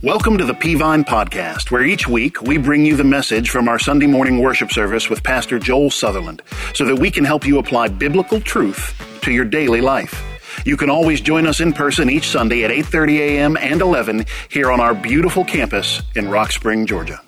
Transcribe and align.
Welcome 0.00 0.38
to 0.38 0.44
the 0.44 0.52
Peavine 0.52 1.04
Podcast, 1.04 1.72
where 1.72 1.82
each 1.82 2.06
week 2.06 2.40
we 2.40 2.56
bring 2.56 2.86
you 2.86 2.94
the 2.94 3.02
message 3.02 3.50
from 3.50 3.66
our 3.66 3.80
Sunday 3.80 4.06
morning 4.06 4.38
worship 4.38 4.70
service 4.70 5.10
with 5.10 5.24
Pastor 5.24 5.58
Joel 5.58 5.90
Sutherland 5.90 6.40
so 6.72 6.84
that 6.84 6.94
we 6.94 7.10
can 7.10 7.24
help 7.24 7.44
you 7.44 7.58
apply 7.58 7.88
biblical 7.88 8.40
truth 8.40 8.94
to 9.22 9.32
your 9.32 9.44
daily 9.44 9.80
life. 9.80 10.22
You 10.64 10.76
can 10.76 10.88
always 10.88 11.20
join 11.20 11.48
us 11.48 11.58
in 11.58 11.72
person 11.72 12.08
each 12.08 12.28
Sunday 12.28 12.62
at 12.62 12.70
8:30 12.70 13.18
a.m. 13.18 13.56
and 13.56 13.80
11 13.80 14.26
here 14.48 14.70
on 14.70 14.78
our 14.78 14.94
beautiful 14.94 15.44
campus 15.44 16.00
in 16.14 16.28
Rock 16.28 16.52
Spring, 16.52 16.86
Georgia. 16.86 17.20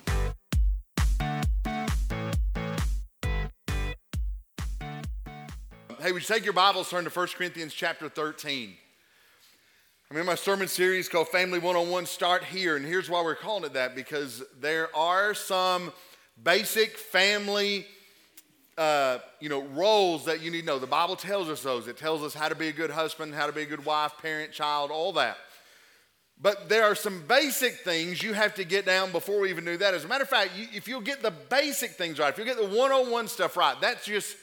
Hey, 5.99 6.13
would 6.13 6.21
you 6.21 6.35
take 6.35 6.45
your 6.45 6.53
Bibles, 6.53 6.89
turn 6.89 7.03
to 7.03 7.09
1 7.09 7.27
Corinthians 7.35 7.73
chapter 7.73 8.07
13. 8.07 8.75
I'm 10.11 10.17
in 10.17 10.25
my 10.25 10.35
sermon 10.35 10.67
series 10.67 11.07
called 11.07 11.29
Family 11.29 11.57
101 11.57 12.05
Start 12.05 12.43
Here, 12.43 12.75
and 12.75 12.85
here's 12.85 13.09
why 13.09 13.23
we're 13.23 13.33
calling 13.33 13.63
it 13.63 13.71
that 13.75 13.95
because 13.95 14.43
there 14.59 14.93
are 14.93 15.33
some 15.33 15.93
basic 16.43 16.97
family 16.97 17.85
uh, 18.77 19.19
you 19.39 19.47
know, 19.47 19.61
roles 19.61 20.25
that 20.25 20.41
you 20.41 20.51
need 20.51 20.59
to 20.59 20.65
know. 20.65 20.79
The 20.79 20.85
Bible 20.85 21.15
tells 21.15 21.47
us 21.47 21.63
those. 21.63 21.87
It 21.87 21.95
tells 21.95 22.23
us 22.23 22.33
how 22.33 22.49
to 22.49 22.55
be 22.55 22.67
a 22.67 22.73
good 22.73 22.89
husband, 22.89 23.33
how 23.33 23.47
to 23.47 23.53
be 23.53 23.61
a 23.61 23.65
good 23.65 23.85
wife, 23.85 24.11
parent, 24.21 24.51
child, 24.51 24.91
all 24.91 25.13
that. 25.13 25.37
But 26.41 26.67
there 26.67 26.83
are 26.83 26.95
some 26.95 27.23
basic 27.25 27.75
things 27.75 28.21
you 28.21 28.33
have 28.33 28.53
to 28.55 28.65
get 28.65 28.85
down 28.85 29.13
before 29.13 29.39
we 29.39 29.49
even 29.49 29.63
do 29.63 29.77
that. 29.77 29.93
As 29.93 30.03
a 30.03 30.09
matter 30.09 30.23
of 30.23 30.29
fact, 30.29 30.51
you, 30.57 30.67
if 30.73 30.89
you'll 30.89 30.99
get 30.99 31.21
the 31.21 31.31
basic 31.31 31.91
things 31.91 32.19
right, 32.19 32.33
if 32.33 32.37
you 32.37 32.43
get 32.43 32.57
the 32.57 32.67
101 32.67 33.29
stuff 33.29 33.55
right, 33.55 33.79
that's 33.79 34.05
just 34.05 34.35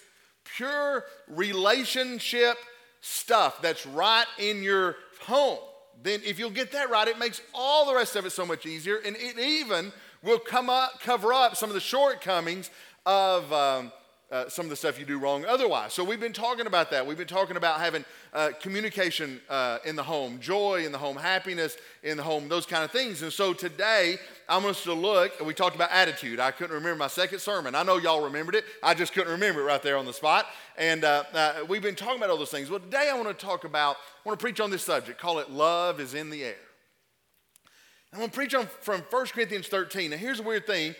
pure 0.56 1.04
relationship 1.28 2.56
stuff 3.00 3.60
that's 3.62 3.86
right 3.86 4.26
in 4.38 4.62
your 4.62 4.96
home, 5.28 5.58
then 6.02 6.20
if 6.24 6.38
you'll 6.38 6.50
get 6.50 6.72
that 6.72 6.90
right, 6.90 7.06
it 7.06 7.18
makes 7.18 7.40
all 7.54 7.86
the 7.86 7.94
rest 7.94 8.16
of 8.16 8.26
it 8.26 8.30
so 8.30 8.44
much 8.44 8.66
easier. 8.66 8.96
And 8.96 9.16
it 9.16 9.38
even 9.38 9.92
will 10.22 10.38
come 10.38 10.68
up, 10.68 11.00
cover 11.00 11.32
up 11.32 11.56
some 11.56 11.70
of 11.70 11.74
the 11.74 11.80
shortcomings 11.80 12.70
of 13.06 13.52
um, 13.52 13.92
uh, 14.30 14.48
some 14.48 14.66
of 14.66 14.70
the 14.70 14.76
stuff 14.76 14.98
you 14.98 15.06
do 15.06 15.18
wrong 15.18 15.44
otherwise. 15.46 15.94
So 15.94 16.04
we've 16.04 16.20
been 16.20 16.34
talking 16.34 16.66
about 16.66 16.90
that. 16.90 17.06
We've 17.06 17.16
been 17.16 17.26
talking 17.26 17.56
about 17.56 17.80
having 17.80 18.04
uh, 18.34 18.50
communication 18.60 19.40
uh, 19.48 19.78
in 19.86 19.96
the 19.96 20.02
home, 20.02 20.38
joy 20.38 20.84
in 20.84 20.92
the 20.92 20.98
home, 20.98 21.16
happiness 21.16 21.78
in 22.02 22.18
the 22.18 22.22
home, 22.22 22.48
those 22.48 22.66
kind 22.66 22.84
of 22.84 22.90
things. 22.90 23.22
And 23.22 23.32
so 23.32 23.54
today 23.54 24.16
I 24.46 24.56
want 24.58 24.68
us 24.68 24.82
to 24.84 24.92
look. 24.92 25.40
We 25.44 25.54
talked 25.54 25.76
about 25.76 25.90
attitude. 25.92 26.40
I 26.40 26.50
couldn't 26.50 26.74
remember 26.74 26.96
my 26.96 27.08
second 27.08 27.38
sermon. 27.38 27.74
I 27.74 27.82
know 27.82 27.96
y'all 27.96 28.22
remembered 28.22 28.54
it. 28.54 28.64
I 28.82 28.92
just 28.92 29.14
couldn't 29.14 29.32
remember 29.32 29.62
it 29.62 29.64
right 29.64 29.82
there 29.82 29.96
on 29.96 30.04
the 30.04 30.12
spot. 30.12 30.46
And 30.76 31.04
uh, 31.04 31.24
uh, 31.32 31.52
we've 31.66 31.82
been 31.82 31.94
talking 31.96 32.18
about 32.18 32.28
all 32.28 32.36
those 32.36 32.50
things. 32.50 32.68
Well, 32.68 32.80
today 32.80 33.08
I 33.10 33.16
want 33.16 33.28
to 33.28 33.46
talk 33.46 33.64
about. 33.64 33.96
I 33.96 34.28
want 34.28 34.38
to 34.38 34.42
preach 34.42 34.60
on 34.60 34.70
this 34.70 34.84
subject. 34.84 35.18
Call 35.18 35.38
it 35.38 35.50
"Love 35.50 36.00
is 36.00 36.12
in 36.12 36.28
the 36.28 36.44
air." 36.44 36.56
I'm 38.12 38.20
going 38.20 38.30
to 38.30 38.34
preach 38.34 38.54
on 38.54 38.66
from 38.80 39.02
1 39.10 39.26
Corinthians 39.26 39.68
13. 39.68 40.10
Now 40.10 40.16
here's 40.16 40.40
a 40.40 40.42
weird 40.42 40.66
thing. 40.66 40.94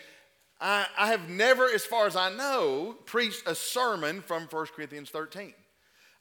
I, 0.61 0.85
I 0.97 1.07
have 1.07 1.29
never, 1.29 1.65
as 1.65 1.85
far 1.85 2.05
as 2.05 2.15
I 2.15 2.33
know, 2.35 2.97
preached 3.05 3.43
a 3.47 3.55
sermon 3.55 4.21
from 4.21 4.43
1 4.43 4.65
Corinthians 4.75 5.09
13. 5.09 5.53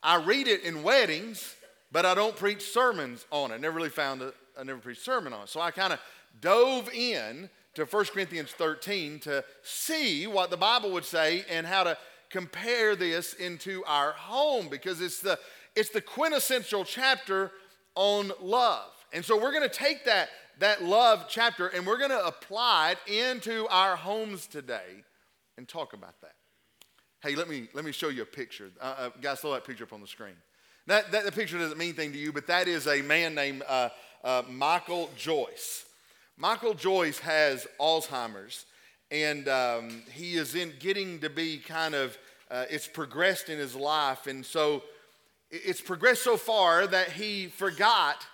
I 0.03 0.17
read 0.17 0.47
it 0.47 0.62
in 0.62 0.83
weddings, 0.83 1.56
but 1.91 2.06
I 2.06 2.14
don't 2.14 2.36
preach 2.36 2.62
sermons 2.62 3.27
on 3.33 3.50
it. 3.50 3.55
I 3.55 3.59
never 3.59 3.77
really 3.77 3.89
found 3.89 4.22
a, 4.22 4.33
I 4.59 4.62
never 4.62 4.78
preached 4.78 5.05
sermon 5.05 5.33
on 5.33 5.42
it. 5.42 5.48
So 5.48 5.61
I 5.61 5.72
kind 5.72 5.92
of 5.92 6.00
dove 6.41 6.89
in 6.92 7.50
to 7.75 7.84
1 7.84 8.05
Corinthians 8.06 8.50
13 8.53 9.20
to 9.20 9.44
see 9.62 10.27
what 10.27 10.50
the 10.50 10.56
Bible 10.56 10.92
would 10.92 11.05
say 11.05 11.44
and 11.50 11.66
how 11.66 11.84
to 11.84 11.98
compare 12.31 12.94
this 12.94 13.34
into 13.34 13.83
our 13.86 14.12
home 14.12 14.69
because 14.69 15.00
it's 15.00 15.20
the, 15.20 15.39
it's 15.75 15.91
the 15.91 16.00
quintessential 16.00 16.84
chapter 16.84 17.50
on 17.94 18.33
love. 18.41 18.91
And 19.12 19.25
so 19.25 19.41
we're 19.41 19.53
going 19.53 19.69
to 19.69 19.75
take 19.75 20.05
that 20.05 20.28
that 20.59 20.83
love 20.83 21.27
chapter 21.28 21.69
and 21.69 21.87
we're 21.87 21.98
going 21.98 22.11
to 22.11 22.27
apply 22.27 22.97
it 23.06 23.12
into 23.12 23.67
our 23.69 23.97
homes 23.97 24.47
today 24.47 25.05
and 25.56 25.69
talk 25.69 25.93
about 25.93 26.21
that. 26.21 26.34
Hey, 27.22 27.34
let 27.34 27.49
me, 27.49 27.69
let 27.75 27.84
me 27.84 27.93
show 27.93 28.09
you 28.09 28.22
a 28.22 28.27
picture. 28.27 28.71
Uh, 28.81 28.94
uh, 28.99 29.10
guys, 29.21 29.41
throw 29.41 29.53
that 29.53 29.65
picture 29.65 29.84
up 29.84 29.93
on 29.93 30.00
the 30.00 30.06
screen. 30.06 30.37
That, 30.87 31.10
that, 31.12 31.25
the 31.25 31.33
picture 31.33 31.59
doesn't 31.59 31.77
mean 31.77 31.88
anything 31.88 32.12
to 32.12 32.19
you, 32.19 32.33
but 32.33 32.47
that 32.47 32.69
is 32.69 32.87
a 32.87 33.03
man 33.03 33.34
named 33.34 33.62
uh, 33.69 33.91
uh, 34.25 34.43
Michael 34.49 35.10
Joyce. 35.16 35.84
Michael 36.37 36.75
Joyce 36.75 37.19
has 37.19 37.66
Alzheimer's, 37.81 38.65
and 39.10 39.49
um, 39.49 40.03
he 40.12 40.34
is 40.34 40.54
in 40.54 40.72
getting 40.78 41.19
to 41.21 41.28
be 41.28 41.59
kind 41.59 41.94
of, 41.94 42.16
uh, 42.50 42.65
it's 42.71 42.87
progressed 42.87 43.49
in 43.49 43.59
his 43.59 43.75
life. 43.75 44.27
And 44.27 44.47
so 44.47 44.83
it's 45.50 45.81
progressed 45.81 46.22
so 46.22 46.37
far 46.37 46.87
that 46.87 47.10
he 47.10 47.47
forgot 47.47 48.25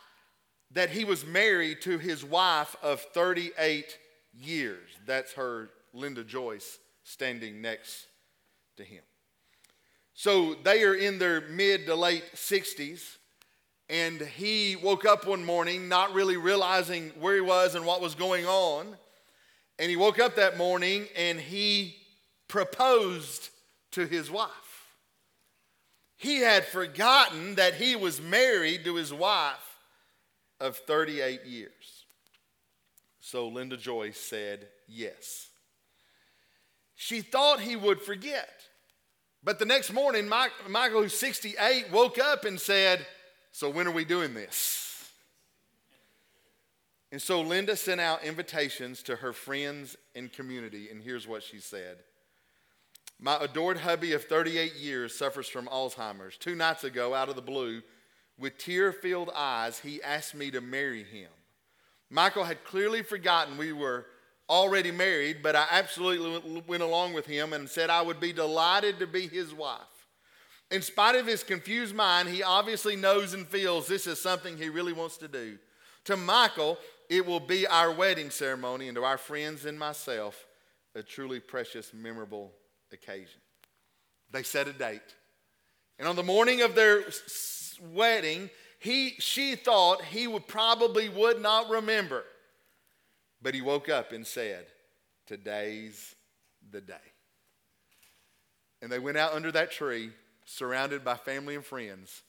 that 0.73 0.91
he 0.91 1.05
was 1.05 1.25
married 1.25 1.81
to 1.83 1.99
his 1.99 2.25
wife 2.25 2.77
of 2.83 3.01
38 3.01 3.99
years. 4.33 4.91
That's 5.07 5.33
her, 5.35 5.71
Linda 5.93 6.25
Joyce, 6.25 6.79
standing 7.05 7.63
next 7.63 8.07
to 8.77 8.85
him. 8.85 9.03
So 10.15 10.55
they 10.55 10.83
are 10.85 10.95
in 10.95 11.19
their 11.19 11.41
mid 11.43 11.87
to 11.87 11.95
late 11.95 12.25
60s, 12.35 13.17
and 13.89 14.21
he 14.21 14.77
woke 14.77 15.05
up 15.05 15.27
one 15.27 15.45
morning 15.45 15.89
not 15.89 16.15
really 16.15 16.37
realizing 16.37 17.11
where 17.21 17.35
he 17.35 17.41
was 17.41 17.75
and 17.75 17.85
what 17.85 18.01
was 18.01 18.15
going 18.15 18.47
on. 18.47 18.97
And 19.79 19.91
he 19.91 19.97
woke 19.97 20.21
up 20.21 20.37
that 20.37 20.57
morning 20.57 21.07
and 21.17 21.39
he 21.39 21.97
proposed 22.49 23.51
to 23.93 24.07
his 24.07 24.31
wife. 24.31 24.51
He 26.17 26.39
had 26.39 26.65
forgotten 26.65 27.57
that 27.57 27.75
he 27.75 27.97
was 27.97 28.23
married 28.23 28.85
to 28.85 28.95
his 28.95 29.13
wife 29.13 29.64
of 30.61 30.77
38 30.77 31.45
years. 31.45 32.05
So 33.21 33.49
Linda 33.49 33.77
Joyce 33.77 34.19
said 34.19 34.69
yes. 34.87 35.49
She 36.95 37.21
thought 37.21 37.61
he 37.61 37.77
would 37.77 38.01
forget. 38.01 38.51
But 39.43 39.59
the 39.59 39.67
next 39.67 39.93
morning, 39.93 40.29
Mike, 40.29 40.53
Michael, 40.69 41.03
who's 41.03 41.15
68, 41.15 41.91
woke 41.91 42.19
up 42.19 42.45
and 42.45 42.59
said, 42.59 43.07
So 43.53 43.69
when 43.69 43.87
are 43.87 43.93
we 43.93 44.05
doing 44.05 44.33
this? 44.33 44.85
And 47.13 47.23
so 47.23 47.43
Linda 47.43 47.77
sent 47.77 48.01
out 48.01 48.25
invitations 48.25 49.03
to 49.05 49.17
her 49.17 49.33
friends 49.33 49.97
and 50.17 50.33
community, 50.33 50.89
and 50.91 51.01
here's 51.01 51.29
what 51.29 51.45
she 51.45 51.61
said 51.61 51.99
My 53.21 53.37
adored 53.41 53.79
hubby 53.79 54.15
of 54.15 54.25
38 54.25 54.75
years 54.75 55.15
suffers 55.15 55.49
from 55.49 55.67
Alzheimer's. 55.67 56.37
Two 56.37 56.57
nights 56.57 56.83
ago, 56.83 57.15
out 57.15 57.29
of 57.29 57.37
the 57.37 57.43
blue, 57.43 57.83
with 58.39 58.59
tear 58.59 58.93
filled 58.93 59.31
eyes, 59.35 59.79
he 59.79 60.03
asked 60.03 60.35
me 60.35 60.51
to 60.51 60.61
marry 60.61 61.05
him. 61.05 61.31
Michael 62.11 62.45
had 62.45 62.65
clearly 62.65 63.03
forgotten 63.03 63.57
we 63.57 63.73
were 63.73 64.07
already 64.49 64.91
married, 64.91 65.43
but 65.43 65.57
I 65.57 65.67
absolutely 65.71 66.63
went 66.67 66.83
along 66.83 67.15
with 67.15 67.27
him 67.27 67.53
and 67.53 67.69
said 67.69 67.91
I 67.91 68.03
would 68.03 68.21
be 68.21 68.33
delighted 68.33 68.99
to 68.99 69.07
be 69.07 69.27
his 69.27 69.55
wife. 69.55 69.81
In 70.71 70.83
spite 70.83 71.15
of 71.15 71.27
his 71.27 71.43
confused 71.43 71.95
mind, 71.95 72.29
he 72.29 72.43
obviously 72.43 72.97
knows 72.97 73.35
and 73.35 73.47
feels 73.47 73.87
this 73.87 74.07
is 74.07 74.21
something 74.21 74.57
he 74.57 74.69
really 74.69 74.93
wants 74.93 75.17
to 75.19 75.29
do. 75.29 75.59
To 76.07 76.17
Michael, 76.17 76.79
it 77.09 77.25
will 77.25 77.41
be 77.41 77.67
our 77.67 77.93
wedding 77.93 78.31
ceremony, 78.31 78.89
and 78.89 78.97
to 78.97 79.05
our 79.05 79.19
friends 79.19 79.65
and 79.65 79.79
myself, 79.79 80.47
a 80.95 81.03
truly 81.03 81.41
precious, 81.41 81.93
memorable 81.93 82.53
occasion. 82.93 83.41
They 84.31 84.43
set 84.43 84.69
a 84.69 84.73
date. 84.73 85.01
And 85.99 86.09
on 86.09 86.17
the 86.17 86.23
morning 86.23 86.63
of 86.63 86.75
their 86.75 87.11
wedding, 87.81 88.51
he, 88.79 89.15
she 89.19 89.55
thought 89.55 90.03
he 90.05 90.27
would 90.27 90.47
probably 90.47 91.09
would 91.09 91.41
not 91.41 91.71
remember. 91.71 92.25
But 93.41 93.55
he 93.55 93.63
woke 93.63 93.89
up 93.89 94.13
and 94.13 94.27
said, 94.27 94.67
Today's 95.27 96.15
the 96.71 96.81
day. 96.81 96.95
And 98.83 98.93
they 98.93 98.99
went 98.99 99.17
out 99.17 99.33
under 99.33 99.51
that 99.53 99.71
tree, 99.71 100.11
surrounded 100.45 101.03
by 101.03 101.17
family 101.17 101.55
and 101.55 101.65
friends. 101.65 102.23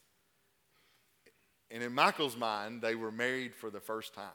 And 1.69 1.83
in 1.83 1.93
Michael's 1.93 2.37
mind, 2.37 2.81
they 2.81 2.95
were 2.95 3.11
married 3.11 3.53
for 3.53 3.69
the 3.69 3.81
first 3.81 4.13
time. 4.13 4.29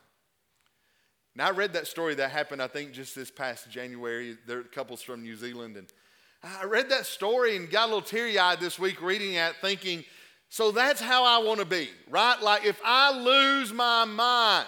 Now, 1.35 1.47
I 1.47 1.51
read 1.53 1.73
that 1.75 1.87
story 1.87 2.15
that 2.17 2.31
happened, 2.31 2.61
I 2.61 2.67
think, 2.67 2.93
just 2.93 3.15
this 3.15 3.31
past 3.31 3.71
January. 3.71 4.37
There 4.47 4.59
are 4.59 4.65
couples 4.65 5.01
from 5.01 5.23
New 5.23 5.37
Zealand. 5.37 5.77
And 5.77 5.87
I 6.43 6.65
read 6.65 6.91
that 6.91 7.07
story 7.07 7.57
and 7.57 7.71
got 7.71 7.85
a 7.85 7.87
little 7.87 8.03
teary 8.03 8.39
eyed 8.39 8.61
this 8.61 8.79
week 8.79 9.01
reading 9.01 9.35
it, 9.35 9.55
thinking, 9.61 10.05
so 10.51 10.73
that's 10.73 11.01
how 11.01 11.25
I 11.25 11.39
want 11.47 11.61
to 11.61 11.65
be, 11.65 11.89
right? 12.11 12.37
Like 12.43 12.67
if 12.67 12.79
I 12.85 13.17
lose 13.17 13.73
my 13.73 14.05
mind, 14.05 14.67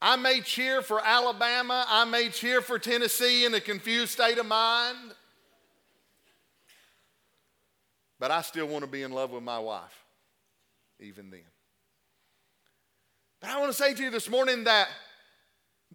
I 0.00 0.16
may 0.16 0.40
cheer 0.40 0.80
for 0.80 1.04
Alabama, 1.04 1.84
I 1.88 2.06
may 2.06 2.30
cheer 2.30 2.62
for 2.62 2.78
Tennessee 2.78 3.44
in 3.44 3.52
a 3.52 3.60
confused 3.60 4.12
state 4.12 4.38
of 4.38 4.46
mind, 4.46 5.12
but 8.18 8.30
I 8.30 8.40
still 8.40 8.66
want 8.66 8.82
to 8.82 8.90
be 8.90 9.02
in 9.02 9.12
love 9.12 9.30
with 9.30 9.42
my 9.42 9.58
wife, 9.58 10.04
even 10.98 11.28
then. 11.28 11.40
But 13.42 13.50
I 13.50 13.60
want 13.60 13.70
to 13.72 13.76
say 13.76 13.92
to 13.92 14.02
you 14.04 14.10
this 14.10 14.30
morning 14.30 14.64
that 14.64 14.88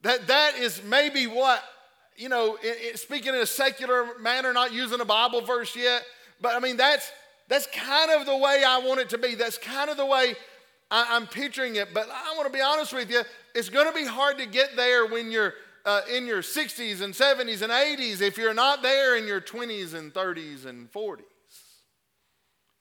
that, 0.03 0.27
that 0.27 0.57
is 0.59 0.83
maybe 0.83 1.25
what, 1.25 1.63
you 2.15 2.29
know, 2.29 2.57
it, 2.61 2.93
it, 2.93 2.99
speaking 2.99 3.33
in 3.33 3.41
a 3.41 3.45
secular 3.47 4.19
manner, 4.19 4.53
not 4.53 4.71
using 4.71 4.99
a 4.99 5.05
Bible 5.05 5.41
verse 5.41 5.75
yet, 5.75 6.03
but 6.41 6.55
I 6.55 6.59
mean, 6.59 6.77
that's, 6.77 7.11
that's 7.47 7.67
kind 7.67 8.11
of 8.11 8.25
the 8.25 8.35
way 8.35 8.63
I 8.65 8.79
want 8.79 8.99
it 8.99 9.09
to 9.09 9.17
be. 9.17 9.35
That's 9.35 9.57
kind 9.57 9.89
of 9.89 9.97
the 9.97 10.05
way 10.05 10.35
I, 10.89 11.15
am 11.15 11.27
picturing 11.27 11.75
it, 11.75 11.93
but 11.93 12.09
I 12.09 12.33
want 12.35 12.51
to 12.51 12.53
be 12.53 12.61
honest 12.61 12.93
with 12.93 13.09
you. 13.09 13.21
It's 13.55 13.69
going 13.69 13.87
to 13.87 13.93
be 13.93 14.05
hard 14.05 14.37
to 14.39 14.45
get 14.45 14.75
there 14.75 15.05
when 15.05 15.31
you're 15.31 15.53
uh, 15.85 16.01
in 16.11 16.25
your 16.25 16.41
60s 16.41 17.01
and 17.01 17.13
70s 17.13 17.61
and 17.61 17.71
80s 17.71 18.21
if 18.21 18.37
you're 18.37 18.53
not 18.53 18.81
there 18.81 19.17
in 19.17 19.27
your 19.27 19.41
20s 19.41 19.93
and 19.93 20.13
30s 20.13 20.65
and 20.65 20.91
40s. 20.91 21.21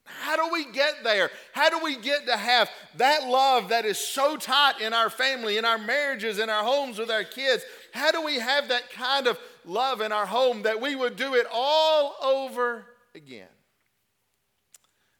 How 0.05 0.35
do 0.35 0.51
we 0.51 0.71
get 0.71 1.03
there? 1.03 1.31
How 1.53 1.69
do 1.69 1.79
we 1.83 1.95
get 1.95 2.25
to 2.27 2.35
have 2.35 2.69
that 2.97 3.27
love 3.27 3.69
that 3.69 3.85
is 3.85 3.97
so 3.97 4.35
tight 4.35 4.81
in 4.81 4.93
our 4.93 5.09
family, 5.09 5.57
in 5.57 5.65
our 5.65 5.77
marriages, 5.77 6.37
in 6.37 6.49
our 6.49 6.63
homes 6.63 6.99
with 6.99 7.09
our 7.09 7.23
kids? 7.23 7.63
How 7.93 8.11
do 8.11 8.21
we 8.23 8.39
have 8.39 8.67
that 8.69 8.91
kind 8.91 9.27
of 9.27 9.39
love 9.65 10.01
in 10.01 10.11
our 10.11 10.25
home 10.25 10.63
that 10.63 10.81
we 10.81 10.95
would 10.95 11.15
do 11.15 11.35
it 11.35 11.47
all 11.51 12.15
over 12.21 12.85
again? 13.15 13.47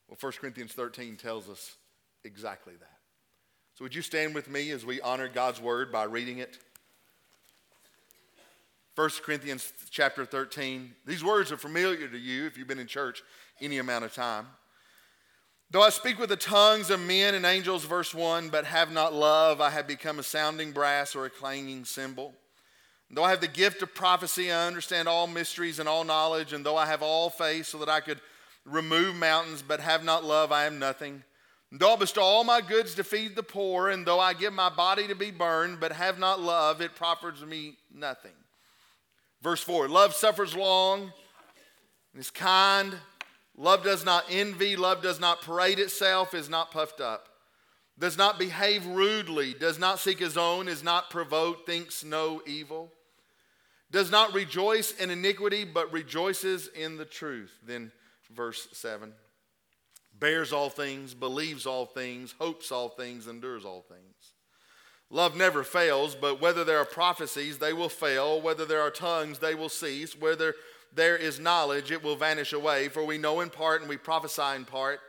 Well, 0.08 0.18
1 0.20 0.34
Corinthians 0.40 0.74
13 0.74 1.16
tells 1.16 1.50
us 1.50 1.76
exactly 2.24 2.74
that. 2.80 2.98
So, 3.76 3.86
would 3.86 3.96
you 3.96 4.02
stand 4.02 4.36
with 4.36 4.50
me 4.50 4.72
as 4.72 4.86
we 4.86 5.00
honor 5.02 5.30
God's 5.30 5.62
word 5.62 5.92
by 5.92 6.04
reading 6.04 6.40
it? 6.40 6.58
1 8.96 9.10
Corinthians 9.24 9.72
chapter 9.90 10.26
13. 10.26 10.94
These 11.06 11.24
words 11.24 11.52
are 11.52 11.58
familiar 11.58 12.08
to 12.10 12.18
you 12.18 12.46
if 12.46 12.58
you've 12.58 12.68
been 12.68 12.80
in 12.80 12.88
church 12.88 13.24
any 13.62 13.78
amount 13.78 14.04
of 14.04 14.14
time. 14.14 14.48
Though 15.72 15.82
I 15.82 15.90
speak 15.90 16.20
with 16.20 16.28
the 16.28 16.36
tongues 16.36 16.90
of 16.90 17.00
men 17.00 17.34
and 17.34 17.46
angels, 17.46 17.86
verse 17.86 18.14
1, 18.14 18.50
but 18.50 18.66
have 18.66 18.92
not 18.92 19.14
love, 19.14 19.62
I 19.62 19.70
have 19.70 19.88
become 19.88 20.20
a 20.20 20.24
sounding 20.24 20.74
brass 20.74 21.16
or 21.16 21.26
a 21.26 21.30
clanging 21.30 21.86
cymbal. 21.86 22.34
Though 23.14 23.26
I 23.26 23.32
have 23.32 23.42
the 23.42 23.48
gift 23.48 23.82
of 23.82 23.94
prophecy, 23.94 24.52
I 24.52 24.68
understand 24.68 25.10
all 25.10 25.28
mysteries 25.28 25.80
and 25.80 25.90
all 25.90 26.06
knowledge, 26.06 26.54
and 26.54 26.66
though 26.66 26.78
I 26.78 26.86
have 26.86 27.02
all 27.02 27.30
faith 27.30 27.66
so 27.66 27.78
that 27.80 27.90
I 27.90 28.00
could 28.00 28.22
remove 28.66 29.16
mountains, 29.16 29.62
but 29.62 29.82
have 29.82 30.04
not 30.04 30.24
love, 30.24 30.52
I 30.52 30.66
am 30.66 30.80
nothing. 30.80 31.24
Though 31.74 31.94
I 31.94 31.98
bestow 31.98 32.22
all 32.22 32.44
my 32.44 32.62
goods 32.62 32.96
to 32.96 33.04
feed 33.04 33.36
the 33.36 33.44
poor, 33.44 33.90
and 33.90 34.06
though 34.06 34.20
I 34.20 34.34
give 34.34 34.54
my 34.54 34.70
body 34.70 35.08
to 35.08 35.16
be 35.16 35.32
burned, 35.32 35.80
but 35.80 35.92
have 35.92 36.20
not 36.20 36.40
love, 36.40 36.82
it 36.82 36.96
profits 36.96 37.42
me 37.42 37.78
nothing. 37.94 38.32
Verse 39.42 39.62
4 39.62 39.90
Love 39.90 40.14
suffers 40.14 40.56
long, 40.56 41.12
is 42.18 42.30
kind. 42.30 42.94
Love 43.58 43.84
does 43.84 44.06
not 44.06 44.26
envy. 44.30 44.76
Love 44.76 45.02
does 45.02 45.20
not 45.20 45.42
parade 45.42 45.80
itself, 45.80 46.34
is 46.34 46.50
not 46.50 46.72
puffed 46.72 47.02
up, 47.02 47.28
does 48.00 48.18
not 48.18 48.40
behave 48.40 48.86
rudely, 48.86 49.54
does 49.54 49.80
not 49.80 50.00
seek 50.00 50.20
his 50.20 50.38
own, 50.38 50.68
is 50.68 50.84
not 50.84 51.10
provoked, 51.10 51.66
thinks 51.66 52.04
no 52.04 52.42
evil, 52.46 52.92
does 53.92 54.10
not 54.10 54.34
rejoice 54.34 54.94
in 54.94 55.10
iniquity, 55.10 55.66
but 55.66 55.92
rejoices 55.92 56.68
in 56.70 56.98
the 56.98 57.06
truth. 57.06 57.52
Then, 57.66 57.92
verse 58.34 58.68
7 58.72 59.14
bears 60.22 60.54
all 60.54 60.70
things, 60.70 61.14
believes 61.14 61.66
all 61.66 61.86
things, 61.86 62.36
hopes 62.40 62.72
all 62.72 62.90
things, 62.90 63.28
endures 63.28 63.66
all 63.66 63.82
things. 63.82 64.34
Love 65.10 65.36
never 65.36 65.64
fails, 65.64 66.16
but 66.16 66.40
whether 66.40 66.64
there 66.64 66.78
are 66.78 66.86
prophecies, 66.86 67.58
they 67.58 67.74
will 67.74 67.90
fail. 67.90 68.40
Whether 68.40 68.64
there 68.64 68.82
are 68.82 68.92
tongues, 68.92 69.40
they 69.40 69.56
will 69.56 69.68
cease. 69.68 70.18
Whether 70.18 70.56
there 70.94 71.18
is 71.18 71.40
knowledge, 71.40 71.92
it 71.92 72.02
will 72.02 72.16
vanish 72.16 72.54
away. 72.54 72.88
For 72.88 73.04
we 73.04 73.18
know 73.18 73.42
in 73.42 73.50
part 73.50 73.82
and 73.82 73.90
we 73.90 73.98
prophesy 73.98 74.56
in 74.56 74.64
part. 74.64 75.02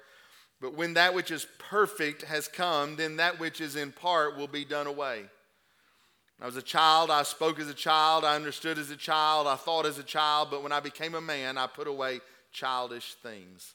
But 0.60 0.74
when 0.74 0.94
that 0.94 1.14
which 1.14 1.30
is 1.30 1.46
perfect 1.58 2.22
has 2.22 2.48
come, 2.48 2.96
then 2.96 3.16
that 3.16 3.38
which 3.38 3.60
is 3.60 3.76
in 3.76 3.92
part 3.92 4.36
will 4.36 4.48
be 4.48 4.64
done 4.64 4.88
away. 4.88 5.26
I 6.42 6.46
was 6.46 6.56
a 6.56 6.62
child, 6.62 7.08
I 7.08 7.22
spoke 7.22 7.60
as 7.60 7.68
a 7.68 7.74
child, 7.74 8.24
I 8.24 8.34
understood 8.34 8.76
as 8.76 8.90
a 8.90 8.96
child, 8.96 9.46
I 9.46 9.54
thought 9.54 9.86
as 9.86 9.98
a 9.98 10.02
child, 10.02 10.48
but 10.50 10.64
when 10.64 10.72
I 10.72 10.80
became 10.80 11.14
a 11.14 11.20
man, 11.20 11.56
I 11.56 11.68
put 11.68 11.86
away 11.86 12.20
childish 12.50 13.14
things. 13.22 13.74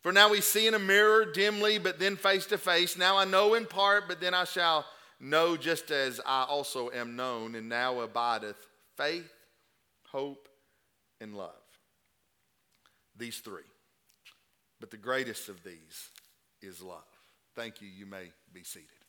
For 0.00 0.12
now 0.12 0.30
we 0.30 0.40
see 0.40 0.68
in 0.68 0.74
a 0.74 0.78
mirror 0.78 1.24
dimly, 1.24 1.78
but 1.78 1.98
then 1.98 2.14
face 2.14 2.46
to 2.46 2.58
face. 2.58 2.96
Now 2.96 3.18
I 3.18 3.24
know 3.24 3.54
in 3.54 3.66
part, 3.66 4.04
but 4.06 4.20
then 4.20 4.34
I 4.34 4.44
shall 4.44 4.86
know 5.18 5.56
just 5.56 5.90
as 5.90 6.20
I 6.24 6.44
also 6.44 6.90
am 6.90 7.16
known. 7.16 7.56
And 7.56 7.68
now 7.68 8.00
abideth 8.00 8.56
faith, 8.96 9.30
hope, 10.10 10.48
and 11.20 11.36
love. 11.36 11.50
These 13.16 13.40
three. 13.40 13.68
But 14.78 14.90
the 14.90 14.96
greatest 14.96 15.50
of 15.50 15.62
these 15.64 16.08
is 16.62 16.80
love. 16.80 17.02
Thank 17.54 17.82
you. 17.82 17.88
You 17.88 18.06
may 18.06 18.30
be 18.54 18.62
seated. 18.62 18.99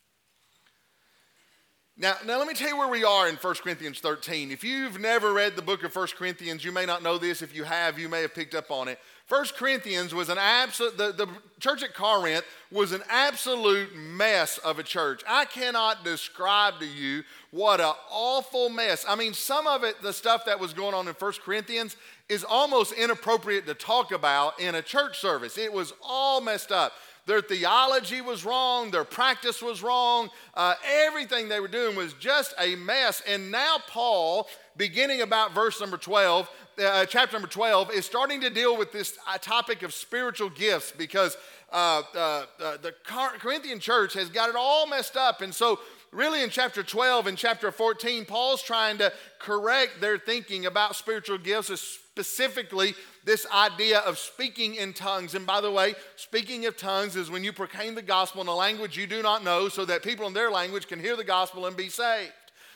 Now, 1.98 2.14
now, 2.24 2.38
let 2.38 2.48
me 2.48 2.54
tell 2.54 2.68
you 2.68 2.78
where 2.78 2.88
we 2.88 3.04
are 3.04 3.28
in 3.28 3.34
1 3.36 3.54
Corinthians 3.56 3.98
13. 3.98 4.50
If 4.50 4.64
you've 4.64 4.98
never 4.98 5.34
read 5.34 5.56
the 5.56 5.62
book 5.62 5.84
of 5.84 5.94
1 5.94 6.08
Corinthians, 6.16 6.64
you 6.64 6.72
may 6.72 6.86
not 6.86 7.02
know 7.02 7.18
this. 7.18 7.42
If 7.42 7.54
you 7.54 7.64
have, 7.64 7.98
you 7.98 8.08
may 8.08 8.22
have 8.22 8.34
picked 8.34 8.54
up 8.54 8.70
on 8.70 8.88
it. 8.88 8.98
1 9.28 9.44
Corinthians 9.58 10.14
was 10.14 10.30
an 10.30 10.38
absolute, 10.38 10.96
the, 10.96 11.12
the 11.12 11.28
church 11.60 11.82
at 11.82 11.94
Corinth 11.94 12.44
was 12.70 12.92
an 12.92 13.02
absolute 13.10 13.94
mess 13.94 14.56
of 14.58 14.78
a 14.78 14.82
church. 14.82 15.22
I 15.28 15.44
cannot 15.44 16.02
describe 16.02 16.80
to 16.80 16.86
you 16.86 17.24
what 17.50 17.78
an 17.78 17.92
awful 18.10 18.70
mess. 18.70 19.04
I 19.06 19.14
mean, 19.14 19.34
some 19.34 19.66
of 19.66 19.84
it, 19.84 20.00
the 20.00 20.14
stuff 20.14 20.46
that 20.46 20.58
was 20.58 20.72
going 20.72 20.94
on 20.94 21.06
in 21.08 21.14
1 21.14 21.32
Corinthians, 21.44 21.96
is 22.30 22.42
almost 22.42 22.92
inappropriate 22.92 23.66
to 23.66 23.74
talk 23.74 24.12
about 24.12 24.58
in 24.58 24.76
a 24.76 24.82
church 24.82 25.20
service. 25.20 25.58
It 25.58 25.70
was 25.70 25.92
all 26.02 26.40
messed 26.40 26.72
up. 26.72 26.94
Their 27.24 27.40
theology 27.40 28.20
was 28.20 28.44
wrong, 28.44 28.90
their 28.90 29.04
practice 29.04 29.62
was 29.62 29.80
wrong, 29.80 30.28
uh, 30.54 30.74
everything 30.84 31.48
they 31.48 31.60
were 31.60 31.68
doing 31.68 31.94
was 31.94 32.14
just 32.14 32.52
a 32.58 32.74
mess. 32.74 33.22
And 33.28 33.52
now, 33.52 33.76
Paul, 33.86 34.48
beginning 34.76 35.20
about 35.20 35.54
verse 35.54 35.80
number 35.80 35.96
12, 35.96 36.50
uh, 36.82 37.06
chapter 37.06 37.34
number 37.34 37.46
12, 37.46 37.92
is 37.92 38.04
starting 38.04 38.40
to 38.40 38.50
deal 38.50 38.76
with 38.76 38.90
this 38.90 39.16
uh, 39.28 39.38
topic 39.38 39.82
of 39.82 39.94
spiritual 39.94 40.50
gifts 40.50 40.90
because 40.90 41.36
uh, 41.72 42.02
uh, 42.14 42.18
uh, 42.60 42.76
the 42.78 42.92
Corinthian 43.04 43.78
church 43.78 44.14
has 44.14 44.28
got 44.28 44.48
it 44.48 44.56
all 44.56 44.88
messed 44.88 45.16
up. 45.16 45.42
And 45.42 45.54
so, 45.54 45.78
really, 46.12 46.42
in 46.42 46.50
chapter 46.50 46.82
12 46.82 47.26
and 47.26 47.38
chapter 47.38 47.72
14, 47.72 48.24
Paul's 48.24 48.62
trying 48.62 48.98
to 48.98 49.12
correct 49.38 50.00
their 50.00 50.18
thinking 50.18 50.66
about 50.66 50.94
spiritual 50.94 51.38
gifts, 51.38 51.80
specifically 51.80 52.94
this 53.24 53.46
idea 53.52 54.00
of 54.00 54.18
speaking 54.18 54.74
in 54.74 54.92
tongues. 54.92 55.34
And 55.34 55.46
by 55.46 55.60
the 55.60 55.70
way, 55.70 55.94
speaking 56.16 56.66
of 56.66 56.76
tongues 56.76 57.16
is 57.16 57.30
when 57.30 57.44
you 57.44 57.52
proclaim 57.52 57.94
the 57.94 58.02
gospel 58.02 58.42
in 58.42 58.48
a 58.48 58.54
language 58.54 58.96
you 58.96 59.06
do 59.06 59.22
not 59.22 59.42
know 59.42 59.68
so 59.68 59.84
that 59.84 60.02
people 60.02 60.26
in 60.26 60.34
their 60.34 60.50
language 60.50 60.86
can 60.86 61.00
hear 61.00 61.16
the 61.16 61.24
gospel 61.24 61.66
and 61.66 61.76
be 61.76 61.88
saved. 61.88 62.32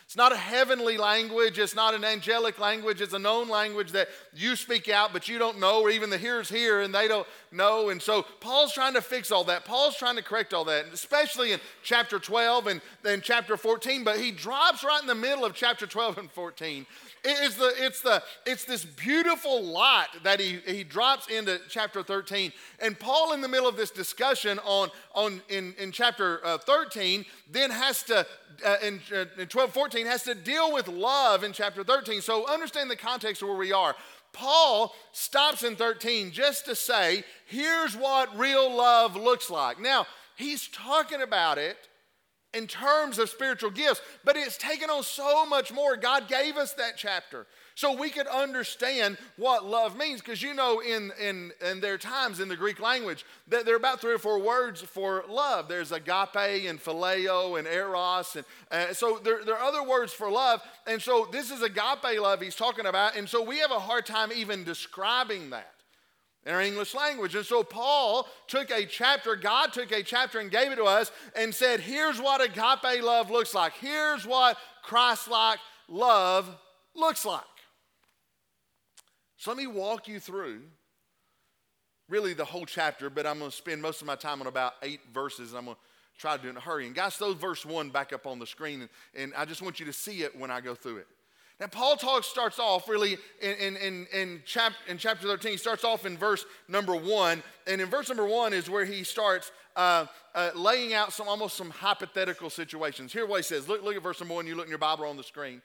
It's 0.07 0.17
not 0.17 0.31
a 0.31 0.37
heavenly 0.37 0.99
language. 0.99 1.59
It's 1.59 1.75
not 1.75 1.93
an 1.93 2.05
angelic 2.05 2.61
language. 2.61 3.01
It's 3.01 3.13
a 3.13 3.19
known 3.19 3.49
language 3.49 3.91
that 3.91 4.07
you 4.33 4.55
speak 4.55 4.89
out, 4.89 5.13
but 5.13 5.29
you 5.29 5.37
don't 5.37 5.59
know, 5.59 5.81
or 5.81 5.91
even 5.91 6.11
the 6.11 6.19
hearers 6.19 6.49
hear 6.49 6.81
and 6.81 6.95
they 6.95 7.09
don't 7.09 7.27
know. 7.51 7.89
And 7.89 8.01
so 8.01 8.23
Paul's 8.39 8.73
trying 8.73 8.95
to 8.95 9.03
fix 9.03 9.33
all 9.33 9.43
that. 9.45 9.65
Paul's 9.65 9.97
trying 9.97 10.15
to 10.15 10.23
correct 10.23 10.55
all 10.55 10.65
that, 10.67 10.87
especially 10.93 11.51
in 11.51 11.61
chapter 11.83 12.21
12 12.21 12.69
and 12.69 12.81
then 13.03 13.21
chapter 13.21 13.57
14. 13.57 14.05
But 14.05 14.21
he 14.21 14.31
drops 14.31 14.85
right 14.85 15.01
in 15.01 15.09
the 15.09 15.15
middle 15.17 15.45
of 15.45 15.55
chapter 15.55 15.89
12 15.89 16.19
and 16.19 16.31
14 16.31 16.87
it's, 17.27 17.57
the, 17.57 17.73
it's, 17.79 18.01
the, 18.01 18.23
it's 18.45 18.65
this 18.65 18.85
beautiful 18.85 19.63
light 19.63 20.09
that 20.23 20.39
he, 20.39 20.61
he 20.67 20.85
drops 20.85 21.29
into 21.29 21.61
chapter 21.69 22.03
13. 22.03 22.53
And 22.81 22.99
Paul, 22.99 23.33
in 23.33 23.41
the 23.41 23.49
middle 23.49 23.69
of 23.69 23.77
this 23.77 23.91
discussion 23.91 24.59
on, 24.65 24.91
on 25.15 25.43
in, 25.49 25.75
in 25.79 25.93
chapter 25.93 26.41
uh, 26.45 26.59
13, 26.59 27.25
then 27.51 27.71
has 27.71 28.03
to, 28.05 28.27
uh, 28.65 28.77
in, 28.83 29.01
uh, 29.13 29.25
in 29.39 29.49
12, 29.49 29.73
14, 29.73 30.07
has 30.07 30.23
to 30.23 30.35
deal 30.35 30.73
with 30.73 30.89
love 30.89 31.43
in 31.43 31.53
chapter 31.53 31.83
13. 31.83 32.21
So 32.21 32.47
understand 32.49 32.91
the 32.91 32.97
context 32.97 33.43
of 33.43 33.49
where 33.49 33.59
we 33.59 33.73
are. 33.73 33.97
Paul 34.33 34.95
stops 35.13 35.63
in 35.63 35.77
13 35.77 36.31
just 36.31 36.67
to 36.67 36.75
say, 36.75 37.25
here's 37.47 37.97
what 37.97 38.37
real 38.39 38.75
love 38.75 39.17
looks 39.17 39.51
like. 39.51 39.81
Now, 39.81 40.07
he's 40.37 40.69
talking 40.69 41.23
about 41.23 41.59
it 41.59 41.77
in 42.57 42.67
terms 42.67 43.19
of 43.19 43.29
spiritual 43.29 43.71
gifts, 43.71 44.01
but 44.25 44.37
it's 44.37 44.57
taken 44.57 44.89
on 44.89 45.03
so 45.03 45.45
much 45.47 45.73
more. 45.73 45.97
God 45.97 46.29
gave 46.29 46.57
us 46.57 46.73
that 46.75 46.95
chapter 46.97 47.47
so 47.75 47.95
we 47.95 48.09
could 48.09 48.27
understand 48.27 49.19
what 49.37 49.67
love 49.67 49.97
means. 49.97 50.21
Because 50.21 50.43
you 50.43 50.55
know, 50.55 50.81
in, 50.81 51.13
in, 51.21 51.53
in 51.65 51.81
their 51.81 51.99
times 51.99 52.41
in 52.41 52.49
the 52.49 52.57
Greek 52.57 52.81
language, 52.81 53.25
that 53.49 53.67
there 53.67 53.75
are 53.75 53.77
about 53.77 54.01
three 54.01 54.15
or 54.15 54.19
four 54.19 54.39
words 54.39 54.81
for 54.81 55.25
love. 55.29 55.69
There's 55.69 55.93
agape 55.93 56.67
and 56.67 56.83
phileo 56.83 57.59
and 57.59 57.69
eros. 57.69 58.35
And 58.37 58.45
uh, 58.71 58.95
so 58.95 59.21
there, 59.23 59.45
there 59.45 59.57
are 59.57 59.63
other 59.63 59.85
words 59.85 60.13
for 60.13 60.31
love. 60.31 60.63
And 60.87 61.01
so 61.01 61.29
this 61.31 61.51
is 61.51 61.63
agape 61.63 62.21
love 62.21 62.41
he's 62.41 62.57
talking 62.57 62.87
about. 62.87 63.17
And 63.17 63.29
so 63.29 63.43
we 63.43 63.59
have 63.59 63.71
a 63.71 63.79
hard 63.79 64.07
time 64.07 64.31
even 64.35 64.65
describing 64.65 65.51
that 65.51 65.76
in 66.47 66.55
our 66.55 66.63
English 66.63 66.95
language. 66.95 67.35
And 67.35 67.45
so 67.45 67.65
Paul 67.65 68.27
took 68.47 68.71
a 68.71 68.87
chapter, 68.87 69.35
God 69.35 69.73
took 69.73 69.91
a 69.91 70.03
chapter 70.03 70.39
and 70.39 70.51
gave 70.51 70.71
it 70.71 70.77
to 70.77 70.85
us 70.85 71.11
and 71.35 71.53
said, 71.53 71.81
here's 71.81 72.21
what 72.21 72.41
agape 72.41 73.03
love 73.03 73.31
looks 73.31 73.53
like. 73.53 73.75
Here's 73.75 74.25
what 74.25 74.57
Christ 74.83 75.29
like 75.29 75.59
love 75.89 76.49
looks 76.95 77.27
like. 77.27 77.43
So 79.37 79.51
let 79.51 79.59
me 79.59 79.67
walk 79.67 80.09
you 80.09 80.21
through 80.21 80.63
really 82.09 82.33
the 82.33 82.45
whole 82.45 82.65
chapter, 82.65 83.11
but 83.11 83.27
I'm 83.27 83.41
going 83.41 83.51
to 83.51 83.57
spend 83.57 83.83
most 83.83 84.01
of 84.01 84.07
my 84.07 84.15
time 84.15 84.41
on 84.41 84.47
about 84.47 84.75
eight 84.83 85.01
verses. 85.13 85.51
and 85.51 85.59
I'm 85.59 85.65
going 85.65 85.77
to 85.77 86.21
try 86.21 86.37
to 86.37 86.43
do 86.43 86.49
it 86.49 86.53
in 86.53 86.57
a 86.57 86.61
hurry. 86.61 86.87
And 86.87 86.95
guys, 86.95 87.17
throw 87.17 87.35
verse 87.35 87.67
one 87.67 87.91
back 87.91 88.13
up 88.13 88.27
on 88.27 88.39
the 88.39 88.47
screen, 88.47 88.83
and, 88.83 88.91
and 89.15 89.35
I 89.37 89.45
just 89.45 89.63
want 89.63 89.81
you 89.81 89.87
to 89.87 89.93
see 89.93 90.23
it 90.23 90.39
when 90.39 90.51
I 90.53 90.61
go 90.61 90.77
through 90.77 90.99
it. 90.99 91.09
Now, 91.59 91.69
Paul 91.69 91.97
talks, 91.97 92.27
starts 92.27 92.59
off 92.59 92.87
really 92.87 93.17
in, 93.41 93.77
in, 93.77 94.07
in, 94.13 94.43
chap, 94.45 94.75
in 94.89 94.99
chapter 94.99 95.27
13. 95.27 95.53
He 95.53 95.57
starts 95.57 95.85
off 95.85 96.05
in 96.05 96.19
verse 96.19 96.45
number 96.69 96.95
one. 96.95 97.43
And 97.67 97.81
in 97.81 97.89
verse 97.89 98.09
number 98.09 98.27
one 98.27 98.53
is 98.53 98.69
where 98.69 98.85
he 98.85 99.05
starts 99.05 99.51
uh, 99.75 100.05
uh, 100.35 100.51
laying 100.55 100.93
out 100.93 101.15
some 101.15 101.29
almost 101.29 101.57
some 101.57 101.71
hypothetical 101.71 102.51
situations. 102.51 103.11
Here 103.11 103.25
what 103.25 103.39
he 103.39 103.43
says. 103.43 103.69
Look, 103.69 103.83
look 103.83 103.97
at 103.97 104.03
verse 104.03 104.21
number 104.21 104.35
one. 104.35 104.47
You 104.47 104.55
look 104.55 104.67
in 104.67 104.71
your 104.71 104.79
Bible 104.79 105.07
on 105.07 105.17
the 105.17 105.23
screen. 105.23 105.55
And 105.55 105.63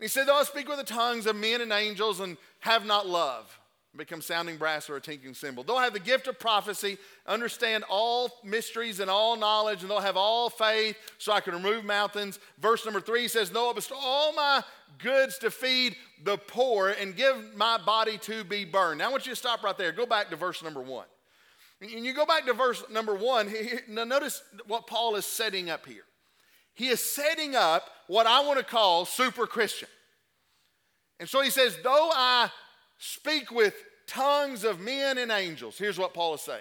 he 0.00 0.08
said, 0.08 0.26
Though 0.26 0.36
I 0.36 0.42
speak 0.42 0.68
with 0.68 0.78
the 0.78 0.84
tongues 0.84 1.26
of 1.26 1.36
men 1.36 1.60
and 1.60 1.70
angels 1.70 2.18
and 2.18 2.36
have 2.60 2.84
not 2.84 3.06
love, 3.06 3.59
become 3.96 4.22
sounding 4.22 4.56
brass 4.56 4.88
or 4.88 4.96
a 4.96 5.00
tinkling 5.00 5.34
cymbal. 5.34 5.64
They'll 5.64 5.78
have 5.78 5.92
the 5.92 5.98
gift 5.98 6.28
of 6.28 6.38
prophecy, 6.38 6.96
understand 7.26 7.84
all 7.88 8.30
mysteries 8.44 9.00
and 9.00 9.10
all 9.10 9.36
knowledge, 9.36 9.82
and 9.82 9.90
they'll 9.90 10.00
have 10.00 10.16
all 10.16 10.48
faith 10.48 10.96
so 11.18 11.32
I 11.32 11.40
can 11.40 11.54
remove 11.54 11.84
mountains. 11.84 12.38
Verse 12.60 12.84
number 12.84 13.00
three 13.00 13.26
says, 13.26 13.50
Though 13.50 13.70
I 13.70 13.72
bestow 13.72 13.96
all 14.00 14.32
my 14.32 14.62
goods 14.98 15.38
to 15.38 15.50
feed 15.50 15.96
the 16.22 16.36
poor 16.36 16.90
and 16.90 17.16
give 17.16 17.56
my 17.56 17.78
body 17.78 18.18
to 18.18 18.44
be 18.44 18.64
burned. 18.64 18.98
Now 18.98 19.08
I 19.08 19.10
want 19.10 19.26
you 19.26 19.32
to 19.32 19.36
stop 19.36 19.64
right 19.64 19.76
there. 19.76 19.92
Go 19.92 20.06
back 20.06 20.30
to 20.30 20.36
verse 20.36 20.62
number 20.62 20.80
one. 20.80 21.06
And 21.80 22.04
you 22.04 22.12
go 22.12 22.26
back 22.26 22.46
to 22.46 22.52
verse 22.52 22.84
number 22.90 23.14
one, 23.14 23.52
now 23.88 24.04
notice 24.04 24.42
what 24.66 24.86
Paul 24.86 25.16
is 25.16 25.24
setting 25.24 25.70
up 25.70 25.86
here. 25.86 26.04
He 26.74 26.88
is 26.88 27.00
setting 27.00 27.56
up 27.56 27.84
what 28.06 28.26
I 28.26 28.44
want 28.46 28.58
to 28.58 28.64
call 28.64 29.04
super 29.04 29.46
Christian. 29.46 29.88
And 31.18 31.28
so 31.28 31.42
he 31.42 31.50
says, 31.50 31.76
Though 31.82 32.10
I 32.14 32.50
speak 33.00 33.50
with 33.50 33.74
tongues 34.06 34.62
of 34.62 34.78
men 34.78 35.18
and 35.18 35.32
angels. 35.32 35.76
Here's 35.76 35.98
what 35.98 36.14
Paul 36.14 36.34
is 36.34 36.42
saying. 36.42 36.60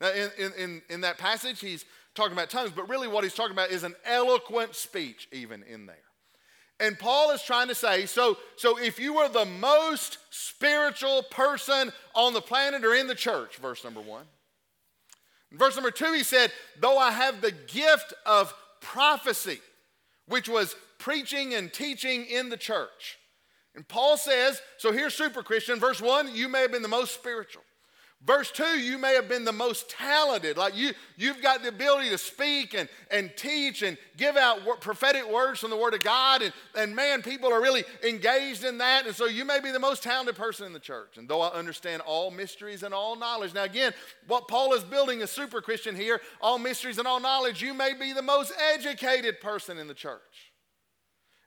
Now, 0.00 0.10
in, 0.10 0.52
in, 0.58 0.82
in 0.90 1.00
that 1.02 1.16
passage, 1.16 1.60
he's 1.60 1.86
talking 2.14 2.32
about 2.32 2.50
tongues, 2.50 2.72
but 2.74 2.88
really 2.88 3.08
what 3.08 3.24
he's 3.24 3.34
talking 3.34 3.52
about 3.52 3.70
is 3.70 3.84
an 3.84 3.94
eloquent 4.04 4.74
speech, 4.74 5.28
even 5.32 5.62
in 5.62 5.86
there. 5.86 5.96
And 6.78 6.98
Paul 6.98 7.30
is 7.30 7.42
trying 7.42 7.68
to 7.68 7.74
say 7.74 8.04
so, 8.04 8.36
so 8.56 8.78
if 8.78 8.98
you 8.98 9.14
were 9.14 9.28
the 9.28 9.46
most 9.46 10.18
spiritual 10.30 11.22
person 11.22 11.90
on 12.14 12.34
the 12.34 12.42
planet 12.42 12.84
or 12.84 12.94
in 12.94 13.06
the 13.06 13.14
church, 13.14 13.56
verse 13.56 13.82
number 13.82 14.02
one. 14.02 14.26
verse 15.52 15.76
number 15.76 15.90
two, 15.90 16.12
he 16.12 16.22
said, 16.22 16.52
Though 16.78 16.98
I 16.98 17.12
have 17.12 17.40
the 17.40 17.52
gift 17.52 18.12
of 18.26 18.52
prophecy, 18.80 19.60
which 20.26 20.48
was 20.48 20.76
preaching 20.98 21.54
and 21.54 21.72
teaching 21.72 22.26
in 22.26 22.50
the 22.50 22.56
church. 22.58 23.18
And 23.76 23.86
Paul 23.86 24.16
says, 24.16 24.60
so 24.78 24.90
here's 24.90 25.14
super 25.14 25.42
Christian. 25.42 25.78
Verse 25.78 26.00
one, 26.00 26.34
you 26.34 26.48
may 26.48 26.62
have 26.62 26.72
been 26.72 26.82
the 26.82 26.88
most 26.88 27.14
spiritual. 27.14 27.62
Verse 28.24 28.50
2, 28.50 28.80
you 28.80 28.98
may 28.98 29.14
have 29.14 29.28
been 29.28 29.44
the 29.44 29.52
most 29.52 29.88
talented. 29.88 30.56
Like 30.56 30.74
you, 30.74 30.92
you've 31.16 31.42
got 31.42 31.62
the 31.62 31.68
ability 31.68 32.08
to 32.08 32.18
speak 32.18 32.74
and, 32.74 32.88
and 33.10 33.30
teach 33.36 33.82
and 33.82 33.96
give 34.16 34.36
out 34.36 34.60
prophetic 34.80 35.30
words 35.30 35.60
from 35.60 35.70
the 35.70 35.76
Word 35.76 35.94
of 35.94 36.00
God. 36.00 36.42
And, 36.42 36.52
and 36.76 36.96
man, 36.96 37.22
people 37.22 37.52
are 37.52 37.60
really 37.60 37.84
engaged 38.02 38.64
in 38.64 38.78
that. 38.78 39.06
And 39.06 39.14
so 39.14 39.26
you 39.26 39.44
may 39.44 39.60
be 39.60 39.70
the 39.70 39.78
most 39.78 40.02
talented 40.02 40.34
person 40.34 40.66
in 40.66 40.72
the 40.72 40.80
church. 40.80 41.18
And 41.18 41.28
though 41.28 41.42
I 41.42 41.50
understand 41.50 42.02
all 42.02 42.32
mysteries 42.32 42.82
and 42.82 42.92
all 42.92 43.14
knowledge. 43.14 43.54
Now, 43.54 43.64
again, 43.64 43.92
what 44.26 44.48
Paul 44.48 44.72
is 44.72 44.82
building 44.82 45.20
is 45.20 45.30
super 45.30 45.60
Christian 45.60 45.94
here, 45.94 46.20
all 46.40 46.58
mysteries 46.58 46.98
and 46.98 47.06
all 47.06 47.20
knowledge, 47.20 47.62
you 47.62 47.74
may 47.74 47.92
be 47.92 48.12
the 48.12 48.22
most 48.22 48.52
educated 48.72 49.40
person 49.40 49.78
in 49.78 49.86
the 49.86 49.94
church. 49.94 50.52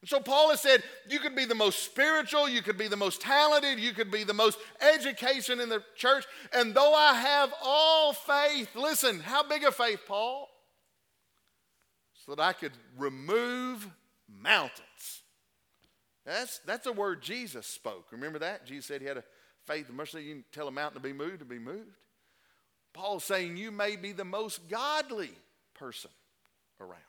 And 0.01 0.09
so 0.09 0.19
Paul 0.19 0.49
has 0.49 0.61
said, 0.61 0.81
you 1.09 1.19
could 1.19 1.35
be 1.35 1.45
the 1.45 1.55
most 1.55 1.83
spiritual, 1.83 2.47
you 2.47 2.61
could 2.61 2.77
be 2.77 2.87
the 2.87 2.95
most 2.95 3.19
talented, 3.21 3.79
you 3.79 3.91
could 3.91 4.09
be 4.09 4.23
the 4.23 4.33
most 4.33 4.57
education 4.81 5.59
in 5.59 5.67
the 5.67 5.83
church. 5.95 6.25
And 6.53 6.73
though 6.73 6.93
I 6.93 7.15
have 7.15 7.53
all 7.61 8.13
faith, 8.13 8.75
listen, 8.75 9.19
how 9.19 9.43
big 9.43 9.63
a 9.63 9.71
faith, 9.71 9.99
Paul? 10.07 10.49
So 12.25 12.35
that 12.35 12.41
I 12.41 12.53
could 12.53 12.71
remove 12.97 13.87
mountains. 14.27 15.23
That's, 16.25 16.59
that's 16.59 16.87
a 16.87 16.93
word 16.93 17.21
Jesus 17.21 17.65
spoke. 17.65 18.07
Remember 18.11 18.39
that? 18.39 18.65
Jesus 18.65 18.85
said 18.85 19.01
he 19.01 19.07
had 19.07 19.17
a 19.17 19.23
faith 19.65 19.87
and 19.89 19.97
mercy. 19.97 20.23
You 20.23 20.35
can 20.35 20.43
tell 20.51 20.67
a 20.67 20.71
mountain 20.71 21.01
to 21.01 21.07
be 21.07 21.13
moved 21.13 21.39
to 21.39 21.45
be 21.45 21.59
moved. 21.59 21.97
Paul's 22.93 23.23
saying 23.23 23.57
you 23.57 23.71
may 23.71 23.95
be 23.95 24.11
the 24.11 24.25
most 24.25 24.67
godly 24.69 25.31
person 25.73 26.11
around. 26.79 27.01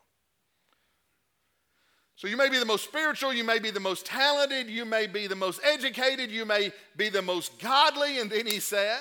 So 2.20 2.28
you 2.28 2.36
may 2.36 2.50
be 2.50 2.58
the 2.58 2.66
most 2.66 2.84
spiritual, 2.84 3.32
you 3.32 3.44
may 3.44 3.58
be 3.60 3.70
the 3.70 3.80
most 3.80 4.04
talented, 4.04 4.68
you 4.68 4.84
may 4.84 5.06
be 5.06 5.26
the 5.26 5.34
most 5.34 5.58
educated, 5.64 6.30
you 6.30 6.44
may 6.44 6.70
be 6.94 7.08
the 7.08 7.22
most 7.22 7.58
godly. 7.58 8.18
And 8.18 8.30
then 8.30 8.44
he 8.44 8.60
says, 8.60 9.00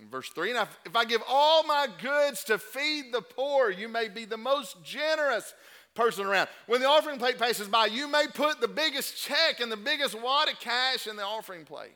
in 0.00 0.08
verse 0.08 0.28
3, 0.28 0.52
and 0.52 0.68
if 0.86 0.94
I 0.94 1.04
give 1.04 1.20
all 1.26 1.64
my 1.64 1.88
goods 2.00 2.44
to 2.44 2.58
feed 2.58 3.06
the 3.12 3.22
poor, 3.22 3.70
you 3.70 3.88
may 3.88 4.06
be 4.06 4.24
the 4.24 4.36
most 4.36 4.84
generous 4.84 5.52
person 5.96 6.26
around. 6.26 6.48
When 6.68 6.80
the 6.80 6.86
offering 6.86 7.18
plate 7.18 7.40
passes 7.40 7.66
by, 7.66 7.86
you 7.86 8.06
may 8.06 8.26
put 8.32 8.60
the 8.60 8.68
biggest 8.68 9.20
check 9.20 9.58
and 9.58 9.72
the 9.72 9.76
biggest 9.76 10.14
wad 10.14 10.48
of 10.48 10.60
cash 10.60 11.08
in 11.08 11.16
the 11.16 11.24
offering 11.24 11.64
plate. 11.64 11.90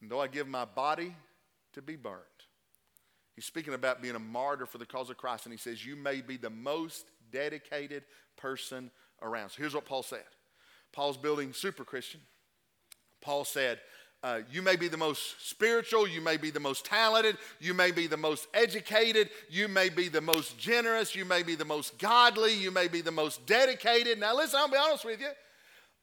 And 0.00 0.10
though 0.10 0.20
I 0.20 0.26
give 0.26 0.48
my 0.48 0.64
body 0.64 1.14
to 1.74 1.80
be 1.80 1.94
burned, 1.94 2.16
he's 3.36 3.44
speaking 3.44 3.74
about 3.74 4.02
being 4.02 4.16
a 4.16 4.18
martyr 4.18 4.66
for 4.66 4.78
the 4.78 4.84
cause 4.84 5.10
of 5.10 5.16
Christ. 5.16 5.46
And 5.46 5.52
he 5.52 5.58
says, 5.58 5.86
You 5.86 5.94
may 5.94 6.22
be 6.22 6.36
the 6.36 6.50
most 6.50 7.04
dedicated 7.32 8.04
person 8.36 8.90
around. 9.22 9.50
So 9.50 9.56
here's 9.58 9.74
what 9.74 9.84
Paul 9.84 10.02
said 10.02 10.24
Paul's 10.92 11.16
building 11.16 11.52
super 11.52 11.84
Christian. 11.84 12.20
Paul 13.20 13.44
said, 13.44 13.78
uh, 14.24 14.40
you 14.52 14.62
may 14.62 14.76
be 14.76 14.86
the 14.86 14.96
most 14.96 15.48
spiritual, 15.48 16.06
you 16.06 16.20
may 16.20 16.36
be 16.36 16.50
the 16.50 16.60
most 16.60 16.84
talented, 16.84 17.36
you 17.58 17.74
may 17.74 17.90
be 17.90 18.06
the 18.06 18.16
most 18.16 18.46
educated, 18.54 19.28
you 19.48 19.66
may 19.66 19.88
be 19.88 20.08
the 20.08 20.20
most 20.20 20.56
generous, 20.58 21.16
you 21.16 21.24
may 21.24 21.42
be 21.42 21.56
the 21.56 21.64
most 21.64 21.98
godly, 21.98 22.54
you 22.54 22.70
may 22.70 22.86
be 22.86 23.00
the 23.00 23.10
most 23.10 23.44
dedicated. 23.46 24.20
Now, 24.20 24.36
listen, 24.36 24.60
I'll 24.60 24.70
be 24.70 24.76
honest 24.76 25.04
with 25.04 25.20
you. 25.20 25.30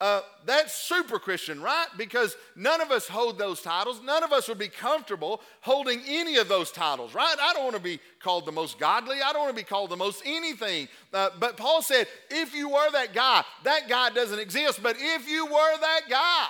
Uh, 0.01 0.21
that's 0.45 0.73
super 0.73 1.19
Christian, 1.19 1.61
right? 1.61 1.87
Because 1.97 2.37
none 2.55 2.79
of 2.79 2.89
us 2.89 3.09
hold 3.09 3.37
those 3.37 3.61
titles. 3.61 4.01
None 4.01 4.23
of 4.23 4.31
us 4.31 4.47
would 4.47 4.57
be 4.57 4.69
comfortable 4.69 5.41
holding 5.59 6.01
any 6.07 6.37
of 6.37 6.47
those 6.47 6.71
titles, 6.71 7.13
right? 7.13 7.35
I 7.39 7.53
don't 7.53 7.65
want 7.65 7.75
to 7.75 7.81
be 7.81 7.99
called 8.21 8.45
the 8.45 8.51
most 8.53 8.79
godly. 8.79 9.17
I 9.21 9.33
don't 9.33 9.41
want 9.41 9.55
to 9.57 9.61
be 9.61 9.67
called 9.67 9.89
the 9.89 9.97
most 9.97 10.21
anything. 10.25 10.87
Uh, 11.13 11.31
but 11.37 11.57
Paul 11.57 11.81
said, 11.81 12.07
if 12.29 12.55
you 12.55 12.69
were 12.69 12.89
that 12.91 13.13
guy, 13.13 13.43
that 13.65 13.89
guy 13.89 14.09
doesn't 14.11 14.39
exist. 14.39 14.81
But 14.81 14.95
if 14.97 15.29
you 15.29 15.45
were 15.45 15.79
that 15.81 16.01
guy, 16.09 16.45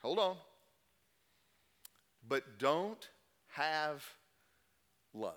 hold 0.00 0.20
on. 0.20 0.36
But 2.28 2.60
don't 2.60 3.08
have 3.48 4.04
love. 5.12 5.34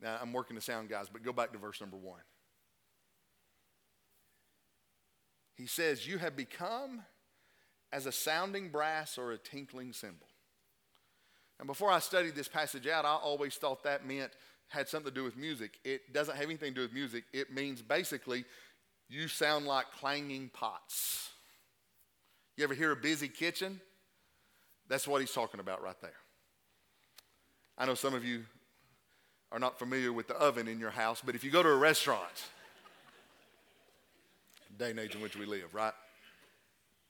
Now, 0.00 0.18
I'm 0.22 0.32
working 0.32 0.56
the 0.56 0.62
sound, 0.62 0.88
guys, 0.88 1.08
but 1.12 1.22
go 1.22 1.32
back 1.34 1.52
to 1.52 1.58
verse 1.58 1.78
number 1.80 1.98
one. 1.98 2.20
He 5.56 5.66
says, 5.66 6.06
You 6.06 6.18
have 6.18 6.36
become 6.36 7.02
as 7.92 8.06
a 8.06 8.12
sounding 8.12 8.68
brass 8.68 9.18
or 9.18 9.32
a 9.32 9.38
tinkling 9.38 9.92
cymbal. 9.92 10.26
And 11.58 11.66
before 11.66 11.90
I 11.90 11.98
studied 11.98 12.34
this 12.34 12.48
passage 12.48 12.86
out, 12.86 13.04
I 13.04 13.14
always 13.14 13.54
thought 13.54 13.82
that 13.84 14.06
meant 14.06 14.32
had 14.68 14.88
something 14.88 15.12
to 15.12 15.14
do 15.14 15.24
with 15.24 15.36
music. 15.36 15.78
It 15.84 16.12
doesn't 16.12 16.36
have 16.36 16.44
anything 16.44 16.72
to 16.72 16.74
do 16.74 16.80
with 16.82 16.92
music. 16.92 17.24
It 17.32 17.52
means 17.54 17.80
basically 17.82 18.44
you 19.08 19.28
sound 19.28 19.66
like 19.66 19.90
clanging 19.92 20.50
pots. 20.52 21.30
You 22.56 22.64
ever 22.64 22.74
hear 22.74 22.90
a 22.90 22.96
busy 22.96 23.28
kitchen? 23.28 23.80
That's 24.88 25.06
what 25.06 25.20
he's 25.20 25.32
talking 25.32 25.60
about 25.60 25.82
right 25.82 26.00
there. 26.00 26.10
I 27.78 27.86
know 27.86 27.94
some 27.94 28.14
of 28.14 28.24
you 28.24 28.44
are 29.52 29.58
not 29.58 29.78
familiar 29.78 30.12
with 30.12 30.28
the 30.28 30.34
oven 30.34 30.66
in 30.66 30.80
your 30.80 30.90
house, 30.90 31.22
but 31.24 31.34
if 31.34 31.44
you 31.44 31.50
go 31.50 31.62
to 31.62 31.68
a 31.68 31.76
restaurant, 31.76 32.44
day 34.78 34.90
and 34.90 34.98
age 34.98 35.14
in 35.14 35.20
which 35.20 35.36
we 35.36 35.46
live, 35.46 35.74
right? 35.74 35.92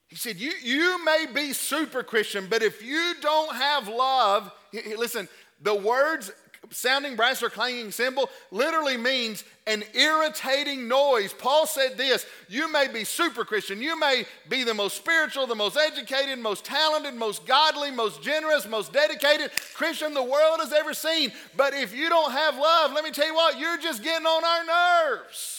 He 0.09 0.17
said, 0.17 0.37
you, 0.37 0.53
you 0.63 1.05
may 1.05 1.27
be 1.35 1.53
super 1.53 2.03
Christian, 2.03 2.47
but 2.49 2.63
if 2.63 2.83
you 2.83 3.15
don't 3.21 3.55
have 3.55 3.89
love, 3.89 4.53
listen, 4.97 5.29
the 5.61 5.75
words 5.75 6.31
sounding 6.71 7.17
brass 7.17 7.43
or 7.43 7.51
clanging 7.51 7.91
cymbal 7.91 8.29
literally 8.51 8.97
means 8.97 9.45
an 9.67 9.83
irritating 9.95 10.89
noise. 10.89 11.33
Paul 11.33 11.67
said 11.67 11.97
this 11.97 12.27
You 12.49 12.71
may 12.71 12.89
be 12.89 13.05
super 13.05 13.45
Christian, 13.45 13.81
you 13.83 13.99
may 13.99 14.27
be 14.49 14.65
the 14.65 14.75
most 14.75 14.97
spiritual, 14.97 15.47
the 15.47 15.55
most 15.55 15.77
educated, 15.77 16.39
most 16.39 16.65
talented, 16.65 17.15
most 17.15 17.47
godly, 17.47 17.91
most 17.91 18.23
generous, 18.23 18.67
most 18.67 18.93
dedicated 18.93 19.51
Christian 19.75 20.15
the 20.15 20.23
world 20.23 20.59
has 20.61 20.73
ever 20.73 20.95
seen. 20.95 21.33
But 21.57 21.75
if 21.75 21.95
you 21.95 22.09
don't 22.09 22.33
have 22.33 22.57
love, 22.57 22.93
let 22.93 23.05
me 23.05 23.11
tell 23.11 23.27
you 23.27 23.35
what, 23.35 23.59
you're 23.59 23.79
just 23.79 24.03
getting 24.03 24.27
on 24.27 24.45
our 24.45 25.17
nerves. 25.17 25.56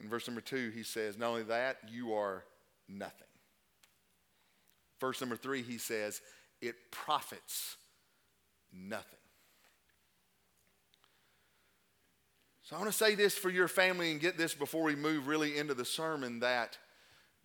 In 0.00 0.08
verse 0.08 0.26
number 0.26 0.40
two, 0.40 0.70
he 0.70 0.82
says, 0.82 1.18
Not 1.18 1.28
only 1.28 1.42
that, 1.44 1.78
you 1.90 2.14
are 2.14 2.44
nothing. 2.88 3.26
Verse 5.00 5.20
number 5.20 5.36
three, 5.36 5.62
he 5.62 5.78
says, 5.78 6.20
It 6.60 6.74
profits 6.90 7.76
nothing. 8.72 9.18
So 12.62 12.76
I 12.76 12.78
want 12.78 12.92
to 12.92 12.96
say 12.96 13.16
this 13.16 13.34
for 13.34 13.50
your 13.50 13.66
family 13.66 14.12
and 14.12 14.20
get 14.20 14.38
this 14.38 14.54
before 14.54 14.84
we 14.84 14.94
move 14.94 15.26
really 15.26 15.58
into 15.58 15.74
the 15.74 15.84
sermon 15.84 16.38
that, 16.38 16.78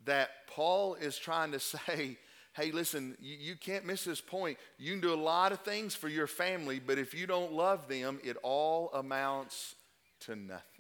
that 0.06 0.30
Paul 0.48 0.94
is 0.94 1.18
trying 1.18 1.52
to 1.54 1.60
say, 1.88 2.18
hey, 2.54 2.72
listen, 2.72 3.18
you, 3.20 3.36
you 3.40 3.56
can't 3.56 3.86
miss 3.86 4.04
this 4.04 4.22
point. 4.22 4.60
You 4.78 4.92
can 4.92 5.02
do 5.02 5.14
a 5.14 5.16
lot 5.16 5.52
of 5.52 5.62
things 5.62 5.96
for 5.96 6.10
your 6.10 6.28
family, 6.28 6.80
but 6.80 7.00
if 7.00 7.16
you 7.16 7.26
don't 7.26 7.54
love 7.54 7.88
them, 7.88 8.20
it 8.24 8.38
all 8.44 8.92
amounts 8.94 9.74
to 10.22 10.36
nothing. 10.36 10.75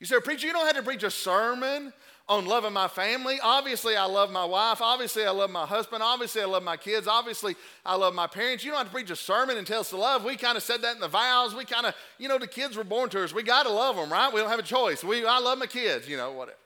You 0.00 0.06
say, 0.06 0.20
Preacher, 0.20 0.46
you 0.46 0.52
don't 0.52 0.66
have 0.66 0.76
to 0.76 0.82
preach 0.82 1.02
a 1.02 1.10
sermon 1.10 1.92
on 2.28 2.44
loving 2.44 2.72
my 2.72 2.88
family. 2.88 3.38
Obviously, 3.42 3.96
I 3.96 4.04
love 4.04 4.30
my 4.30 4.44
wife. 4.44 4.82
Obviously, 4.82 5.24
I 5.24 5.30
love 5.30 5.50
my 5.50 5.64
husband. 5.66 6.02
Obviously, 6.02 6.42
I 6.42 6.44
love 6.44 6.62
my 6.62 6.76
kids. 6.76 7.08
Obviously, 7.08 7.56
I 7.84 7.96
love 7.96 8.14
my 8.14 8.26
parents. 8.26 8.62
You 8.62 8.70
don't 8.70 8.78
have 8.78 8.88
to 8.88 8.92
preach 8.92 9.10
a 9.10 9.16
sermon 9.16 9.56
and 9.56 9.66
tell 9.66 9.80
us 9.80 9.90
to 9.90 9.96
love. 9.96 10.24
We 10.24 10.36
kind 10.36 10.56
of 10.56 10.62
said 10.62 10.82
that 10.82 10.94
in 10.94 11.00
the 11.00 11.08
vows. 11.08 11.54
We 11.54 11.64
kind 11.64 11.86
of, 11.86 11.94
you 12.18 12.28
know, 12.28 12.38
the 12.38 12.46
kids 12.46 12.76
were 12.76 12.84
born 12.84 13.08
to 13.10 13.24
us. 13.24 13.32
We 13.32 13.42
got 13.42 13.64
to 13.64 13.72
love 13.72 13.96
them, 13.96 14.12
right? 14.12 14.32
We 14.32 14.40
don't 14.40 14.50
have 14.50 14.58
a 14.58 14.62
choice. 14.62 15.02
We, 15.02 15.26
I 15.26 15.38
love 15.38 15.58
my 15.58 15.66
kids, 15.66 16.06
you 16.06 16.16
know, 16.18 16.32
whatever. 16.32 16.58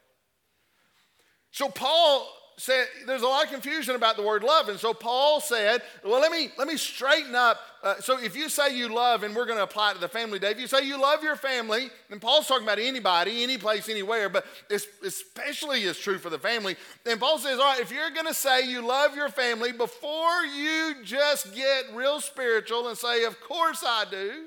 So 1.53 1.69
Paul 1.69 2.29
said 2.63 2.87
there's 3.07 3.23
a 3.23 3.27
lot 3.27 3.45
of 3.45 3.51
confusion 3.51 3.95
about 3.95 4.17
the 4.17 4.23
word 4.23 4.43
love. 4.43 4.69
And 4.69 4.79
so 4.79 4.95
paul 4.95 5.41
said 5.41 5.83
well 6.05 6.21
let 6.21 6.31
me 6.31 6.51
let 6.57 6.69
me 6.69 6.77
straighten 6.77 7.35
up. 7.35 7.61
Uh, 7.83 7.97
so 8.01 8.19
if 8.19 8.37
you 8.37 8.49
say 8.49 8.77
you 8.77 8.89
love 8.89 9.25
and 9.25 9.35
we're 9.35 9.47
going 9.47 9.59
to 9.59 9.65
apply 9.65 9.91
it 9.91 9.95
to 9.95 10.01
the 10.01 10.09
family 10.09 10.39
day 10.39 10.53
if 10.53 10.61
you 10.61 10.69
say 10.69 10.87
you 10.87 11.01
love 11.01 11.23
your 11.23 11.35
family 11.35 11.91
and 12.11 12.21
paul's 12.21 12.47
talking 12.47 12.63
about 12.63 12.79
anybody 12.79 13.43
any 13.43 13.59
place 13.59 13.89
anywhere 13.89 14.29
but 14.29 14.47
it's 14.71 14.87
especially 15.05 15.83
is 15.83 15.99
true 15.99 16.19
for 16.19 16.31
the 16.31 16.39
family. 16.39 16.77
Then 17.05 17.19
paul 17.19 17.39
says 17.39 17.59
all 17.59 17.65
right 17.65 17.81
if 17.81 17.91
you're 17.91 18.11
going 18.11 18.27
to 18.27 18.35
say 18.35 18.69
you 18.69 18.87
love 18.87 19.17
your 19.17 19.29
family 19.29 19.73
before 19.73 20.45
you 20.45 20.97
just 21.05 21.55
get 21.55 21.85
real 21.95 22.21
spiritual 22.21 22.89
and 22.89 22.97
say 22.97 23.25
of 23.25 23.41
course 23.41 23.83
i 23.87 24.05
do 24.11 24.45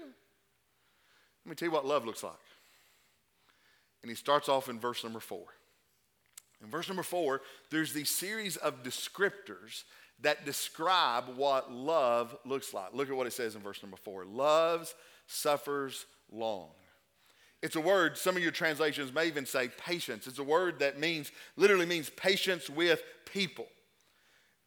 let 1.46 1.50
me 1.50 1.56
tell 1.56 1.68
you 1.68 1.72
what 1.72 1.86
love 1.86 2.06
looks 2.06 2.24
like. 2.24 2.34
And 4.02 4.10
he 4.10 4.16
starts 4.16 4.50
off 4.50 4.68
in 4.70 4.80
verse 4.80 5.04
number 5.04 5.20
four 5.20 5.46
in 6.64 6.70
verse 6.70 6.88
number 6.88 7.04
four, 7.04 7.42
there's 7.70 7.94
these 7.94 8.10
series 8.10 8.58
of 8.58 8.84
descriptors 8.84 9.84
that 10.22 10.46
describe 10.46 11.26
what 11.36 11.72
love 11.72 12.36
looks 12.46 12.74
like. 12.74 12.94
Look 12.94 13.10
at 13.10 13.16
what 13.16 13.28
it 13.28 13.34
says 13.34 13.56
in 13.56 13.62
verse 13.62 13.82
number 13.84 13.98
four 13.98 14.26
loves, 14.26 14.96
suffers 15.28 16.06
long. 16.32 16.70
It's 17.62 17.76
a 17.76 17.82
word, 17.82 18.18
some 18.18 18.38
of 18.38 18.44
your 18.44 18.52
translations 18.52 19.14
may 19.14 19.28
even 19.28 19.46
say 19.46 19.70
patience. 19.70 20.28
It's 20.28 20.40
a 20.40 20.44
word 20.44 20.80
that 20.80 21.00
means, 21.00 21.32
literally 21.56 21.86
means 21.86 22.10
patience 22.12 22.70
with 22.70 23.02
people. 23.26 23.68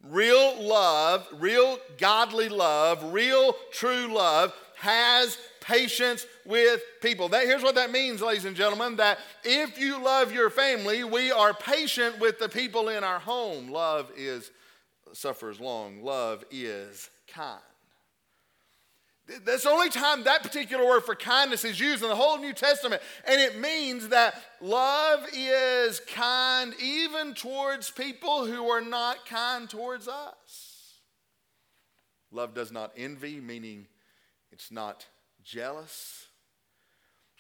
Real 0.03 0.63
love, 0.63 1.27
real 1.33 1.79
godly 1.99 2.49
love, 2.49 3.13
real 3.13 3.55
true 3.73 4.13
love 4.13 4.53
has 4.81 5.39
patience 5.61 6.27
with 6.45 6.81
people. 7.01 7.29
That, 7.29 7.45
here's 7.45 7.63
what 7.63 7.75
that 7.75 7.91
means, 7.91 8.23
ladies 8.23 8.45
and 8.45 8.57
gentlemen 8.57 8.97
that 8.97 9.19
if 9.45 9.79
you 9.79 10.03
love 10.03 10.33
your 10.33 10.51
family, 10.51 11.05
we 11.05 11.31
are 11.31 11.53
patient 11.53 12.19
with 12.21 12.39
the 12.39 12.49
people 12.49 12.89
in 12.89 13.05
our 13.05 13.19
home. 13.19 13.71
Love 13.71 14.11
is 14.17 14.51
suffers 15.13 15.61
long, 15.61 16.03
love 16.03 16.45
is 16.51 17.11
kind. 17.27 17.61
That's 19.45 19.65
the 19.65 19.71
only 19.71 19.91
time 19.91 20.25
that 20.25 20.43
particular 20.43 20.87
word 20.87 21.03
for 21.03 21.15
kindness 21.15 21.63
is 21.63 21.79
used 21.79 22.03
in 22.03 22.09
the 22.09 22.17
whole 22.17 22.39
New 22.39 22.55
Testament. 22.55 23.03
And 23.27 23.39
it 23.41 23.59
means 23.59 24.09
that 24.09 24.43
love 24.63 25.29
is 25.35 26.01
kind 26.01 26.73
even 26.83 27.35
towards 27.35 27.91
people 27.91 28.47
who 28.47 28.69
are 28.71 28.81
not 28.81 29.27
kind 29.27 29.69
towards 29.69 30.09
us. 30.09 30.95
Love 32.33 32.55
does 32.55 32.73
not 32.73 32.93
envy, 32.97 33.39
meaning 33.39 33.87
it's 34.59 34.73
not 34.73 35.07
jealous. 35.45 36.27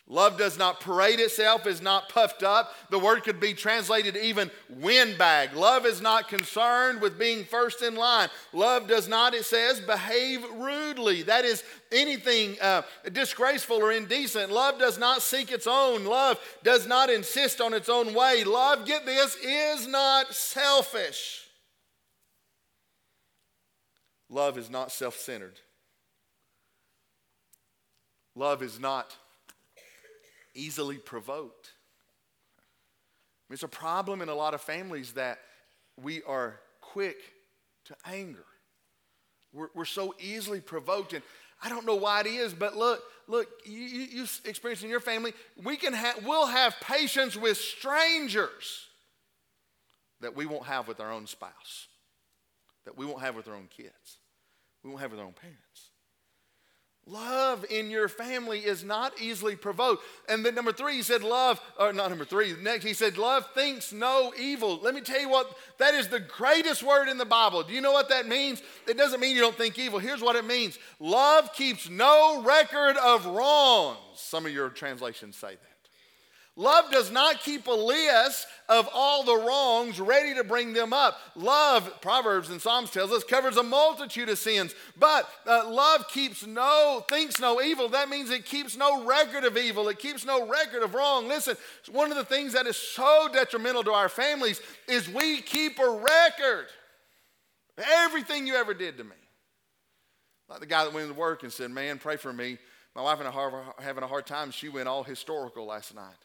Love 0.06 0.38
does 0.38 0.56
not 0.56 0.80
parade 0.80 1.18
itself, 1.18 1.66
is 1.66 1.82
not 1.82 2.08
puffed 2.08 2.44
up. 2.44 2.72
The 2.90 2.98
word 2.98 3.24
could 3.24 3.40
be 3.40 3.54
translated 3.54 4.16
even 4.16 4.52
windbag. 4.70 5.52
Love 5.52 5.84
is 5.84 6.00
not 6.00 6.28
concerned 6.28 7.02
with 7.02 7.18
being 7.18 7.44
first 7.44 7.82
in 7.82 7.96
line. 7.96 8.28
Love 8.54 8.86
does 8.86 9.08
not, 9.08 9.34
it 9.34 9.44
says, 9.44 9.80
behave 9.80 10.42
rudely. 10.54 11.22
That 11.24 11.44
is 11.44 11.62
anything 11.92 12.56
uh, 12.62 12.82
disgraceful 13.12 13.76
or 13.76 13.92
indecent. 13.92 14.50
Love 14.50 14.78
does 14.78 14.96
not 14.96 15.20
seek 15.20 15.50
its 15.50 15.66
own. 15.66 16.04
Love 16.06 16.38
does 16.62 16.86
not 16.86 17.10
insist 17.10 17.60
on 17.60 17.74
its 17.74 17.88
own 17.88 18.14
way. 18.14 18.44
Love, 18.44 18.86
get 18.86 19.04
this, 19.04 19.36
is 19.44 19.86
not 19.88 20.32
selfish. 20.32 21.48
Love 24.30 24.56
is 24.56 24.70
not 24.70 24.92
self 24.92 25.16
centered. 25.16 25.60
Love 28.38 28.62
is 28.62 28.78
not 28.78 29.16
easily 30.54 30.96
provoked. 30.96 31.72
It's 33.50 33.64
a 33.64 33.68
problem 33.68 34.22
in 34.22 34.28
a 34.28 34.34
lot 34.34 34.54
of 34.54 34.60
families 34.60 35.14
that 35.14 35.40
we 36.00 36.22
are 36.22 36.60
quick 36.80 37.16
to 37.86 37.96
anger. 38.06 38.44
We're, 39.52 39.70
we're 39.74 39.84
so 39.86 40.14
easily 40.20 40.60
provoked, 40.60 41.14
and 41.14 41.22
I 41.60 41.68
don't 41.68 41.84
know 41.84 41.96
why 41.96 42.20
it 42.20 42.26
is, 42.26 42.54
but 42.54 42.76
look, 42.76 43.02
look, 43.26 43.48
you, 43.64 43.80
you 43.80 44.26
experience 44.44 44.84
in 44.84 44.88
your 44.88 45.00
family, 45.00 45.32
we 45.60 45.76
can 45.76 45.92
have, 45.92 46.24
we'll 46.24 46.46
have 46.46 46.76
patience 46.80 47.36
with 47.36 47.56
strangers 47.56 48.86
that 50.20 50.36
we 50.36 50.46
won't 50.46 50.66
have 50.66 50.86
with 50.86 51.00
our 51.00 51.10
own 51.10 51.26
spouse, 51.26 51.88
that 52.84 52.96
we 52.96 53.04
won't 53.04 53.20
have 53.20 53.34
with 53.34 53.48
our 53.48 53.54
own 53.56 53.68
kids, 53.68 54.18
we 54.84 54.90
won't 54.90 55.02
have 55.02 55.10
with 55.10 55.18
our 55.18 55.26
own 55.26 55.32
parents. 55.32 55.87
Love 57.10 57.64
in 57.70 57.90
your 57.90 58.06
family 58.06 58.58
is 58.58 58.84
not 58.84 59.18
easily 59.18 59.56
provoked. 59.56 60.04
And 60.28 60.44
then 60.44 60.54
number 60.54 60.72
three, 60.72 60.96
he 60.96 61.02
said, 61.02 61.22
love, 61.22 61.58
or 61.78 61.90
not 61.92 62.10
number 62.10 62.26
three, 62.26 62.54
next, 62.60 62.84
he 62.84 62.92
said, 62.92 63.16
love 63.16 63.48
thinks 63.54 63.94
no 63.94 64.32
evil. 64.38 64.78
Let 64.82 64.94
me 64.94 65.00
tell 65.00 65.20
you 65.20 65.30
what, 65.30 65.56
that 65.78 65.94
is 65.94 66.08
the 66.08 66.20
greatest 66.20 66.82
word 66.82 67.08
in 67.08 67.16
the 67.16 67.24
Bible. 67.24 67.62
Do 67.62 67.72
you 67.72 67.80
know 67.80 67.92
what 67.92 68.10
that 68.10 68.28
means? 68.28 68.62
It 68.86 68.98
doesn't 68.98 69.20
mean 69.20 69.34
you 69.34 69.40
don't 69.40 69.56
think 69.56 69.78
evil. 69.78 69.98
Here's 69.98 70.20
what 70.20 70.36
it 70.36 70.44
means 70.44 70.78
love 71.00 71.54
keeps 71.54 71.88
no 71.88 72.42
record 72.42 72.98
of 72.98 73.24
wrongs. 73.24 73.98
Some 74.14 74.44
of 74.44 74.52
your 74.52 74.68
translations 74.68 75.36
say 75.36 75.54
that. 75.54 75.67
Love 76.58 76.90
does 76.90 77.12
not 77.12 77.40
keep 77.40 77.68
a 77.68 77.70
list 77.70 78.48
of 78.68 78.88
all 78.92 79.22
the 79.22 79.46
wrongs 79.46 80.00
ready 80.00 80.34
to 80.34 80.42
bring 80.42 80.72
them 80.72 80.92
up. 80.92 81.16
Love, 81.36 82.00
Proverbs 82.00 82.50
and 82.50 82.60
Psalms 82.60 82.90
tells 82.90 83.12
us, 83.12 83.22
covers 83.22 83.56
a 83.56 83.62
multitude 83.62 84.28
of 84.28 84.38
sins. 84.38 84.74
But 84.98 85.30
uh, 85.46 85.70
love 85.70 86.08
keeps 86.08 86.44
no, 86.44 87.04
thinks 87.08 87.38
no 87.38 87.62
evil. 87.62 87.88
That 87.88 88.08
means 88.08 88.30
it 88.30 88.44
keeps 88.44 88.76
no 88.76 89.04
record 89.04 89.44
of 89.44 89.56
evil. 89.56 89.88
It 89.88 90.00
keeps 90.00 90.26
no 90.26 90.48
record 90.48 90.82
of 90.82 90.94
wrong. 90.94 91.28
Listen, 91.28 91.56
one 91.92 92.10
of 92.10 92.16
the 92.16 92.24
things 92.24 92.54
that 92.54 92.66
is 92.66 92.76
so 92.76 93.28
detrimental 93.32 93.84
to 93.84 93.92
our 93.92 94.08
families 94.08 94.60
is 94.88 95.08
we 95.08 95.40
keep 95.40 95.78
a 95.78 95.88
record. 95.88 96.66
Everything 97.78 98.48
you 98.48 98.56
ever 98.56 98.74
did 98.74 98.96
to 98.98 99.04
me. 99.04 99.10
Like 100.48 100.58
the 100.58 100.66
guy 100.66 100.82
that 100.82 100.92
went 100.92 101.06
to 101.06 101.14
work 101.14 101.44
and 101.44 101.52
said, 101.52 101.70
Man, 101.70 101.98
pray 101.98 102.16
for 102.16 102.32
me. 102.32 102.58
My 102.96 103.02
wife 103.02 103.20
and 103.20 103.28
I 103.28 103.32
are 103.32 103.74
having 103.78 104.02
a 104.02 104.08
hard 104.08 104.26
time. 104.26 104.50
She 104.50 104.68
went 104.68 104.88
all 104.88 105.04
historical 105.04 105.64
last 105.64 105.94
night. 105.94 106.16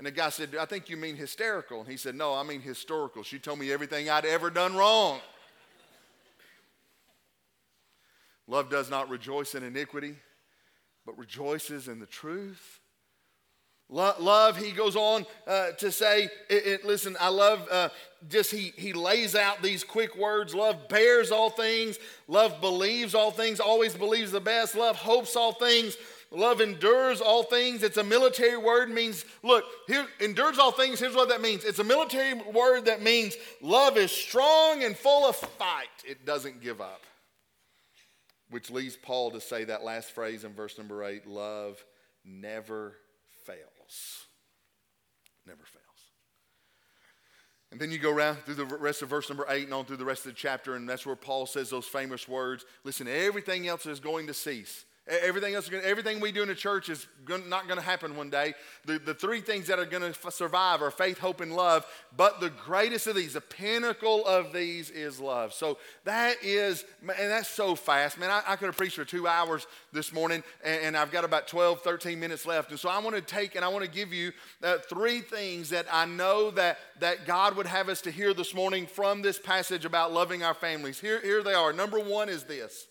And 0.00 0.06
the 0.06 0.12
guy 0.12 0.30
said, 0.30 0.56
I 0.58 0.64
think 0.64 0.88
you 0.88 0.96
mean 0.96 1.14
hysterical. 1.14 1.80
And 1.80 1.88
he 1.90 1.98
said, 1.98 2.14
No, 2.14 2.32
I 2.32 2.42
mean 2.42 2.62
historical. 2.62 3.22
She 3.22 3.38
told 3.38 3.58
me 3.58 3.70
everything 3.70 4.08
I'd 4.08 4.24
ever 4.24 4.48
done 4.48 4.74
wrong. 4.74 5.20
Love 8.46 8.70
does 8.70 8.88
not 8.88 9.10
rejoice 9.10 9.54
in 9.54 9.62
iniquity, 9.62 10.16
but 11.04 11.18
rejoices 11.18 11.86
in 11.86 11.98
the 11.98 12.06
truth. 12.06 12.80
Love, 13.90 14.56
he 14.56 14.70
goes 14.70 14.96
on 14.96 15.26
uh, 15.46 15.72
to 15.72 15.92
say, 15.92 16.30
it, 16.48 16.66
it, 16.66 16.84
listen, 16.86 17.14
I 17.20 17.28
love 17.28 17.68
uh, 17.70 17.90
just 18.26 18.50
he, 18.50 18.72
he 18.78 18.94
lays 18.94 19.34
out 19.34 19.62
these 19.62 19.84
quick 19.84 20.16
words. 20.16 20.54
Love 20.54 20.88
bears 20.88 21.30
all 21.30 21.50
things. 21.50 21.98
Love 22.26 22.62
believes 22.62 23.14
all 23.14 23.32
things, 23.32 23.60
always 23.60 23.94
believes 23.94 24.32
the 24.32 24.40
best. 24.40 24.74
Love 24.74 24.96
hopes 24.96 25.36
all 25.36 25.52
things. 25.52 25.98
Love 26.32 26.60
endures 26.60 27.20
all 27.20 27.42
things. 27.42 27.82
It's 27.82 27.96
a 27.96 28.04
military 28.04 28.56
word, 28.56 28.88
means, 28.88 29.24
look, 29.42 29.64
here, 29.88 30.06
endures 30.20 30.58
all 30.58 30.70
things. 30.70 31.00
Here's 31.00 31.16
what 31.16 31.28
that 31.28 31.40
means 31.40 31.64
it's 31.64 31.80
a 31.80 31.84
military 31.84 32.34
word 32.34 32.84
that 32.84 33.02
means 33.02 33.36
love 33.60 33.96
is 33.96 34.12
strong 34.12 34.84
and 34.84 34.96
full 34.96 35.28
of 35.28 35.34
fight, 35.34 35.88
it 36.04 36.24
doesn't 36.24 36.60
give 36.60 36.80
up. 36.80 37.02
Which 38.48 38.70
leads 38.70 38.96
Paul 38.96 39.32
to 39.32 39.40
say 39.40 39.64
that 39.64 39.82
last 39.82 40.12
phrase 40.12 40.44
in 40.44 40.54
verse 40.54 40.78
number 40.78 41.02
eight 41.04 41.26
love 41.26 41.84
never 42.24 42.94
fails. 43.44 44.26
Never 45.46 45.64
fails. 45.64 45.84
And 47.72 47.80
then 47.80 47.90
you 47.90 47.98
go 47.98 48.12
around 48.12 48.38
through 48.44 48.54
the 48.54 48.66
rest 48.66 49.02
of 49.02 49.08
verse 49.08 49.28
number 49.28 49.46
eight 49.48 49.64
and 49.64 49.74
on 49.74 49.84
through 49.84 49.96
the 49.96 50.04
rest 50.04 50.26
of 50.26 50.32
the 50.32 50.38
chapter, 50.38 50.76
and 50.76 50.88
that's 50.88 51.06
where 51.06 51.16
Paul 51.16 51.46
says 51.46 51.70
those 51.70 51.86
famous 51.86 52.28
words 52.28 52.64
listen, 52.84 53.08
everything 53.08 53.66
else 53.66 53.86
is 53.86 53.98
going 53.98 54.28
to 54.28 54.34
cease. 54.34 54.84
Everything 55.10 55.54
else, 55.54 55.68
everything 55.82 56.20
we 56.20 56.30
do 56.30 56.42
in 56.42 56.48
the 56.48 56.54
church 56.54 56.88
is 56.88 57.06
not 57.28 57.66
going 57.66 57.78
to 57.78 57.84
happen 57.84 58.16
one 58.16 58.30
day. 58.30 58.54
The, 58.84 59.00
the 59.00 59.12
three 59.12 59.40
things 59.40 59.66
that 59.66 59.80
are 59.80 59.84
going 59.84 60.12
to 60.12 60.30
survive 60.30 60.82
are 60.82 60.90
faith, 60.92 61.18
hope, 61.18 61.40
and 61.40 61.54
love. 61.56 61.84
But 62.16 62.40
the 62.40 62.50
greatest 62.50 63.08
of 63.08 63.16
these, 63.16 63.32
the 63.32 63.40
pinnacle 63.40 64.24
of 64.24 64.52
these, 64.52 64.88
is 64.90 65.18
love. 65.18 65.52
So 65.52 65.78
that 66.04 66.36
is, 66.42 66.84
and 67.00 67.30
that's 67.30 67.48
so 67.48 67.74
fast, 67.74 68.18
man. 68.18 68.30
I, 68.30 68.42
I 68.46 68.56
could 68.56 68.66
have 68.66 68.76
preached 68.76 68.96
for 68.96 69.04
two 69.04 69.26
hours 69.26 69.66
this 69.92 70.12
morning, 70.12 70.44
and, 70.62 70.80
and, 70.82 70.96
I've 70.96 71.10
got 71.10 71.24
about 71.24 71.48
12, 71.48 71.80
13 71.80 72.20
minutes 72.20 72.46
left. 72.46 72.70
And 72.70 72.78
so 72.78 72.88
I 72.88 72.98
want 73.00 73.16
to 73.16 73.22
take 73.22 73.56
and 73.56 73.64
I 73.64 73.68
want 73.68 73.84
to 73.84 73.90
give 73.90 74.12
you 74.12 74.32
uh, 74.62 74.78
three 74.78 75.20
things 75.20 75.70
that 75.70 75.86
I 75.90 76.04
know 76.04 76.50
that 76.52 76.78
that 77.00 77.26
God 77.26 77.56
would 77.56 77.66
have 77.66 77.88
us 77.88 78.00
to 78.02 78.10
hear 78.10 78.32
this 78.34 78.54
morning 78.54 78.86
from 78.86 79.22
this 79.22 79.38
passage 79.38 79.84
about 79.84 80.12
loving 80.12 80.42
our 80.42 80.54
families. 80.54 81.00
Here, 81.00 81.20
here 81.20 81.42
they 81.42 81.54
are. 81.54 81.72
Number 81.72 81.98
one 81.98 82.28
is 82.28 82.44
this. 82.44 82.86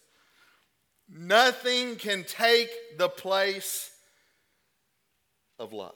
Nothing 1.12 1.95
can 1.95 2.24
take 2.24 2.69
the 2.98 3.10
place 3.10 3.91
of 5.58 5.74
love. 5.74 5.93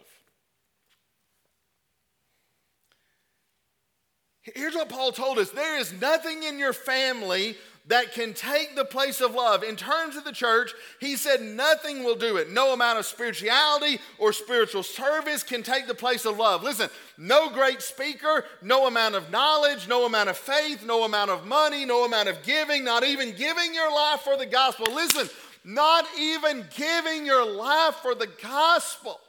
Here's 4.41 4.76
what 4.76 4.89
Paul 4.89 5.12
told 5.12 5.39
us 5.39 5.52
there 5.52 5.80
is 5.80 5.93
nothing 6.02 6.43
in 6.43 6.60
your 6.60 6.73
family 6.73 7.56
that 7.88 8.13
can 8.13 8.34
take 8.34 8.76
the 8.76 8.86
place 8.86 9.19
of 9.19 9.34
love. 9.34 9.63
In 9.63 9.76
terms 9.76 10.15
of 10.15 10.24
the 10.24 10.32
church, 10.32 10.72
he 11.00 11.17
said 11.17 11.41
nothing 11.41 12.04
will 12.04 12.15
do 12.15 12.38
it. 12.38 12.50
No 12.50 12.74
amount 12.74 12.98
of 12.98 13.06
spirituality 13.06 14.00
or 14.17 14.32
spiritual 14.32 14.84
service 14.84 15.43
can 15.43 15.63
take 15.63 15.88
the 15.88 15.93
place 15.93 16.26
of 16.26 16.38
love. 16.38 16.63
Listen, 16.63 16.89
no 17.17 17.50
great 17.50 17.82
speaker, 17.82 18.46
no 18.62 18.88
amount 18.88 19.15
of 19.15 19.32
knowledge, 19.32 19.88
no 19.88 20.06
amount 20.06 20.30
of 20.30 20.38
faith, 20.38 20.86
no 20.86 21.04
amount 21.04 21.30
of 21.30 21.46
money, 21.46 21.84
no 21.84 22.06
amount 22.06 22.30
of 22.30 22.41
giving, 22.43 22.86
not 22.86 23.04
even 23.04 23.36
giving 23.36 23.74
your 23.74 23.93
life 23.93 24.22
for 24.22 24.38
the 24.38 24.46
gospel. 24.46 24.86
Listen, 24.93 25.30
not 25.65 26.06
even 26.17 26.65
giving 26.76 27.26
your 27.26 27.46
life 27.46 27.96
for 27.96 28.15
the 28.15 28.30
gospel 28.41 29.19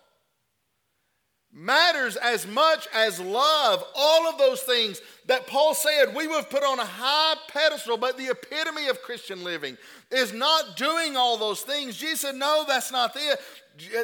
matters 1.54 2.16
as 2.16 2.46
much 2.46 2.88
as 2.92 3.20
love. 3.20 3.84
All 3.94 4.28
of 4.28 4.38
those 4.38 4.60
things 4.62 5.00
that 5.26 5.46
Paul 5.46 5.74
said 5.74 6.14
we 6.14 6.26
would 6.26 6.50
put 6.50 6.64
on 6.64 6.80
a 6.80 6.84
high 6.84 7.36
pedestal, 7.48 7.96
but 7.96 8.18
the 8.18 8.30
epitome 8.30 8.88
of 8.88 9.00
Christian 9.02 9.44
living 9.44 9.78
is 10.10 10.32
not 10.32 10.76
doing 10.76 11.16
all 11.16 11.38
those 11.38 11.62
things. 11.62 11.96
Jesus 11.96 12.22
said, 12.22 12.34
No, 12.34 12.64
that's 12.66 12.90
not 12.90 13.16
it. 13.16 13.40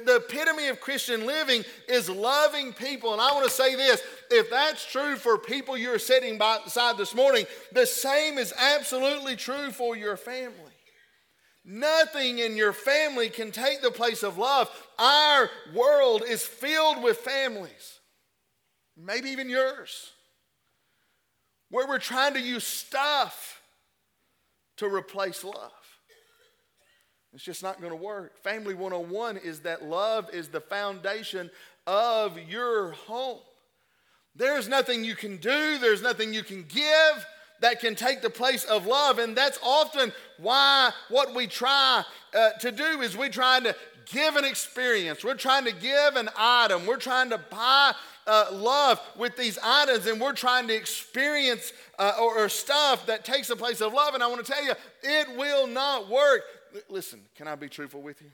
The 0.05 0.17
epitome 0.17 0.69
of 0.69 0.81
Christian 0.81 1.27
living 1.27 1.65
is 1.89 2.09
loving 2.09 2.73
people. 2.73 3.13
And 3.13 3.21
I 3.23 3.33
want 3.33 3.45
to 3.45 3.53
say 3.53 3.77
this 3.77 4.01
if 4.31 4.51
that's 4.51 4.85
true 4.91 5.17
for 5.17 5.39
people 5.39 5.77
you're 5.77 5.99
sitting 5.99 6.39
by 6.39 6.59
beside 6.65 6.97
this 6.97 7.15
morning, 7.15 7.47
the 7.73 7.87
same 7.87 8.39
is 8.39 8.53
absolutely 8.57 9.37
true 9.37 9.71
for 9.71 9.97
your 9.97 10.17
family. 10.17 10.70
Nothing 11.65 12.39
in 12.39 12.57
your 12.57 12.73
family 12.73 13.29
can 13.29 13.53
take 13.53 13.83
the 13.83 13.91
place 13.91 14.23
of 14.23 14.39
love. 14.39 14.71
Our 14.99 15.51
world 15.75 16.23
is 16.27 16.43
filled 16.43 17.03
with 17.03 17.19
families, 17.19 18.01
maybe 18.97 19.31
even 19.31 19.49
yours, 19.49 20.13
where 21.69 21.87
we're 21.87 21.99
trying 21.99 22.35
to 22.35 22.41
use 22.41 22.65
stuff 22.65 23.61
to 24.79 24.87
replace 24.87 25.45
love. 25.45 25.73
It's 27.33 27.45
just 27.45 27.63
not 27.63 27.81
going 27.81 27.93
to 27.93 27.97
work. 27.97 28.43
Family 28.43 28.75
101 28.75 29.37
is 29.37 29.61
that 29.61 29.85
love 29.85 30.29
is 30.33 30.49
the 30.49 30.61
foundation 30.61 31.51
of 31.87 32.39
your 32.49 32.93
home. 32.93 33.39
There's 34.35 34.69
nothing 34.69 35.05
you 35.05 35.15
can 35.15 35.37
do, 35.37 35.79
there's 35.79 36.03
nothing 36.03 36.33
you 36.33 36.43
can 36.43 36.65
give 36.65 37.27
that 37.61 37.81
can 37.81 37.95
take 37.95 38.23
the 38.23 38.31
place 38.31 38.65
of 38.65 38.87
love. 38.87 39.19
And 39.19 39.37
that's 39.37 39.59
often 39.63 40.13
why 40.39 40.91
what 41.09 41.35
we 41.35 41.47
try 41.47 42.05
uh, 42.35 42.51
to 42.61 42.73
do 42.73 43.01
is 43.01 43.17
we're 43.17 43.29
trying 43.29 43.65
to 43.65 43.77
give 44.07 44.37
an 44.37 44.45
experience, 44.45 45.25
we're 45.25 45.35
trying 45.35 45.65
to 45.65 45.73
give 45.73 46.17
an 46.17 46.29
item, 46.37 46.85
we're 46.87 46.97
trying 46.97 47.31
to 47.31 47.39
buy 47.39 47.93
uh, 48.27 48.47
love 48.53 49.01
with 49.17 49.37
these 49.37 49.59
items, 49.63 50.07
and 50.07 50.21
we're 50.21 50.33
trying 50.33 50.67
to 50.69 50.75
experience 50.75 51.73
uh, 51.99 52.15
or, 52.21 52.45
or 52.45 52.49
stuff 52.49 53.07
that 53.07 53.25
takes 53.25 53.49
the 53.49 53.57
place 53.57 53.81
of 53.81 53.93
love. 53.93 54.15
And 54.15 54.23
I 54.23 54.27
want 54.27 54.45
to 54.45 54.53
tell 54.53 54.65
you, 54.65 54.73
it 55.03 55.37
will 55.37 55.67
not 55.67 56.09
work. 56.09 56.43
L- 56.75 56.81
listen, 56.89 57.21
can 57.37 57.47
I 57.47 57.55
be 57.55 57.69
truthful 57.69 58.03
with 58.03 58.21
you? 58.21 58.31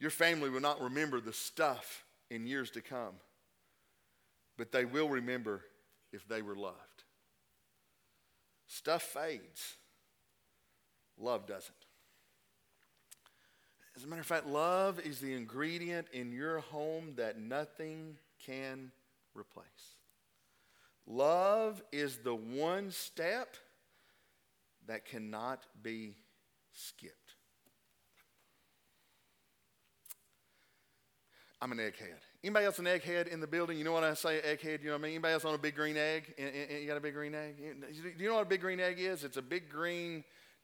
Your 0.00 0.10
family 0.10 0.50
will 0.50 0.60
not 0.60 0.80
remember 0.80 1.20
the 1.20 1.32
stuff 1.32 2.04
in 2.30 2.46
years 2.46 2.70
to 2.72 2.80
come, 2.80 3.14
but 4.56 4.70
they 4.70 4.84
will 4.84 5.08
remember 5.08 5.62
if 6.12 6.26
they 6.28 6.42
were 6.42 6.56
loved. 6.56 7.04
Stuff 8.66 9.02
fades, 9.02 9.76
love 11.18 11.46
doesn't. 11.46 11.74
As 13.96 14.04
a 14.04 14.06
matter 14.06 14.20
of 14.20 14.26
fact, 14.26 14.46
love 14.46 15.00
is 15.00 15.18
the 15.18 15.34
ingredient 15.34 16.06
in 16.12 16.30
your 16.30 16.60
home 16.60 17.14
that 17.16 17.40
nothing 17.40 18.16
can 18.44 18.92
replace. 19.34 19.66
Love 21.06 21.82
is 21.90 22.18
the 22.18 22.34
one 22.34 22.90
step 22.90 23.56
that 24.86 25.04
cannot 25.04 25.64
be 25.82 26.14
skipped. 26.72 27.34
I'm 31.60 31.72
an 31.72 31.78
egghead. 31.78 32.20
Anybody 32.44 32.66
else 32.66 32.78
an 32.78 32.84
egghead 32.84 33.26
in 33.26 33.40
the 33.40 33.48
building? 33.48 33.78
You 33.78 33.84
know 33.84 33.90
what 33.90 34.04
I 34.04 34.14
say, 34.14 34.40
egghead? 34.40 34.80
You 34.80 34.86
know 34.86 34.92
what 34.92 35.00
I 35.00 35.02
mean? 35.02 35.12
Anybody 35.14 35.34
else 35.34 35.44
on 35.44 35.54
a 35.54 35.58
big 35.58 35.74
green 35.74 35.96
egg? 35.96 36.34
You 36.38 36.86
got 36.86 36.96
a 36.96 37.00
big 37.00 37.14
green 37.14 37.34
egg? 37.34 37.56
Do 37.58 38.22
you 38.22 38.28
know 38.28 38.36
what 38.36 38.46
a 38.46 38.48
big 38.48 38.60
green 38.60 38.78
egg 38.78 39.00
is? 39.00 39.24
It's 39.24 39.36
a 39.36 39.42
big 39.42 39.68
green 39.68 40.22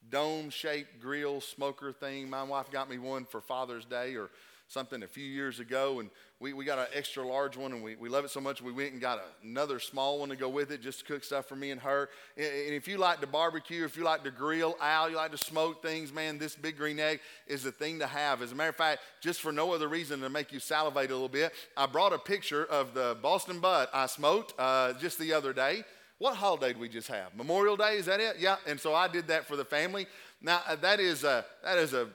dome-shaped 0.09 1.01
grill 1.01 1.41
smoker 1.41 1.93
thing. 1.93 2.31
My 2.31 2.45
wife 2.45 2.71
got 2.71 2.89
me 2.89 2.99
one 2.99 3.25
for 3.25 3.41
Father's 3.41 3.85
Day 3.87 4.15
or 4.15 4.31
something 4.69 5.03
a 5.03 5.07
few 5.07 5.25
years 5.25 5.61
ago, 5.61 6.01
and 6.01 6.11
we, 6.41 6.53
we 6.53 6.65
got 6.65 6.79
an 6.79 6.87
extra 6.93 7.27
large 7.27 7.57
one, 7.57 7.73
and 7.73 7.83
we, 7.83 7.97
we 7.97 8.09
love 8.09 8.25
it 8.25 8.31
so 8.31 8.41
much 8.41 8.61
we 8.61 8.73
went 8.73 8.93
and 8.93 9.01
got 9.01 9.21
another 9.43 9.79
small 9.79 10.19
one 10.19 10.29
to 10.29 10.37
go 10.37 10.49
with 10.49 10.71
it 10.71 10.83
just 10.83 11.01
to 11.01 11.05
cook 11.05 11.25
stuff 11.25 11.47
for 11.47 11.57
me 11.57 11.71
and 11.71 11.81
her. 11.81 12.09
And, 12.37 12.75
if 12.75 12.89
you 12.89 12.99
like 12.99 13.21
to 13.21 13.27
barbecue, 13.27 13.85
if 13.85 13.97
you 13.97 14.05
like 14.05 14.25
to 14.25 14.31
grill 14.31 14.77
out, 14.81 15.11
you 15.11 15.17
like 15.17 15.31
to 15.33 15.39
smoke 15.39 15.83
things, 15.83 16.13
man, 16.13 16.39
this 16.39 16.57
big 16.57 16.77
green 16.77 16.99
egg 16.99 17.21
is 17.47 17.63
the 17.63 17.73
thing 17.73 17.99
to 18.01 18.07
have. 18.07 18.43
As 18.43 18.53
a 18.53 18.55
matter 18.55 18.71
of 18.71 18.77
fact, 18.77 19.03
just 19.21 19.41
for 19.41 19.53
no 19.53 19.73
other 19.73 19.89
reason 19.89 20.21
to 20.21 20.29
make 20.29 20.53
you 20.53 20.61
salivate 20.61 21.11
a 21.11 21.15
little 21.15 21.29
bit, 21.29 21.53
I 21.77 21.87
brought 21.87 22.13
a 22.13 22.19
picture 22.19 22.65
of 22.65 22.95
the 22.95 23.17
Boston 23.23 23.61
butt 23.61 23.91
I 23.93 24.07
smoked 24.07 24.55
uh, 24.59 24.95
just 24.95 25.19
the 25.19 25.33
other 25.33 25.53
day. 25.53 25.85
What 26.19 26.37
holiday 26.37 26.69
did 26.69 26.79
we 26.79 26.89
just 26.89 27.09
have? 27.09 27.35
Memorial 27.35 27.77
Day, 27.77 27.97
is 27.97 28.07
that 28.07 28.21
it? 28.21 28.37
Yeah. 28.39 28.57
And 28.67 28.79
so 28.79 28.95
I 28.95 29.09
did 29.09 29.27
that 29.29 29.47
for 29.47 29.57
the 29.57 29.65
family. 29.65 30.07
Now, 30.41 30.61
uh, 30.67 30.77
that 30.77 31.01
is 31.01 31.25
a, 31.25 31.45
that 31.63 31.79
is 31.79 31.93
a 31.93 32.09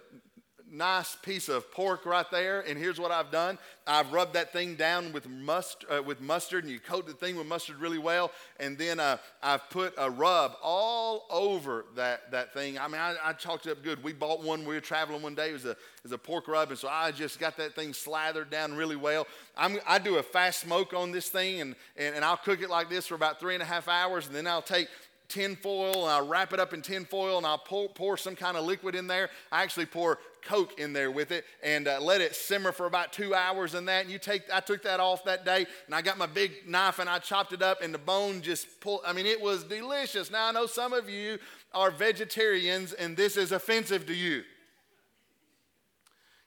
nice 0.72 1.16
piece 1.16 1.50
of 1.50 1.72
pork 1.72 2.06
right 2.06 2.30
there. 2.32 2.62
And 2.62 2.78
here's 2.78 3.00
what 3.00 3.12
I've 3.12 3.32
done 3.32 3.58
I've 3.88 4.14
rubbed 4.14 4.34
that 4.34 4.54
thing 4.54 4.76
down 4.76 5.12
with, 5.14 5.28
must, 5.28 5.84
uh, 5.90 6.04
with 6.04 6.22
mustard, 6.22 6.64
and 6.64 6.72
you 6.72 6.80
coat 6.80 7.08
the 7.08 7.14
thing 7.14 7.36
with 7.36 7.48
mustard 7.48 7.78
really 7.78 7.98
well. 7.98 8.32
And 8.60 8.78
then 8.78 9.00
uh, 9.00 9.18
I've 9.42 9.68
put 9.72 9.94
a 9.98 10.10
rub 10.10 10.58
all 10.62 11.26
over 11.32 11.86
that, 11.96 12.30
that 12.32 12.54
thing. 12.54 12.78
I 12.78 12.88
mean, 12.88 13.02
I, 13.02 13.16
I 13.24 13.34
chalked 13.34 13.66
it 13.66 13.72
up 13.72 13.84
good. 13.84 14.04
We 14.04 14.14
bought 14.14 14.44
one, 14.44 14.64
we 14.64 14.76
were 14.76 14.82
traveling 14.82 15.24
one 15.24 15.34
day. 15.34 15.50
It 15.50 15.54
was, 15.54 15.66
a, 15.66 15.72
it 15.72 15.78
was 16.04 16.12
a 16.12 16.18
pork 16.20 16.48
rub. 16.48 16.70
And 16.70 16.78
so 16.78 16.88
I 16.88 17.12
just 17.12 17.40
got 17.40 17.58
that 17.58 17.74
thing 17.74 17.94
slathered 17.94 18.52
down 18.52 18.76
really 18.76 18.96
well. 18.96 19.26
I'm, 19.58 19.80
i 19.88 19.98
do 19.98 20.18
a 20.18 20.24
fast 20.24 20.60
smoke 20.60 20.94
on 20.94 21.12
this 21.12 21.30
thing, 21.30 21.62
and, 21.62 21.76
and, 21.98 22.16
and 22.16 22.24
I'll 22.24 22.38
cook 22.38 22.62
it 22.62 22.70
like 22.70 22.90
this 22.90 23.08
for 23.08 23.16
about 23.16 23.40
three 23.40 23.56
and 23.56 23.64
a 23.64 23.66
half 23.66 23.88
hours. 23.88 24.28
And 24.28 24.36
then 24.36 24.46
I'll 24.46 24.62
take 24.62 24.88
tin 25.30 25.56
foil 25.56 26.08
and 26.08 26.12
I 26.12 26.20
wrap 26.20 26.54
it 26.54 26.60
up 26.60 26.74
in 26.74 26.82
tin 26.82 27.06
foil 27.06 27.38
and 27.38 27.46
I'll 27.46 27.60
pour, 27.60 27.88
pour, 27.88 28.18
some 28.18 28.36
kind 28.36 28.58
of 28.58 28.66
liquid 28.66 28.96
in 28.96 29.08
there. 29.08 29.30
I 29.52 29.62
actually 29.62 29.86
pour 29.86 30.20
Coke 30.42 30.80
in 30.80 30.92
there 30.92 31.12
with 31.12 31.32
it 31.32 31.46
and 31.64 31.88
uh, 31.88 32.00
let 32.02 32.20
it 32.20 32.36
simmer 32.36 32.72
for 32.72 32.88
about 32.88 33.14
two 33.14 33.36
hours 33.36 33.76
and 33.76 33.88
that. 33.88 34.04
And 34.04 34.12
you 34.12 34.18
take, 34.18 34.44
I 34.52 34.60
took 34.60 34.84
that 34.84 35.00
off 35.00 35.24
that 35.26 35.46
day 35.46 35.68
and 35.86 35.96
I 35.96 36.02
got 36.02 36.18
my 36.18 36.26
big 36.26 36.68
knife 36.68 37.00
and 37.00 37.10
I 37.10 37.20
chopped 37.20 37.54
it 37.54 37.62
up 37.62 37.82
and 37.82 37.94
the 37.94 38.00
bone 38.00 38.42
just 38.42 38.82
pulled. 38.82 39.02
I 39.06 39.14
mean, 39.14 39.28
it 39.28 39.40
was 39.40 39.64
delicious. 39.64 40.32
Now 40.32 40.48
I 40.48 40.52
know 40.52 40.66
some 40.66 40.92
of 40.92 41.08
you 41.10 41.38
are 41.74 41.92
vegetarians 41.92 42.94
and 42.94 43.16
this 43.16 43.38
is 43.38 43.52
offensive 43.52 44.08
to 44.08 44.14
you. 44.14 44.44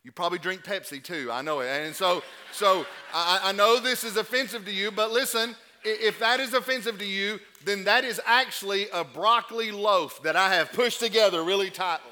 You 0.03 0.11
probably 0.11 0.40
drink 0.40 0.64
Pepsi 0.64 1.03
too. 1.03 1.31
I 1.31 1.42
know 1.42 1.61
it. 1.61 1.68
And 1.68 1.95
so, 1.95 2.25
so 2.51 2.85
I, 3.14 3.40
I 3.45 3.53
know 3.53 3.79
this 3.79 4.03
is 4.03 4.16
offensive 4.16 4.64
to 4.64 4.73
you, 4.73 4.90
but 4.90 5.12
listen, 5.12 5.55
if 5.85 6.18
that 6.18 6.40
is 6.40 6.55
offensive 6.55 6.99
to 6.99 7.05
you, 7.05 7.38
then 7.64 7.85
that 7.85 8.05
is 8.05 8.20
actually 8.25 8.88
a 8.92 9.05
broccoli 9.05 9.70
loaf 9.70 10.22
that 10.22 10.37
I 10.37 10.55
have 10.55 10.72
pushed 10.72 11.01
together 11.01 11.42
really 11.42 11.70
tightly. 11.70 12.12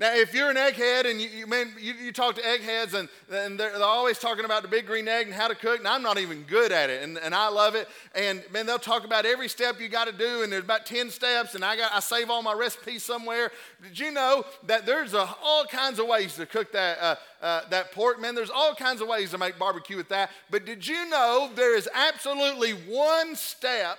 Now, 0.00 0.14
if 0.14 0.32
you're 0.32 0.48
an 0.48 0.56
egghead 0.56 1.10
and 1.10 1.20
you, 1.20 1.28
you, 1.28 1.46
man, 1.48 1.72
you, 1.76 1.92
you 1.92 2.12
talk 2.12 2.36
to 2.36 2.46
eggheads 2.46 2.94
and, 2.94 3.08
and 3.32 3.58
they're, 3.58 3.72
they're, 3.72 3.82
always 3.82 4.18
talking 4.18 4.44
about 4.44 4.62
the 4.62 4.68
big 4.68 4.86
green 4.86 5.08
egg 5.08 5.26
and 5.26 5.34
how 5.34 5.48
to 5.48 5.56
cook, 5.56 5.80
and 5.80 5.88
I'm 5.88 6.02
not 6.02 6.18
even 6.18 6.42
good 6.42 6.70
at 6.70 6.88
it, 6.88 7.02
and, 7.02 7.18
and 7.18 7.34
I 7.34 7.48
love 7.48 7.74
it. 7.74 7.88
And 8.14 8.44
man, 8.52 8.64
they'll 8.64 8.78
talk 8.78 9.04
about 9.04 9.26
every 9.26 9.48
step 9.48 9.80
you 9.80 9.88
got 9.88 10.06
to 10.06 10.12
do, 10.12 10.42
and 10.42 10.52
there's 10.52 10.62
about 10.62 10.86
10 10.86 11.10
steps, 11.10 11.56
and 11.56 11.64
I, 11.64 11.76
got, 11.76 11.92
I 11.92 11.98
save 11.98 12.30
all 12.30 12.42
my 12.42 12.52
recipes 12.52 13.02
somewhere. 13.02 13.50
Did 13.82 13.98
you 13.98 14.12
know 14.12 14.44
that 14.66 14.86
there's 14.86 15.14
a, 15.14 15.28
all 15.42 15.64
kinds 15.64 15.98
of 15.98 16.06
ways 16.06 16.36
to 16.36 16.46
cook 16.46 16.70
that, 16.72 16.98
uh, 17.00 17.16
uh, 17.42 17.60
that 17.70 17.90
pork? 17.90 18.20
Man, 18.20 18.36
there's 18.36 18.50
all 18.50 18.76
kinds 18.76 19.00
of 19.00 19.08
ways 19.08 19.32
to 19.32 19.38
make 19.38 19.58
barbecue 19.58 19.96
with 19.96 20.10
that. 20.10 20.30
But 20.48 20.64
did 20.64 20.86
you 20.86 21.08
know 21.10 21.50
there 21.56 21.76
is 21.76 21.88
absolutely 21.92 22.70
one 22.70 23.34
step 23.34 23.98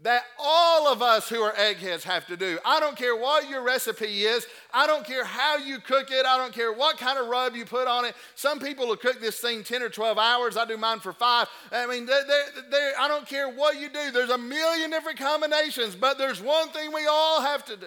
that 0.00 0.24
all 0.38 0.88
of 0.88 1.02
us 1.02 1.28
who 1.28 1.40
are 1.40 1.54
eggheads 1.56 2.04
have 2.04 2.26
to 2.26 2.36
do. 2.36 2.58
I 2.64 2.80
don't 2.80 2.96
care 2.96 3.16
what 3.16 3.48
your 3.48 3.62
recipe 3.62 4.24
is. 4.24 4.46
I 4.72 4.86
don't 4.86 5.06
care 5.06 5.24
how 5.24 5.56
you 5.56 5.78
cook 5.78 6.10
it. 6.10 6.26
I 6.26 6.36
don't 6.36 6.52
care 6.52 6.72
what 6.72 6.98
kind 6.98 7.18
of 7.18 7.28
rub 7.28 7.54
you 7.54 7.64
put 7.64 7.86
on 7.86 8.04
it. 8.04 8.14
Some 8.34 8.58
people 8.58 8.88
will 8.88 8.96
cook 8.96 9.20
this 9.20 9.38
thing 9.38 9.62
10 9.62 9.82
or 9.82 9.88
12 9.88 10.18
hours. 10.18 10.56
I 10.56 10.64
do 10.64 10.76
mine 10.76 11.00
for 11.00 11.12
five. 11.12 11.48
I 11.70 11.86
mean, 11.86 12.06
they're, 12.06 12.24
they're, 12.70 12.92
I 13.00 13.06
don't 13.06 13.26
care 13.26 13.48
what 13.48 13.80
you 13.80 13.88
do. 13.88 14.10
There's 14.10 14.30
a 14.30 14.38
million 14.38 14.90
different 14.90 15.18
combinations, 15.18 15.94
but 15.94 16.18
there's 16.18 16.42
one 16.42 16.68
thing 16.70 16.92
we 16.92 17.06
all 17.06 17.40
have 17.40 17.64
to 17.66 17.76
do. 17.76 17.86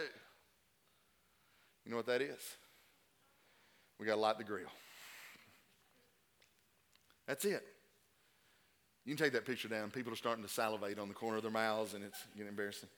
You 1.86 1.92
know 1.92 1.98
what 1.98 2.08
that 2.08 2.22
is? 2.22 2.40
We 4.00 4.06
got 4.06 4.16
to 4.16 4.22
light 4.22 4.38
the 4.38 4.44
grill. 4.44 4.68
That's 7.28 7.44
it. 7.46 7.64
You 9.08 9.16
can 9.16 9.24
take 9.24 9.34
that 9.34 9.46
picture 9.46 9.70
down. 9.70 9.90
People 9.90 10.12
are 10.12 10.18
starting 10.18 10.44
to 10.44 10.50
salivate 10.50 11.00
on 11.00 11.08
the 11.08 11.14
corner 11.14 11.38
of 11.38 11.44
their 11.44 11.50
mouths, 11.50 11.94
and 11.94 12.04
it's 12.04 12.20
getting 12.36 12.50
embarrassing. 12.50 12.90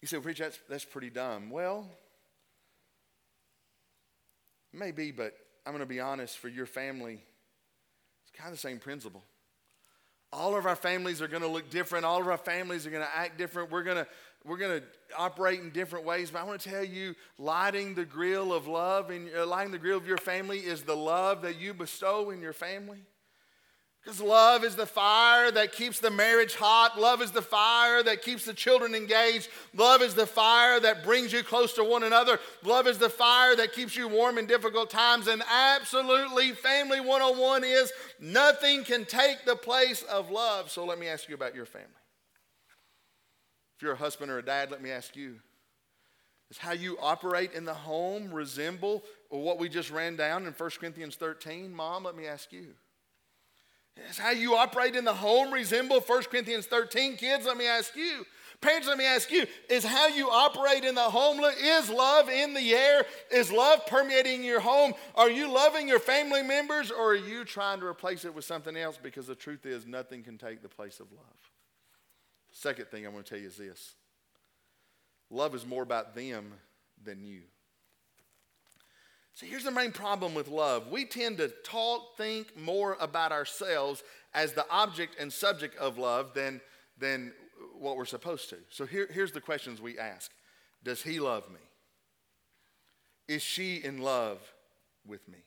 You 0.00 0.08
say, 0.08 0.16
well, 0.16 0.32
that's, 0.34 0.58
that's 0.70 0.86
pretty 0.86 1.10
dumb. 1.10 1.50
Well, 1.50 1.86
maybe, 4.72 5.12
but 5.12 5.34
I'm 5.66 5.72
going 5.72 5.80
to 5.80 5.86
be 5.86 6.00
honest 6.00 6.38
for 6.38 6.48
your 6.48 6.64
family, 6.64 7.20
it's 8.22 8.32
kind 8.34 8.48
of 8.48 8.54
the 8.54 8.60
same 8.60 8.78
principle. 8.78 9.22
All 10.32 10.56
of 10.56 10.64
our 10.64 10.76
families 10.76 11.20
are 11.20 11.28
going 11.28 11.42
to 11.42 11.48
look 11.48 11.68
different. 11.68 12.06
All 12.06 12.22
of 12.22 12.26
our 12.26 12.38
families 12.38 12.86
are 12.86 12.90
going 12.90 13.04
to 13.04 13.16
act 13.16 13.36
different. 13.36 13.70
We're 13.70 13.82
going 13.82 13.98
to, 13.98 14.06
we're 14.46 14.56
going 14.56 14.80
to 14.80 14.86
operate 15.14 15.60
in 15.60 15.72
different 15.72 16.06
ways. 16.06 16.30
But 16.30 16.40
I 16.40 16.44
want 16.44 16.62
to 16.62 16.70
tell 16.70 16.82
you, 16.82 17.14
lighting 17.38 17.94
the 17.94 18.06
grill 18.06 18.54
of 18.54 18.66
love 18.66 19.10
and 19.10 19.28
uh, 19.36 19.46
lighting 19.46 19.72
the 19.72 19.78
grill 19.78 19.98
of 19.98 20.06
your 20.06 20.16
family 20.16 20.60
is 20.60 20.84
the 20.84 20.96
love 20.96 21.42
that 21.42 21.60
you 21.60 21.74
bestow 21.74 22.30
in 22.30 22.40
your 22.40 22.54
family. 22.54 23.04
Because 24.04 24.20
love 24.20 24.64
is 24.64 24.76
the 24.76 24.84
fire 24.84 25.50
that 25.50 25.72
keeps 25.72 25.98
the 25.98 26.10
marriage 26.10 26.54
hot. 26.56 27.00
Love 27.00 27.22
is 27.22 27.30
the 27.30 27.40
fire 27.40 28.02
that 28.02 28.20
keeps 28.20 28.44
the 28.44 28.52
children 28.52 28.94
engaged. 28.94 29.48
Love 29.72 30.02
is 30.02 30.14
the 30.14 30.26
fire 30.26 30.78
that 30.78 31.02
brings 31.02 31.32
you 31.32 31.42
close 31.42 31.72
to 31.72 31.84
one 31.84 32.02
another. 32.02 32.38
Love 32.62 32.86
is 32.86 32.98
the 32.98 33.08
fire 33.08 33.56
that 33.56 33.72
keeps 33.72 33.96
you 33.96 34.06
warm 34.06 34.36
in 34.36 34.44
difficult 34.44 34.90
times. 34.90 35.26
And 35.26 35.42
absolutely, 35.50 36.52
Family 36.52 37.00
101 37.00 37.64
is 37.64 37.92
nothing 38.20 38.84
can 38.84 39.06
take 39.06 39.46
the 39.46 39.56
place 39.56 40.02
of 40.02 40.30
love. 40.30 40.70
So 40.70 40.84
let 40.84 40.98
me 40.98 41.08
ask 41.08 41.26
you 41.26 41.34
about 41.34 41.54
your 41.54 41.64
family. 41.64 41.88
If 43.76 43.82
you're 43.82 43.92
a 43.92 43.96
husband 43.96 44.30
or 44.30 44.38
a 44.38 44.44
dad, 44.44 44.70
let 44.70 44.82
me 44.82 44.90
ask 44.90 45.16
you 45.16 45.36
is 46.50 46.58
how 46.58 46.72
you 46.72 46.98
operate 47.00 47.54
in 47.54 47.64
the 47.64 47.72
home 47.72 48.30
resemble 48.30 49.02
what 49.30 49.58
we 49.58 49.66
just 49.66 49.90
ran 49.90 50.14
down 50.14 50.46
in 50.46 50.52
1 50.52 50.70
Corinthians 50.78 51.16
13? 51.16 51.72
Mom, 51.72 52.04
let 52.04 52.14
me 52.14 52.26
ask 52.26 52.52
you. 52.52 52.74
Is 54.10 54.18
how 54.18 54.30
you 54.30 54.56
operate 54.56 54.96
in 54.96 55.04
the 55.04 55.14
home 55.14 55.52
resemble 55.52 56.00
1 56.00 56.22
Corinthians 56.24 56.66
13? 56.66 57.16
Kids, 57.16 57.46
let 57.46 57.56
me 57.56 57.66
ask 57.66 57.94
you. 57.96 58.24
Parents, 58.60 58.88
let 58.88 58.96
me 58.96 59.04
ask 59.04 59.30
you, 59.30 59.46
is 59.68 59.84
how 59.84 60.06
you 60.06 60.30
operate 60.30 60.84
in 60.84 60.94
the 60.94 61.02
home, 61.02 61.38
is 61.62 61.90
love 61.90 62.30
in 62.30 62.54
the 62.54 62.72
air? 62.72 63.04
Is 63.30 63.52
love 63.52 63.84
permeating 63.86 64.42
your 64.42 64.60
home? 64.60 64.94
Are 65.14 65.30
you 65.30 65.52
loving 65.52 65.86
your 65.86 65.98
family 65.98 66.42
members 66.42 66.90
or 66.90 67.10
are 67.10 67.16
you 67.16 67.44
trying 67.44 67.80
to 67.80 67.86
replace 67.86 68.24
it 68.24 68.34
with 68.34 68.44
something 68.44 68.76
else? 68.76 68.98
Because 69.00 69.26
the 69.26 69.34
truth 69.34 69.66
is, 69.66 69.86
nothing 69.86 70.22
can 70.22 70.38
take 70.38 70.62
the 70.62 70.68
place 70.68 70.98
of 70.98 71.12
love. 71.12 71.50
Second 72.52 72.86
thing 72.86 73.04
I 73.04 73.10
want 73.10 73.26
to 73.26 73.30
tell 73.30 73.40
you 73.40 73.48
is 73.48 73.56
this 73.56 73.96
love 75.30 75.54
is 75.54 75.66
more 75.66 75.82
about 75.82 76.14
them 76.14 76.54
than 77.02 77.22
you. 77.22 77.42
See, 79.34 79.46
here's 79.46 79.64
the 79.64 79.70
main 79.72 79.90
problem 79.90 80.32
with 80.32 80.46
love. 80.46 80.88
We 80.88 81.04
tend 81.04 81.38
to 81.38 81.48
talk, 81.64 82.16
think 82.16 82.56
more 82.56 82.96
about 83.00 83.32
ourselves 83.32 84.04
as 84.32 84.52
the 84.52 84.64
object 84.70 85.16
and 85.18 85.32
subject 85.32 85.76
of 85.76 85.98
love 85.98 86.34
than, 86.34 86.60
than 86.98 87.32
what 87.76 87.96
we're 87.96 88.04
supposed 88.04 88.48
to. 88.50 88.56
So 88.70 88.86
here, 88.86 89.08
here's 89.10 89.32
the 89.32 89.40
questions 89.40 89.80
we 89.80 89.98
ask 89.98 90.30
Does 90.84 91.02
he 91.02 91.18
love 91.18 91.50
me? 91.50 91.60
Is 93.26 93.42
she 93.42 93.76
in 93.76 94.02
love 94.02 94.38
with 95.06 95.26
me? 95.28 95.38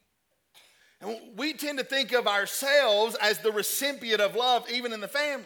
And 1.00 1.38
we 1.38 1.54
tend 1.54 1.78
to 1.78 1.86
think 1.86 2.12
of 2.12 2.28
ourselves 2.28 3.16
as 3.22 3.40
the 3.40 3.52
recipient 3.52 4.20
of 4.20 4.36
love, 4.36 4.70
even 4.70 4.92
in 4.92 5.00
the 5.00 5.08
family. 5.08 5.46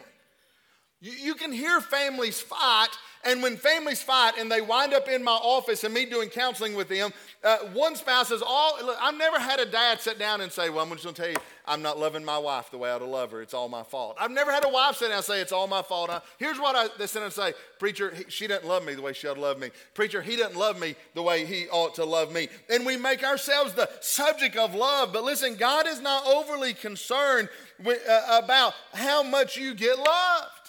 You, 1.02 1.12
you 1.12 1.34
can 1.34 1.52
hear 1.52 1.80
families 1.80 2.40
fight 2.40 2.90
and 3.24 3.42
when 3.42 3.56
families 3.56 4.02
fight 4.02 4.32
and 4.38 4.50
they 4.50 4.60
wind 4.60 4.92
up 4.92 5.08
in 5.08 5.22
my 5.22 5.32
office 5.32 5.84
and 5.84 5.94
me 5.94 6.06
doing 6.06 6.28
counseling 6.28 6.74
with 6.74 6.88
them, 6.88 7.12
uh, 7.44 7.58
one 7.72 7.94
spouse 7.94 8.32
is 8.32 8.42
all, 8.42 8.76
look, 8.84 8.96
I've 9.00 9.16
never 9.16 9.38
had 9.38 9.60
a 9.60 9.66
dad 9.66 10.00
sit 10.00 10.18
down 10.18 10.40
and 10.40 10.50
say, 10.50 10.70
Well, 10.70 10.80
I'm 10.80 10.90
just 10.90 11.04
to 11.04 11.12
tell 11.12 11.30
you, 11.30 11.36
I'm 11.64 11.82
not 11.82 11.98
loving 11.98 12.24
my 12.24 12.38
wife 12.38 12.72
the 12.72 12.78
way 12.78 12.90
I 12.90 12.94
ought 12.94 12.98
to 12.98 13.04
love 13.04 13.30
her. 13.30 13.40
It's 13.40 13.54
all 13.54 13.68
my 13.68 13.84
fault. 13.84 14.16
I've 14.18 14.32
never 14.32 14.50
had 14.50 14.64
a 14.64 14.68
wife 14.68 14.96
sit 14.96 15.08
down 15.08 15.18
and 15.18 15.24
say, 15.24 15.40
It's 15.40 15.52
all 15.52 15.68
my 15.68 15.82
fault. 15.82 16.10
here's 16.38 16.58
what 16.58 16.74
I, 16.74 16.88
they 16.98 17.06
sit 17.06 17.20
down 17.20 17.26
and 17.26 17.32
say 17.32 17.52
Preacher, 17.78 18.12
he, 18.12 18.24
she 18.28 18.48
doesn't 18.48 18.66
love 18.66 18.84
me 18.84 18.94
the 18.94 19.02
way 19.02 19.12
she 19.12 19.28
ought 19.28 19.34
to 19.34 19.40
love 19.40 19.60
me. 19.60 19.70
Preacher, 19.94 20.20
he 20.20 20.36
doesn't 20.36 20.58
love 20.58 20.80
me 20.80 20.96
the 21.14 21.22
way 21.22 21.44
he 21.44 21.68
ought 21.68 21.94
to 21.96 22.04
love 22.04 22.32
me. 22.32 22.48
And 22.70 22.84
we 22.84 22.96
make 22.96 23.22
ourselves 23.22 23.72
the 23.74 23.88
subject 24.00 24.56
of 24.56 24.74
love. 24.74 25.12
But 25.12 25.22
listen, 25.22 25.54
God 25.54 25.86
is 25.86 26.00
not 26.00 26.26
overly 26.26 26.74
concerned 26.74 27.48
with, 27.84 28.02
uh, 28.08 28.40
about 28.42 28.74
how 28.94 29.22
much 29.22 29.56
you 29.56 29.74
get 29.74 29.96
loved. 29.96 30.61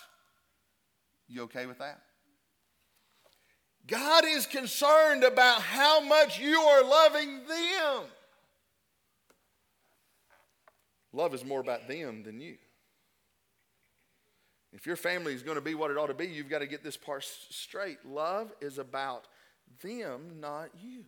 You 1.34 1.44
okay 1.44 1.66
with 1.66 1.80
that? 1.80 2.00
God 3.88 4.24
is 4.24 4.46
concerned 4.46 5.24
about 5.24 5.62
how 5.62 6.00
much 6.00 6.40
you 6.40 6.60
are 6.60 6.84
loving 6.84 7.40
them. 7.48 8.04
Love 11.12 11.34
is 11.34 11.44
more 11.44 11.60
about 11.60 11.88
them 11.88 12.22
than 12.22 12.40
you. 12.40 12.58
If 14.72 14.86
your 14.86 14.96
family 14.96 15.34
is 15.34 15.42
going 15.42 15.56
to 15.56 15.62
be 15.62 15.74
what 15.74 15.90
it 15.90 15.98
ought 15.98 16.08
to 16.08 16.14
be, 16.14 16.28
you've 16.28 16.50
got 16.50 16.60
to 16.60 16.68
get 16.68 16.84
this 16.84 16.98
part 16.98 17.24
straight. 17.50 18.06
Love 18.06 18.54
is 18.62 18.78
about 18.78 19.26
them, 19.82 20.40
not 20.40 20.70
you. 20.84 21.04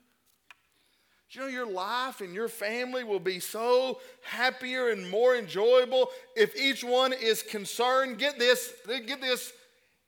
You 1.30 1.42
know 1.42 1.48
your 1.48 1.70
life 1.70 2.22
and 2.22 2.34
your 2.34 2.48
family 2.48 3.04
will 3.04 3.20
be 3.20 3.40
so 3.40 4.00
happier 4.22 4.90
and 4.90 5.10
more 5.10 5.36
enjoyable 5.36 6.10
if 6.36 6.56
each 6.56 6.84
one 6.84 7.14
is 7.14 7.44
concerned? 7.44 8.18
Get 8.20 8.40
this, 8.40 8.74
get 8.88 9.22
this 9.22 9.52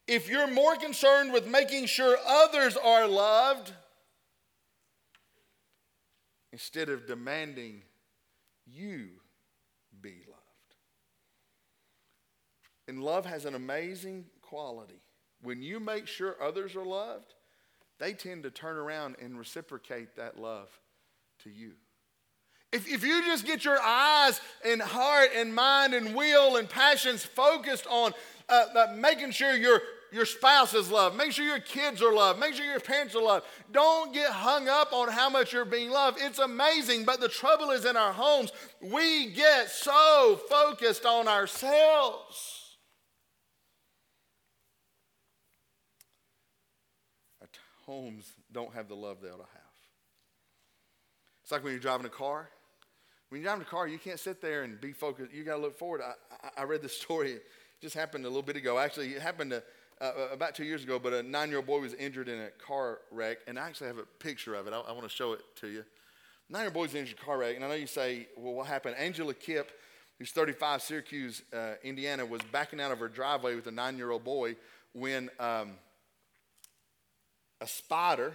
if 0.08 0.30
you're 0.30 0.48
more 0.48 0.76
concerned 0.76 1.34
with 1.34 1.46
making 1.46 1.86
sure 1.86 2.18
others 2.26 2.78
are 2.78 3.08
loved 3.08 3.74
instead 6.54 6.90
of 6.90 7.06
demanding 7.06 7.82
you 8.66 9.10
be 10.02 10.22
loved. 10.28 10.42
And 12.88 13.04
love 13.04 13.26
has 13.26 13.46
an 13.46 13.54
amazing 13.54 14.26
quality. 14.42 15.02
When 15.42 15.62
you 15.62 15.80
make 15.80 16.08
sure 16.08 16.36
others 16.42 16.76
are 16.76 16.86
loved, 16.86 17.34
they 18.00 18.14
tend 18.14 18.44
to 18.44 18.50
turn 18.50 18.78
around 18.78 19.18
and 19.22 19.38
reciprocate 19.38 20.16
that 20.16 20.40
love 20.40 20.70
to 21.44 21.50
you. 21.50 21.74
If, 22.72 22.88
if 22.88 23.04
you 23.04 23.24
just 23.26 23.46
get 23.46 23.64
your 23.64 23.80
eyes 23.82 24.42
and 24.66 24.82
heart 24.82 25.30
and 25.36 25.54
mind 25.54 25.94
and 25.94 26.16
will 26.16 26.58
and 26.58 26.70
passions 26.70 27.24
focused 27.24 27.88
on 27.88 28.14
uh, 28.50 28.66
uh, 28.76 28.96
making 28.96 29.32
sure 29.32 29.56
you're 29.56 29.82
your 30.18 30.26
spouse 30.26 30.74
is 30.74 30.90
loved. 30.90 31.16
Make 31.16 31.32
sure 31.32 31.46
your 31.46 31.60
kids 31.60 32.02
are 32.02 32.12
loved. 32.12 32.40
Make 32.40 32.56
sure 32.56 32.66
your 32.66 32.80
parents 32.80 33.16
are 33.16 33.22
loved. 33.22 33.46
Don't 33.72 34.12
get 34.12 34.32
hung 34.32 34.68
up 34.68 34.92
on 34.92 35.10
how 35.10 35.30
much 35.30 35.54
you're 35.54 35.64
being 35.64 35.92
loved. 35.92 36.18
It's 36.20 36.40
amazing, 36.40 37.06
but 37.06 37.20
the 37.20 37.30
trouble 37.30 37.70
is 37.70 37.86
in 37.86 37.96
our 37.96 38.12
homes, 38.12 38.52
we 38.82 39.28
get 39.28 39.70
so 39.70 40.40
focused 40.50 41.06
on 41.06 41.28
ourselves. 41.28 42.78
Our 47.40 47.48
homes 47.86 48.34
don't 48.52 48.74
have 48.74 48.90
the 48.90 48.96
love 48.96 49.22
they 49.22 49.30
ought 49.30 49.38
to 49.38 49.44
have. 49.44 49.62
It's 51.44 51.52
like 51.52 51.64
when 51.64 51.74
you're 51.74 51.80
driving 51.80 52.08
a 52.08 52.10
car. 52.10 52.50
When 53.30 53.40
you're 53.40 53.46
driving 53.50 53.68
a 53.68 53.70
car, 53.70 53.88
you 53.88 54.00
can't 54.00 54.20
sit 54.20 54.42
there 54.42 54.64
and 54.64 54.82
be 54.82 54.94
focused. 54.94 55.32
You 55.32 55.44
got 55.44 55.58
to 55.58 55.62
look 55.62 55.78
forward. 55.78 56.02
I, 56.02 56.14
I, 56.44 56.62
I 56.62 56.64
read 56.64 56.82
this 56.82 56.98
story. 57.02 57.34
It 57.34 57.44
just 57.82 57.94
happened 57.94 58.26
a 58.26 58.28
little 58.28 58.42
bit 58.42 58.56
ago. 58.56 58.80
Actually, 58.80 59.10
it 59.10 59.22
happened 59.22 59.52
to 59.52 59.62
uh, 60.00 60.06
uh, 60.06 60.28
about 60.32 60.54
two 60.54 60.64
years 60.64 60.84
ago, 60.84 61.00
but 61.00 61.14
a 61.14 61.24
nine 61.24 61.50
year 61.50 61.58
old 61.58 61.68
boy 61.68 61.80
was 61.80 61.94
injured 61.96 62.30
in 62.30 62.40
a 62.40 62.50
car 62.50 63.00
wreck, 63.12 63.40
and 63.48 63.58
I 63.58 63.68
actually 63.68 63.88
have 63.88 63.98
a 63.98 64.06
picture 64.20 64.54
of 64.54 64.68
it. 64.68 64.74
I, 64.74 64.80
I 64.80 64.92
want 64.92 65.04
to 65.04 65.10
show 65.10 65.34
it 65.34 65.42
to 65.58 65.68
you. 65.68 65.84
Nine 66.50 66.62
year 66.62 66.68
old 66.68 66.76
boy 66.76 66.82
was 66.82 66.96
injured 66.96 67.18
in 67.18 67.24
a 67.24 67.26
car 67.26 67.38
wreck, 67.40 67.56
and 67.56 67.66
I 67.66 67.70
know 67.70 67.74
you 67.74 67.88
say, 67.88 68.28
well, 68.38 68.54
what 68.54 68.68
happened? 68.68 68.96
Angela 68.98 69.34
Kipp, 69.34 69.72
who's 70.20 70.32
35, 70.32 70.82
Syracuse, 70.82 71.42
uh, 71.52 71.74
Indiana, 71.84 72.26
was 72.26 72.42
backing 72.52 72.80
out 72.80 72.92
of 72.92 73.00
her 73.00 73.08
driveway 73.08 73.56
with 73.56 73.68
a 73.68 73.72
nine 73.72 73.98
year 73.98 74.12
old 74.12 74.24
boy 74.24 74.56
when 74.94 75.30
um, 75.40 75.72
a 77.60 77.68
spider 77.68 78.34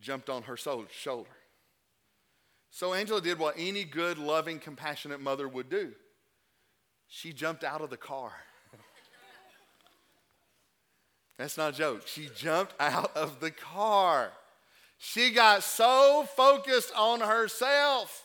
jumped 0.00 0.30
on 0.30 0.42
her 0.44 0.56
shoulder. 0.56 1.28
So 2.70 2.92
Angela 2.92 3.20
did 3.20 3.38
what 3.38 3.54
any 3.58 3.84
good, 3.84 4.18
loving, 4.18 4.58
compassionate 4.58 5.20
mother 5.20 5.48
would 5.48 5.70
do. 5.70 5.92
She 7.08 7.32
jumped 7.32 7.64
out 7.64 7.80
of 7.80 7.90
the 7.90 7.96
car. 7.96 8.32
That's 11.38 11.58
not 11.58 11.74
a 11.74 11.76
joke. 11.76 12.06
She 12.06 12.30
jumped 12.34 12.74
out 12.80 13.14
of 13.16 13.40
the 13.40 13.50
car. 13.50 14.32
She 14.98 15.30
got 15.30 15.62
so 15.62 16.26
focused 16.36 16.92
on 16.96 17.20
herself. 17.20 18.24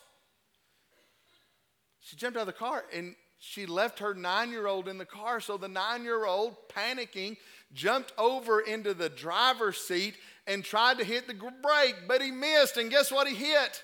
She 2.00 2.16
jumped 2.16 2.38
out 2.38 2.42
of 2.42 2.48
the 2.48 2.54
car 2.54 2.86
and 2.94 3.16
she 3.44 3.66
left 3.66 4.00
her 4.00 4.14
nine 4.14 4.52
year 4.52 4.68
old 4.68 4.88
in 4.88 4.98
the 4.98 5.06
car. 5.06 5.40
So 5.40 5.58
the 5.58 5.68
nine 5.68 6.04
year 6.04 6.26
old, 6.26 6.56
panicking, 6.70 7.38
jumped 7.74 8.14
over 8.18 8.62
into 8.62 8.94
the 8.94 9.10
driver's 9.10 9.78
seat 9.78 10.16
and 10.48 10.64
tried 10.64 10.98
to 11.00 11.04
hit 11.04 11.28
the 11.28 11.34
brake, 11.34 11.96
but 12.08 12.22
he 12.22 12.32
missed. 12.32 12.78
And 12.78 12.90
guess 12.90 13.12
what 13.12 13.28
he 13.28 13.36
hit? 13.36 13.84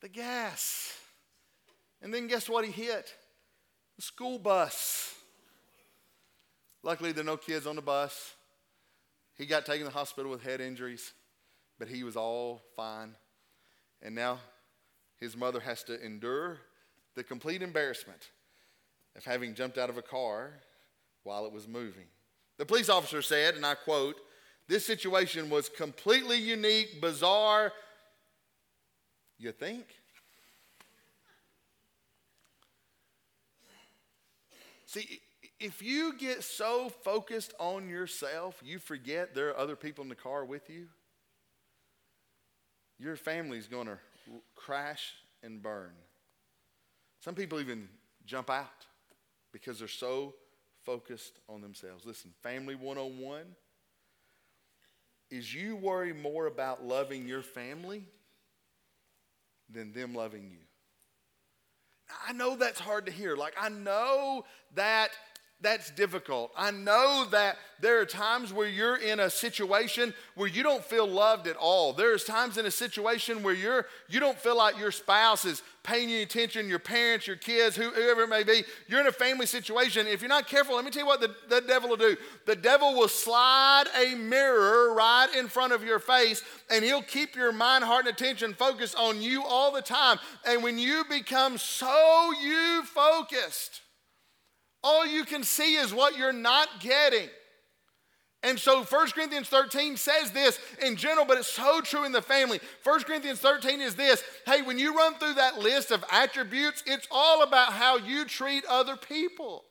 The 0.00 0.08
gas. 0.08 0.96
And 2.00 2.12
then 2.12 2.26
guess 2.26 2.48
what 2.48 2.64
he 2.64 2.72
hit? 2.72 3.12
The 3.96 4.02
school 4.02 4.38
bus. 4.38 5.14
Luckily, 6.82 7.12
there 7.12 7.22
are 7.22 7.24
no 7.24 7.36
kids 7.36 7.66
on 7.66 7.76
the 7.76 7.82
bus. 7.82 8.34
He 9.36 9.46
got 9.46 9.64
taken 9.64 9.86
to 9.86 9.92
the 9.92 9.98
hospital 9.98 10.30
with 10.30 10.42
head 10.42 10.60
injuries, 10.60 11.12
but 11.78 11.88
he 11.88 12.02
was 12.02 12.16
all 12.16 12.62
fine. 12.76 13.14
And 14.02 14.14
now 14.14 14.38
his 15.18 15.36
mother 15.36 15.60
has 15.60 15.84
to 15.84 16.04
endure 16.04 16.58
the 17.14 17.22
complete 17.22 17.62
embarrassment 17.62 18.30
of 19.16 19.24
having 19.24 19.54
jumped 19.54 19.78
out 19.78 19.90
of 19.90 19.96
a 19.96 20.02
car 20.02 20.54
while 21.22 21.46
it 21.46 21.52
was 21.52 21.68
moving. 21.68 22.06
The 22.58 22.66
police 22.66 22.88
officer 22.88 23.22
said, 23.22 23.54
and 23.54 23.64
I 23.64 23.74
quote, 23.74 24.16
this 24.68 24.86
situation 24.86 25.50
was 25.50 25.68
completely 25.68 26.38
unique, 26.38 27.00
bizarre. 27.00 27.72
You 29.38 29.52
think? 29.52 29.86
See, 34.86 35.20
if 35.62 35.80
you 35.80 36.14
get 36.18 36.42
so 36.42 36.88
focused 36.88 37.54
on 37.60 37.88
yourself, 37.88 38.60
you 38.64 38.78
forget 38.78 39.34
there 39.34 39.50
are 39.50 39.56
other 39.56 39.76
people 39.76 40.02
in 40.02 40.08
the 40.08 40.16
car 40.16 40.44
with 40.44 40.68
you, 40.68 40.88
your 42.98 43.16
family's 43.16 43.68
going 43.68 43.86
to 43.86 43.98
crash 44.56 45.14
and 45.42 45.62
burn. 45.62 45.92
Some 47.20 47.34
people 47.36 47.60
even 47.60 47.88
jump 48.26 48.50
out 48.50 48.86
because 49.52 49.78
they're 49.78 49.88
so 49.88 50.34
focused 50.84 51.38
on 51.48 51.60
themselves. 51.60 52.04
Listen, 52.04 52.32
Family 52.42 52.74
101 52.74 53.42
is 55.30 55.54
you 55.54 55.76
worry 55.76 56.12
more 56.12 56.46
about 56.46 56.84
loving 56.84 57.26
your 57.26 57.42
family 57.42 58.04
than 59.70 59.92
them 59.92 60.14
loving 60.14 60.50
you. 60.50 60.58
I 62.26 62.32
know 62.32 62.56
that's 62.56 62.80
hard 62.80 63.06
to 63.06 63.12
hear. 63.12 63.36
Like, 63.36 63.54
I 63.58 63.68
know 63.68 64.44
that 64.74 65.10
that's 65.62 65.90
difficult. 65.92 66.50
I 66.56 66.72
know 66.72 67.26
that 67.30 67.56
there 67.80 68.00
are 68.00 68.06
times 68.06 68.52
where 68.52 68.68
you're 68.68 68.96
in 68.96 69.20
a 69.20 69.30
situation 69.30 70.12
where 70.34 70.48
you 70.48 70.62
don't 70.62 70.84
feel 70.84 71.06
loved 71.06 71.46
at 71.46 71.56
all. 71.56 71.92
There's 71.92 72.24
times 72.24 72.58
in 72.58 72.66
a 72.66 72.70
situation 72.70 73.42
where 73.42 73.54
you're 73.54 73.86
you 74.08 74.20
don't 74.20 74.38
feel 74.38 74.56
like 74.56 74.78
your 74.78 74.90
spouse 74.90 75.44
is 75.44 75.62
paying 75.84 76.08
you 76.08 76.22
attention, 76.22 76.68
your 76.68 76.78
parents, 76.78 77.26
your 77.26 77.36
kids, 77.36 77.76
whoever 77.76 78.22
it 78.22 78.28
may 78.28 78.42
be. 78.42 78.62
You're 78.88 79.00
in 79.00 79.06
a 79.06 79.12
family 79.12 79.46
situation. 79.46 80.06
If 80.06 80.20
you're 80.20 80.28
not 80.28 80.48
careful, 80.48 80.76
let 80.76 80.84
me 80.84 80.90
tell 80.90 81.02
you 81.02 81.06
what 81.06 81.20
the, 81.20 81.34
the 81.48 81.60
devil 81.60 81.88
will 81.90 81.96
do. 81.96 82.16
The 82.46 82.56
devil 82.56 82.94
will 82.94 83.08
slide 83.08 83.84
a 84.00 84.14
mirror 84.14 84.94
right 84.94 85.28
in 85.36 85.48
front 85.48 85.72
of 85.72 85.82
your 85.82 85.98
face, 85.98 86.42
and 86.70 86.84
he'll 86.84 87.02
keep 87.02 87.34
your 87.34 87.52
mind, 87.52 87.84
heart, 87.84 88.06
and 88.06 88.14
attention 88.14 88.54
focused 88.54 88.96
on 88.96 89.22
you 89.22 89.42
all 89.44 89.72
the 89.72 89.82
time. 89.82 90.18
And 90.46 90.62
when 90.62 90.78
you 90.78 91.04
become 91.08 91.58
so 91.58 92.32
you 92.40 92.84
focused, 92.84 93.80
all 94.82 95.06
you 95.06 95.24
can 95.24 95.42
see 95.42 95.76
is 95.76 95.92
what 95.92 96.16
you're 96.16 96.32
not 96.32 96.68
getting. 96.80 97.28
And 98.44 98.58
so 98.58 98.82
1 98.82 99.10
Corinthians 99.10 99.48
13 99.48 99.96
says 99.96 100.32
this 100.32 100.58
in 100.84 100.96
general, 100.96 101.24
but 101.24 101.38
it's 101.38 101.46
so 101.52 101.80
true 101.80 102.04
in 102.04 102.10
the 102.10 102.22
family. 102.22 102.58
1 102.82 103.02
Corinthians 103.04 103.38
13 103.38 103.80
is 103.80 103.94
this 103.94 104.22
hey, 104.46 104.62
when 104.62 104.78
you 104.78 104.96
run 104.96 105.14
through 105.14 105.34
that 105.34 105.58
list 105.58 105.92
of 105.92 106.04
attributes, 106.10 106.82
it's 106.86 107.06
all 107.10 107.42
about 107.42 107.72
how 107.72 107.98
you 107.98 108.24
treat 108.24 108.64
other 108.66 108.96
people. 108.96 109.62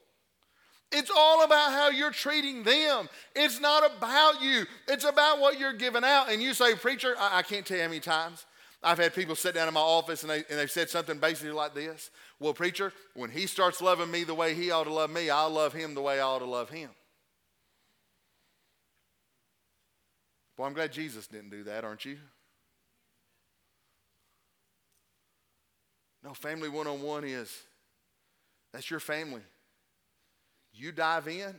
It's 0.94 1.12
all 1.16 1.44
about 1.44 1.72
how 1.72 1.90
you're 1.90 2.12
treating 2.12 2.64
them. 2.64 3.08
It's 3.34 3.60
not 3.60 3.90
about 3.98 4.42
you, 4.42 4.66
it's 4.88 5.06
about 5.06 5.40
what 5.40 5.60
you're 5.60 5.74
giving 5.74 6.04
out. 6.04 6.32
And 6.32 6.42
you 6.42 6.54
say, 6.54 6.76
Preacher, 6.76 7.16
I, 7.20 7.40
I 7.40 7.42
can't 7.44 7.66
tell 7.66 7.78
you 7.78 7.84
how 7.84 7.90
many 7.90 8.00
times 8.00 8.46
I've 8.84 8.98
had 8.98 9.14
people 9.14 9.36
sit 9.36 9.54
down 9.54 9.68
in 9.68 9.74
my 9.76 9.80
office 9.80 10.24
and, 10.24 10.32
they, 10.32 10.44
and 10.50 10.58
they've 10.58 10.72
said 10.72 10.90
something 10.90 11.20
basically 11.20 11.52
like 11.52 11.76
this 11.76 12.10
Well, 12.40 12.54
preacher, 12.54 12.92
when 13.14 13.30
he 13.30 13.46
starts 13.46 13.82
loving 13.82 14.10
me 14.10 14.24
the 14.24 14.34
way 14.34 14.56
he 14.56 14.72
ought 14.72 14.86
to 14.86 14.94
love 14.94 15.12
me, 15.12 15.30
I'll 15.30 15.52
love 15.52 15.74
him 15.74 15.94
the 15.94 16.02
way 16.02 16.20
I 16.20 16.24
ought 16.24 16.40
to 16.40 16.46
love 16.46 16.70
him. 16.70 16.90
Well, 20.58 20.68
I'm 20.68 20.74
glad 20.74 20.92
Jesus 20.92 21.28
didn't 21.28 21.50
do 21.50 21.64
that, 21.64 21.84
aren't 21.84 22.06
you? 22.06 22.18
No, 26.24 26.34
family 26.34 26.70
one 26.70 26.88
on 26.88 27.02
one 27.02 27.24
is 27.24 27.52
that's 28.74 28.90
your 28.90 29.00
family. 29.00 29.42
You 30.74 30.92
dive 30.92 31.28
in 31.28 31.56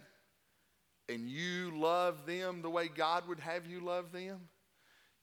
and 1.09 1.29
you 1.29 1.73
love 1.77 2.27
them 2.27 2.63
the 2.63 2.71
way 2.71 2.89
God 2.89 3.27
would 3.29 3.41
have 3.41 3.67
you 3.67 3.81
love 3.81 4.13
them. 4.13 4.41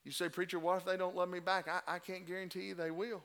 You 0.10 0.14
say, 0.14 0.28
Preacher, 0.28 0.58
what 0.58 0.78
if 0.78 0.86
they 0.86 0.98
don't 0.98 1.16
love 1.16 1.30
me 1.30 1.40
back? 1.40 1.68
I, 1.68 1.82
I 1.88 2.00
can't 2.00 2.26
guarantee 2.26 2.64
you 2.64 2.74
they 2.74 2.90
will. 2.90 3.22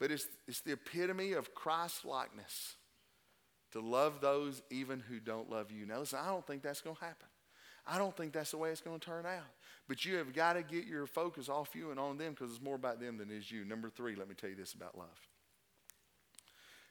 But 0.00 0.10
it's, 0.10 0.26
it's 0.48 0.60
the 0.60 0.72
epitome 0.72 1.34
of 1.34 1.54
Christ 1.54 2.04
likeness 2.04 2.74
to 3.70 3.80
love 3.80 4.20
those 4.20 4.60
even 4.70 4.98
who 4.98 5.20
don't 5.20 5.48
love 5.48 5.70
you. 5.70 5.86
Now, 5.86 6.00
listen, 6.00 6.18
I 6.20 6.26
don't 6.30 6.44
think 6.44 6.62
that's 6.62 6.80
going 6.80 6.96
to 6.96 7.04
happen. 7.04 7.28
I 7.86 7.96
don't 7.96 8.16
think 8.16 8.32
that's 8.32 8.50
the 8.50 8.56
way 8.56 8.70
it's 8.70 8.80
going 8.80 8.98
to 8.98 9.06
turn 9.06 9.24
out. 9.24 9.46
But 9.86 10.04
you 10.04 10.16
have 10.16 10.34
got 10.34 10.54
to 10.54 10.64
get 10.64 10.84
your 10.84 11.06
focus 11.06 11.48
off 11.48 11.76
you 11.76 11.92
and 11.92 12.00
on 12.00 12.18
them 12.18 12.32
because 12.32 12.50
it's 12.50 12.60
more 12.60 12.74
about 12.74 12.98
them 12.98 13.18
than 13.18 13.30
it 13.30 13.36
is 13.36 13.52
you. 13.52 13.64
Number 13.64 13.88
three, 13.88 14.16
let 14.16 14.28
me 14.28 14.34
tell 14.34 14.50
you 14.50 14.56
this 14.56 14.74
about 14.74 14.98
love. 14.98 15.28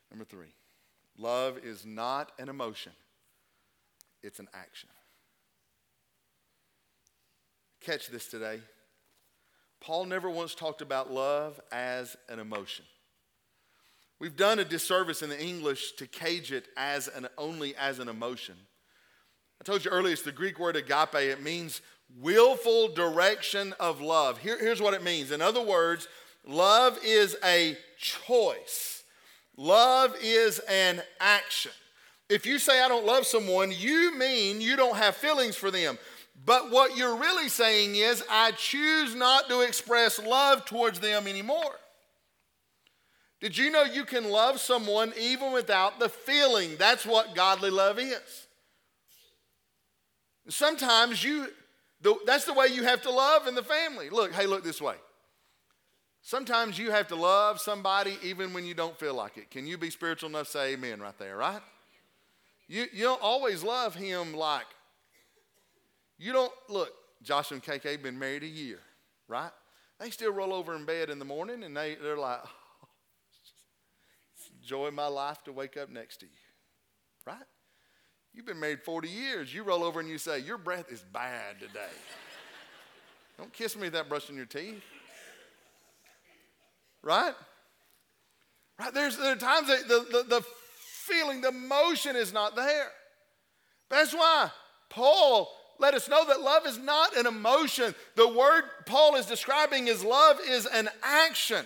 Number 0.10 0.24
three, 0.24 0.54
love 1.18 1.58
is 1.58 1.86
not 1.86 2.32
an 2.40 2.48
emotion, 2.48 2.94
it's 4.24 4.40
an 4.40 4.48
action. 4.54 4.88
Catch 7.88 8.10
this 8.10 8.28
today. 8.28 8.60
Paul 9.80 10.04
never 10.08 10.30
once 10.30 10.54
talked 10.54 10.82
about 10.82 11.10
love 11.10 11.58
as 11.72 12.18
an 12.28 12.38
emotion. 12.38 12.84
We've 14.20 14.36
done 14.36 14.60
a 14.60 14.66
disservice 14.66 15.22
in 15.22 15.30
the 15.30 15.42
English 15.42 15.94
to 15.94 16.06
cage 16.06 16.52
it 16.52 16.68
as 16.76 17.08
an, 17.08 17.30
only 17.38 17.78
as 17.78 18.00
an 18.00 18.10
emotion. 18.10 18.56
I 19.62 19.64
told 19.64 19.86
you 19.86 19.92
earlier, 19.92 20.12
it's 20.12 20.22
the 20.24 20.34
Greek 20.34 20.60
word 20.60 20.76
agape. 20.76 21.16
It 21.16 21.42
means 21.42 21.80
willful 22.20 22.90
direction 22.90 23.74
of 23.80 24.02
love. 24.02 24.40
Here, 24.40 24.60
here's 24.60 24.82
what 24.82 24.94
it 24.94 25.02
means. 25.02 25.32
In 25.32 25.42
other 25.42 25.64
words, 25.64 26.10
love 26.46 27.00
is 27.06 27.38
a 27.42 27.78
choice, 27.98 29.04
love 29.56 30.14
is 30.22 30.60
an 30.68 31.02
action. 31.22 31.72
If 32.30 32.46
you 32.46 32.60
say, 32.60 32.82
I 32.82 32.90
don't 32.90 33.06
love 33.06 33.26
someone, 33.26 33.72
you 33.72 34.14
mean 34.18 34.60
you 34.60 34.76
don't 34.76 34.98
have 34.98 35.16
feelings 35.16 35.56
for 35.56 35.72
them. 35.72 35.98
But 36.48 36.72
what 36.72 36.96
you're 36.96 37.18
really 37.18 37.50
saying 37.50 37.98
is, 37.98 38.24
I 38.32 38.52
choose 38.52 39.14
not 39.14 39.50
to 39.50 39.60
express 39.60 40.18
love 40.18 40.64
towards 40.64 41.02
them 41.02 41.28
anymore. 41.28 41.76
Did 43.42 43.58
you 43.58 43.70
know 43.70 43.84
you 43.84 44.06
can 44.06 44.30
love 44.30 44.62
someone 44.62 45.12
even 45.20 45.52
without 45.52 46.00
the 46.00 46.08
feeling? 46.08 46.78
That's 46.78 47.06
what 47.06 47.36
godly 47.36 47.70
love 47.70 48.00
is. 48.00 48.48
Sometimes 50.48 51.22
you, 51.22 51.48
that's 52.26 52.46
the 52.46 52.54
way 52.54 52.68
you 52.68 52.84
have 52.84 53.02
to 53.02 53.12
love 53.12 53.46
in 53.46 53.54
the 53.54 53.62
family. 53.62 54.10
Look, 54.10 54.32
hey, 54.32 54.46
look 54.46 54.64
this 54.64 54.82
way. 54.82 54.96
Sometimes 56.22 56.80
you 56.80 56.92
have 56.92 57.10
to 57.10 57.18
love 57.18 57.60
somebody 57.60 58.18
even 58.24 58.54
when 58.54 58.66
you 58.66 58.74
don't 58.74 58.98
feel 58.98 59.14
like 59.14 59.36
it. 59.36 59.52
Can 59.52 59.68
you 59.68 59.78
be 59.78 59.90
spiritual 59.90 60.30
enough 60.30 60.46
to 60.46 60.52
say 60.54 60.74
amen 60.76 61.02
right 61.02 61.18
there, 61.20 61.36
right? 61.36 61.62
You, 62.70 62.86
you 62.94 63.04
don't 63.04 63.22
always 63.22 63.64
love 63.64 63.96
him 63.96 64.34
like, 64.34 64.66
you 66.18 66.34
don't, 66.34 66.52
look, 66.70 66.92
Josh 67.24 67.52
and 67.52 67.64
KK 67.64 68.02
been 68.02 68.18
married 68.18 68.44
a 68.44 68.48
year, 68.48 68.80
right? 69.28 69.52
They 70.00 70.10
still 70.10 70.32
roll 70.32 70.54
over 70.54 70.76
in 70.76 70.86
bed 70.86 71.10
in 71.10 71.20
the 71.20 71.26
morning 71.26 71.64
and 71.64 71.76
they, 71.76 71.96
they're 71.96 72.18
like, 72.18 72.40
oh, 72.46 72.88
joy 74.64 74.88
of 74.88 74.94
my 74.94 75.08
life 75.08 75.44
to 75.46 75.52
wake 75.52 75.78
up 75.78 75.90
next 75.90 76.18
to 76.18 76.26
you, 76.26 76.32
right? 77.26 77.46
You've 78.34 78.46
been 78.46 78.60
married 78.60 78.84
40 78.84 79.10
years. 79.10 79.52
You 79.52 79.64
roll 79.64 79.84
over 79.84 80.00
and 80.00 80.08
you 80.08 80.20
say, 80.20 80.38
Your 80.38 80.60
breath 80.60 80.92
is 80.92 81.04
bad 81.12 81.60
today. 81.60 81.90
Don't 83.40 83.52
kiss 83.52 83.76
me 83.76 83.84
without 83.84 84.10
brushing 84.10 84.36
your 84.36 84.46
teeth. 84.46 84.84
Right? 87.02 87.34
Right? 88.80 88.94
There's 88.94 89.18
there 89.18 89.32
are 89.32 89.38
times 89.38 89.70
that 89.70 89.88
the, 89.88 90.06
the, 90.12 90.24
the 90.30 90.46
feeling, 91.08 91.42
the 91.42 91.48
emotion 91.48 92.16
is 92.16 92.32
not 92.32 92.56
there. 92.56 92.90
That's 93.90 94.14
why 94.14 94.52
Paul 94.90 95.50
let 95.80 95.94
us 95.94 96.10
know 96.10 96.26
that 96.26 96.42
love 96.42 96.66
is 96.66 96.78
not 96.78 97.16
an 97.16 97.28
emotion. 97.28 97.94
The 98.16 98.28
word 98.28 98.64
Paul 98.86 99.16
is 99.16 99.26
describing 99.26 99.88
is 99.88 100.04
love 100.04 100.38
is 100.48 100.66
an 100.66 100.90
action. 101.04 101.66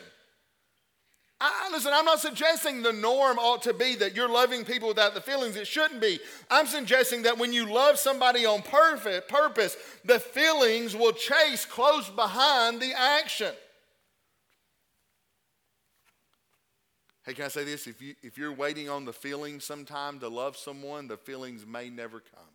I, 1.43 1.69
listen, 1.71 1.91
I'm 1.91 2.05
not 2.05 2.19
suggesting 2.19 2.83
the 2.83 2.93
norm 2.93 3.39
ought 3.39 3.63
to 3.63 3.73
be 3.73 3.95
that 3.95 4.15
you're 4.15 4.29
loving 4.29 4.63
people 4.63 4.87
without 4.87 5.15
the 5.15 5.21
feelings. 5.21 5.55
It 5.55 5.65
shouldn't 5.65 5.99
be. 5.99 6.19
I'm 6.51 6.67
suggesting 6.67 7.23
that 7.23 7.39
when 7.39 7.51
you 7.51 7.65
love 7.65 7.97
somebody 7.97 8.45
on 8.45 8.61
perfect 8.61 9.27
purpose, 9.27 9.75
the 10.05 10.19
feelings 10.19 10.95
will 10.95 11.13
chase 11.13 11.65
close 11.65 12.07
behind 12.09 12.79
the 12.79 12.93
action. 12.95 13.53
Hey, 17.25 17.33
can 17.33 17.45
I 17.45 17.47
say 17.47 17.63
this? 17.63 17.87
If, 17.87 18.03
you, 18.03 18.13
if 18.21 18.37
you're 18.37 18.53
waiting 18.53 18.87
on 18.87 19.05
the 19.05 19.13
feelings 19.13 19.63
sometime 19.63 20.19
to 20.19 20.27
love 20.27 20.57
someone, 20.57 21.07
the 21.07 21.17
feelings 21.17 21.65
may 21.65 21.89
never 21.89 22.19
come. 22.19 22.49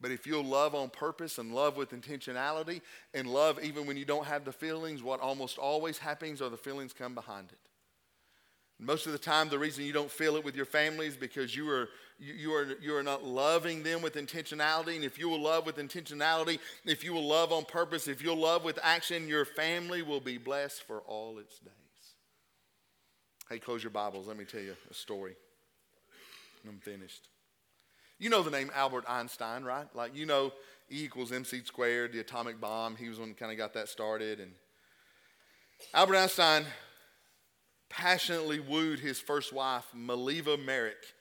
But 0.00 0.10
if 0.10 0.26
you'll 0.26 0.44
love 0.44 0.74
on 0.74 0.88
purpose 0.88 1.38
and 1.38 1.54
love 1.54 1.76
with 1.76 1.90
intentionality 1.90 2.80
and 3.12 3.28
love 3.28 3.62
even 3.62 3.86
when 3.86 3.96
you 3.96 4.06
don't 4.06 4.26
have 4.26 4.44
the 4.44 4.52
feelings, 4.52 5.02
what 5.02 5.20
almost 5.20 5.58
always 5.58 5.98
happens 5.98 6.40
are 6.40 6.48
the 6.48 6.56
feelings 6.56 6.92
come 6.92 7.14
behind 7.14 7.48
it. 7.52 7.58
Most 8.82 9.04
of 9.04 9.12
the 9.12 9.18
time, 9.18 9.50
the 9.50 9.58
reason 9.58 9.84
you 9.84 9.92
don't 9.92 10.10
feel 10.10 10.36
it 10.36 10.44
with 10.44 10.56
your 10.56 10.64
family 10.64 11.06
is 11.06 11.14
because 11.14 11.54
you 11.54 11.68
are, 11.68 11.90
you, 12.18 12.32
you, 12.32 12.54
are, 12.54 12.66
you 12.80 12.96
are 12.96 13.02
not 13.02 13.22
loving 13.22 13.82
them 13.82 14.00
with 14.00 14.14
intentionality. 14.14 14.96
And 14.96 15.04
if 15.04 15.18
you 15.18 15.28
will 15.28 15.42
love 15.42 15.66
with 15.66 15.76
intentionality, 15.76 16.58
if 16.86 17.04
you 17.04 17.12
will 17.12 17.28
love 17.28 17.52
on 17.52 17.66
purpose, 17.66 18.08
if 18.08 18.22
you'll 18.22 18.38
love 18.38 18.64
with 18.64 18.78
action, 18.82 19.28
your 19.28 19.44
family 19.44 20.00
will 20.00 20.20
be 20.20 20.38
blessed 20.38 20.82
for 20.84 21.00
all 21.00 21.38
its 21.38 21.58
days. 21.58 21.74
Hey, 23.50 23.58
close 23.58 23.82
your 23.82 23.90
Bibles. 23.90 24.28
Let 24.28 24.38
me 24.38 24.46
tell 24.46 24.62
you 24.62 24.74
a 24.90 24.94
story. 24.94 25.34
I'm 26.66 26.78
finished. 26.78 27.29
You 28.20 28.28
know 28.28 28.42
the 28.42 28.50
name 28.50 28.70
Albert 28.74 29.06
Einstein, 29.08 29.64
right? 29.64 29.86
Like, 29.94 30.14
you 30.14 30.26
know 30.26 30.52
E 30.92 31.04
equals 31.04 31.32
MC 31.32 31.62
squared, 31.64 32.12
the 32.12 32.20
atomic 32.20 32.60
bomb. 32.60 32.94
He 32.94 33.08
was 33.08 33.18
one 33.18 33.32
kind 33.32 33.50
of 33.50 33.56
got 33.56 33.72
that 33.72 33.88
started. 33.88 34.40
And 34.40 34.52
Albert 35.94 36.16
Einstein 36.16 36.66
passionately 37.88 38.60
wooed 38.60 38.98
his 38.98 39.18
first 39.18 39.54
wife, 39.54 39.86
Mileva 39.96 40.62
Marić, 40.62 41.14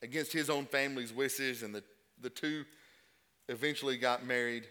against 0.00 0.32
his 0.32 0.48
own 0.48 0.64
family's 0.66 1.12
wishes, 1.12 1.64
and 1.64 1.74
the, 1.74 1.82
the 2.20 2.30
two 2.30 2.64
eventually 3.48 3.96
got 3.96 4.24
married. 4.24 4.68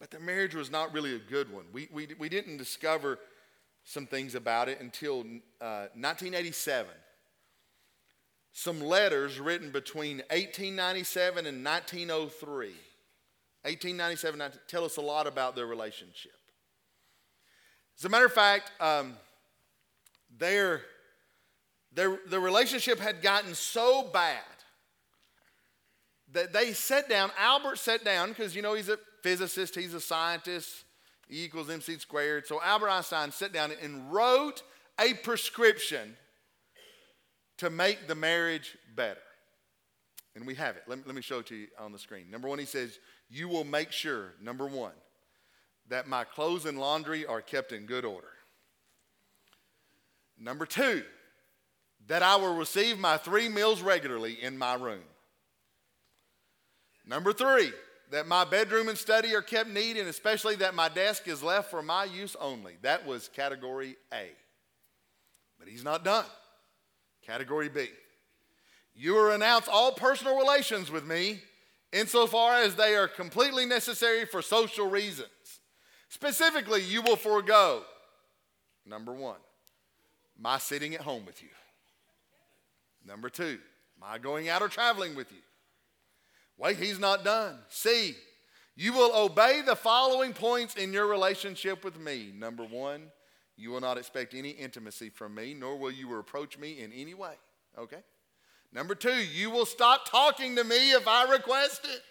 But 0.00 0.10
their 0.10 0.20
marriage 0.20 0.56
was 0.56 0.72
not 0.72 0.92
really 0.92 1.14
a 1.14 1.20
good 1.20 1.52
one. 1.52 1.66
We, 1.72 1.88
we, 1.92 2.08
we 2.18 2.28
didn't 2.28 2.56
discover 2.56 3.20
some 3.84 4.06
things 4.06 4.34
about 4.34 4.68
it 4.68 4.80
until 4.80 5.20
uh, 5.60 5.86
1987. 5.94 6.90
Some 8.60 8.80
letters 8.80 9.38
written 9.38 9.70
between 9.70 10.16
1897 10.30 11.46
and 11.46 11.64
1903. 11.64 12.66
1897 13.62 14.52
tell 14.66 14.84
us 14.84 14.96
a 14.96 15.00
lot 15.00 15.28
about 15.28 15.54
their 15.54 15.66
relationship. 15.66 16.32
As 17.96 18.04
a 18.04 18.08
matter 18.08 18.24
of 18.24 18.32
fact, 18.32 18.72
um, 18.80 19.14
their, 20.36 20.82
their, 21.92 22.18
their 22.26 22.40
relationship 22.40 22.98
had 22.98 23.22
gotten 23.22 23.54
so 23.54 24.02
bad 24.12 24.42
that 26.32 26.52
they 26.52 26.72
sat 26.72 27.08
down, 27.08 27.30
Albert 27.38 27.78
sat 27.78 28.04
down, 28.04 28.30
because 28.30 28.56
you 28.56 28.62
know 28.62 28.74
he's 28.74 28.88
a 28.88 28.98
physicist, 29.22 29.76
he's 29.76 29.94
a 29.94 30.00
scientist, 30.00 30.82
E 31.30 31.44
equals 31.44 31.70
MC 31.70 31.96
squared. 31.98 32.48
So 32.48 32.60
Albert 32.60 32.88
Einstein 32.88 33.30
sat 33.30 33.52
down 33.52 33.70
and 33.80 34.12
wrote 34.12 34.64
a 35.00 35.14
prescription 35.14 36.16
to 37.58 37.70
make 37.70 38.06
the 38.06 38.14
marriage 38.14 38.76
better. 38.94 39.20
And 40.34 40.46
we 40.46 40.54
have 40.54 40.76
it. 40.76 40.84
Let 40.86 40.98
me, 40.98 41.04
let 41.06 41.14
me 41.14 41.22
show 41.22 41.40
it 41.40 41.46
to 41.46 41.56
you 41.56 41.66
on 41.78 41.92
the 41.92 41.98
screen. 41.98 42.30
Number 42.30 42.48
one, 42.48 42.58
he 42.58 42.64
says, 42.64 42.98
You 43.28 43.48
will 43.48 43.64
make 43.64 43.92
sure, 43.92 44.34
number 44.40 44.66
one, 44.66 44.92
that 45.88 46.06
my 46.06 46.24
clothes 46.24 46.64
and 46.64 46.78
laundry 46.78 47.26
are 47.26 47.40
kept 47.40 47.72
in 47.72 47.86
good 47.86 48.04
order. 48.04 48.28
Number 50.38 50.66
two, 50.66 51.02
that 52.06 52.22
I 52.22 52.36
will 52.36 52.54
receive 52.54 52.98
my 52.98 53.16
three 53.16 53.48
meals 53.48 53.82
regularly 53.82 54.40
in 54.40 54.56
my 54.56 54.74
room. 54.74 55.02
Number 57.06 57.32
three, 57.32 57.72
that 58.10 58.26
my 58.26 58.44
bedroom 58.44 58.88
and 58.88 58.96
study 58.96 59.34
are 59.34 59.42
kept 59.42 59.68
neat, 59.68 59.96
and 59.96 60.08
especially 60.08 60.56
that 60.56 60.74
my 60.74 60.88
desk 60.88 61.26
is 61.26 61.42
left 61.42 61.70
for 61.70 61.82
my 61.82 62.04
use 62.04 62.36
only. 62.40 62.76
That 62.82 63.06
was 63.06 63.28
category 63.28 63.96
A. 64.12 64.28
But 65.58 65.68
he's 65.68 65.84
not 65.84 66.04
done. 66.04 66.24
Category 67.28 67.68
B. 67.68 67.88
You 68.94 69.12
will 69.12 69.24
renounce 69.24 69.68
all 69.68 69.92
personal 69.92 70.38
relations 70.38 70.90
with 70.90 71.06
me 71.06 71.40
insofar 71.92 72.54
as 72.54 72.74
they 72.74 72.96
are 72.96 73.06
completely 73.06 73.66
necessary 73.66 74.24
for 74.24 74.40
social 74.40 74.88
reasons. 74.88 75.28
Specifically, 76.08 76.82
you 76.82 77.02
will 77.02 77.16
forego, 77.16 77.82
number 78.86 79.12
one, 79.12 79.36
my 80.40 80.56
sitting 80.56 80.94
at 80.94 81.02
home 81.02 81.26
with 81.26 81.42
you. 81.42 81.50
Number 83.06 83.28
two, 83.28 83.58
my 84.00 84.16
going 84.16 84.48
out 84.48 84.62
or 84.62 84.68
traveling 84.68 85.14
with 85.14 85.30
you. 85.30 85.42
Wait, 86.56 86.78
he's 86.78 86.98
not 86.98 87.24
done. 87.24 87.58
C, 87.68 88.14
you 88.74 88.94
will 88.94 89.14
obey 89.14 89.60
the 89.60 89.76
following 89.76 90.32
points 90.32 90.76
in 90.76 90.94
your 90.94 91.06
relationship 91.06 91.84
with 91.84 92.00
me. 92.00 92.32
Number 92.34 92.64
one, 92.64 93.02
you 93.58 93.70
will 93.70 93.80
not 93.80 93.98
expect 93.98 94.34
any 94.34 94.50
intimacy 94.50 95.10
from 95.10 95.34
me, 95.34 95.52
nor 95.52 95.76
will 95.76 95.90
you 95.90 96.16
approach 96.16 96.56
me 96.56 96.80
in 96.80 96.92
any 96.92 97.12
way. 97.12 97.34
Okay? 97.76 97.98
Number 98.72 98.94
two, 98.94 99.10
you 99.10 99.50
will 99.50 99.66
stop 99.66 100.08
talking 100.08 100.54
to 100.56 100.62
me 100.62 100.92
if 100.92 101.08
I 101.08 101.28
request 101.30 101.84
it. 101.84 102.02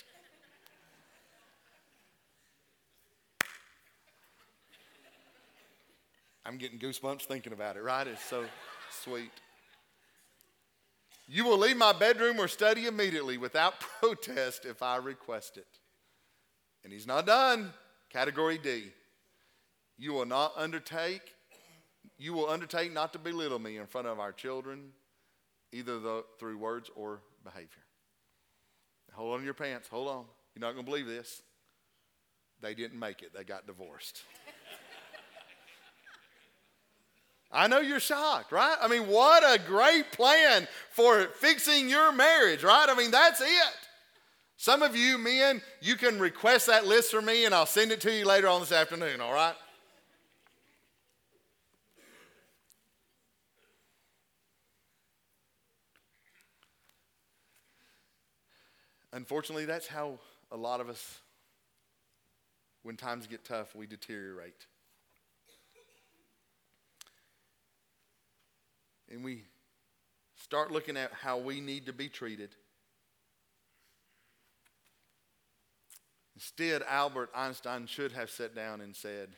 I'm 6.45 6.57
getting 6.57 6.79
goosebumps 6.79 7.23
thinking 7.23 7.53
about 7.53 7.77
it, 7.77 7.83
right? 7.83 8.07
It's 8.07 8.23
so 8.23 8.45
sweet. 8.89 9.31
You 11.27 11.45
will 11.45 11.57
leave 11.57 11.77
my 11.77 11.93
bedroom 11.93 12.39
or 12.39 12.47
study 12.49 12.87
immediately 12.87 13.37
without 13.37 13.79
protest 14.01 14.65
if 14.65 14.81
I 14.83 14.97
request 14.97 15.57
it. 15.57 15.67
And 16.83 16.91
he's 16.91 17.07
not 17.07 17.25
done. 17.25 17.73
Category 18.09 18.57
D. 18.57 18.91
You 19.97 20.13
will 20.13 20.25
not 20.25 20.53
undertake, 20.55 21.33
you 22.17 22.33
will 22.33 22.49
undertake 22.49 22.93
not 22.93 23.13
to 23.13 23.19
belittle 23.19 23.59
me 23.59 23.77
in 23.77 23.85
front 23.85 24.07
of 24.07 24.19
our 24.19 24.31
children, 24.31 24.89
either 25.71 25.99
the, 25.99 26.23
through 26.39 26.57
words 26.57 26.89
or 26.95 27.21
behavior. 27.43 27.83
Hold 29.13 29.33
on 29.33 29.39
to 29.39 29.45
your 29.45 29.53
pants. 29.53 29.87
Hold 29.87 30.07
on. 30.09 30.25
You're 30.53 30.61
not 30.61 30.73
going 30.73 30.85
to 30.85 30.91
believe 30.91 31.07
this. 31.07 31.41
They 32.61 32.73
didn't 32.73 32.99
make 32.99 33.21
it, 33.21 33.33
they 33.35 33.43
got 33.43 33.67
divorced. 33.67 34.23
I 37.51 37.67
know 37.67 37.79
you're 37.79 37.99
shocked, 37.99 38.51
right? 38.51 38.75
I 38.81 38.87
mean, 38.87 39.07
what 39.07 39.43
a 39.43 39.59
great 39.63 40.11
plan 40.11 40.67
for 40.91 41.27
fixing 41.39 41.87
your 41.87 42.11
marriage, 42.11 42.63
right? 42.63 42.87
I 42.89 42.95
mean, 42.95 43.11
that's 43.11 43.41
it. 43.41 43.73
Some 44.57 44.81
of 44.81 44.95
you 44.95 45.17
men, 45.17 45.61
you 45.81 45.95
can 45.95 46.19
request 46.19 46.67
that 46.67 46.85
list 46.85 47.11
for 47.11 47.21
me 47.21 47.45
and 47.45 47.53
I'll 47.53 47.67
send 47.67 47.91
it 47.91 48.01
to 48.01 48.11
you 48.11 48.25
later 48.25 48.47
on 48.47 48.59
this 48.59 48.71
afternoon, 48.71 49.21
all 49.21 49.33
right? 49.33 49.55
Unfortunately, 59.17 59.65
that's 59.65 59.87
how 59.87 60.19
a 60.51 60.55
lot 60.55 60.79
of 60.79 60.89
us, 60.89 61.19
when 62.83 62.95
times 62.95 63.25
get 63.25 63.43
tough, 63.43 63.75
we 63.75 63.87
deteriorate. 63.87 64.67
and 69.09 69.23
we 69.23 69.43
start 70.35 70.71
looking 70.71 70.97
at 70.97 71.11
how 71.13 71.37
we 71.37 71.61
need 71.61 71.85
to 71.85 71.93
be 71.93 72.09
treated. 72.09 72.49
Instead, 76.35 76.83
Albert 76.87 77.31
Einstein 77.33 77.87
should 77.87 78.11
have 78.11 78.29
sat 78.29 78.53
down 78.53 78.81
and 78.81 78.95
said, 78.95 79.29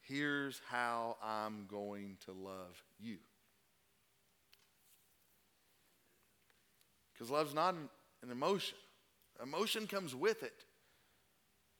Here's 0.00 0.62
how 0.70 1.16
I'm 1.22 1.66
going 1.68 2.16
to 2.24 2.32
love 2.32 2.82
you. 2.98 3.18
Because 7.12 7.30
love's 7.30 7.52
not 7.52 7.74
an 8.22 8.30
emotion, 8.30 8.78
emotion 9.42 9.86
comes 9.86 10.14
with 10.14 10.42
it, 10.42 10.64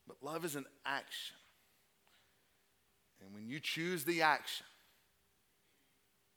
but 0.06 0.16
love 0.22 0.44
is 0.44 0.56
an 0.56 0.66
action. 0.84 1.36
And 3.20 3.34
when 3.34 3.48
you 3.48 3.60
choose 3.60 4.04
the 4.04 4.22
action, 4.22 4.66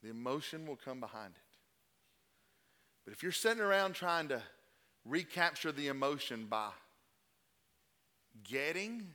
the 0.01 0.09
emotion 0.09 0.67
will 0.67 0.75
come 0.75 0.99
behind 0.99 1.33
it. 1.35 1.57
But 3.05 3.13
if 3.13 3.23
you're 3.23 3.31
sitting 3.31 3.63
around 3.63 3.93
trying 3.93 4.27
to 4.29 4.41
recapture 5.05 5.71
the 5.71 5.87
emotion 5.87 6.47
by 6.49 6.69
getting 8.43 9.07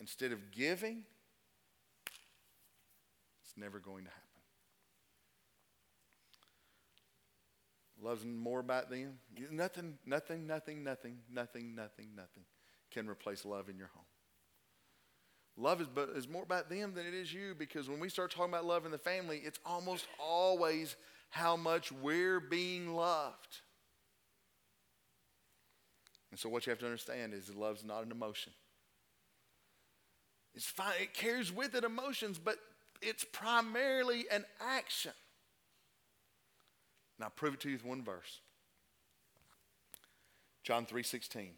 instead 0.00 0.32
of 0.32 0.50
giving, 0.50 1.04
it's 3.44 3.54
never 3.56 3.78
going 3.78 4.04
to 4.04 4.10
happen. 4.10 4.21
Love's 8.02 8.24
more 8.24 8.60
about 8.60 8.90
them. 8.90 9.18
Nothing, 9.50 9.96
nothing, 10.04 10.46
nothing, 10.46 10.82
nothing, 10.82 11.18
nothing, 11.32 11.74
nothing, 11.74 12.08
nothing 12.16 12.44
can 12.90 13.08
replace 13.08 13.44
love 13.44 13.68
in 13.68 13.78
your 13.78 13.90
home. 13.94 14.04
Love 15.56 15.80
is, 15.80 15.86
but, 15.94 16.08
is 16.16 16.28
more 16.28 16.42
about 16.42 16.68
them 16.68 16.94
than 16.94 17.06
it 17.06 17.14
is 17.14 17.32
you 17.32 17.54
because 17.56 17.88
when 17.88 18.00
we 18.00 18.08
start 18.08 18.30
talking 18.30 18.52
about 18.52 18.64
love 18.64 18.86
in 18.86 18.90
the 18.90 18.98
family, 18.98 19.40
it's 19.44 19.60
almost 19.64 20.06
always 20.18 20.96
how 21.30 21.56
much 21.56 21.92
we're 21.92 22.40
being 22.40 22.94
loved. 22.94 23.60
And 26.30 26.40
so, 26.40 26.48
what 26.48 26.66
you 26.66 26.70
have 26.70 26.78
to 26.80 26.86
understand 26.86 27.34
is 27.34 27.54
love's 27.54 27.84
not 27.84 28.04
an 28.04 28.10
emotion. 28.10 28.52
It's 30.54 30.66
fine, 30.66 30.94
it 31.00 31.14
carries 31.14 31.52
with 31.52 31.74
it 31.74 31.84
emotions, 31.84 32.38
but 32.38 32.56
it's 33.02 33.24
primarily 33.24 34.24
an 34.30 34.44
action. 34.60 35.12
And 37.22 37.26
I'll 37.26 37.30
prove 37.30 37.54
it 37.54 37.60
to 37.60 37.68
you 37.68 37.76
with 37.76 37.84
one 37.84 38.02
verse. 38.02 38.40
John 40.64 40.86
3:16. 40.86 41.54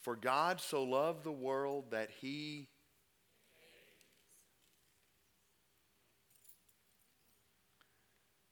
For 0.00 0.16
God 0.16 0.62
so 0.62 0.82
loved 0.82 1.24
the 1.24 1.30
world 1.30 1.90
that 1.90 2.08
he 2.08 2.68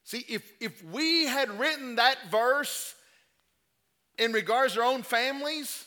See, 0.03 0.27
if, 0.29 0.53
if 0.61 0.85
we 0.85 1.25
had 1.25 1.59
written 1.59 1.97
that 1.97 2.31
verse 2.31 2.95
in 4.19 4.33
regards 4.33 4.75
to 4.75 4.81
our 4.81 4.87
own 4.93 5.03
families, 5.03 5.87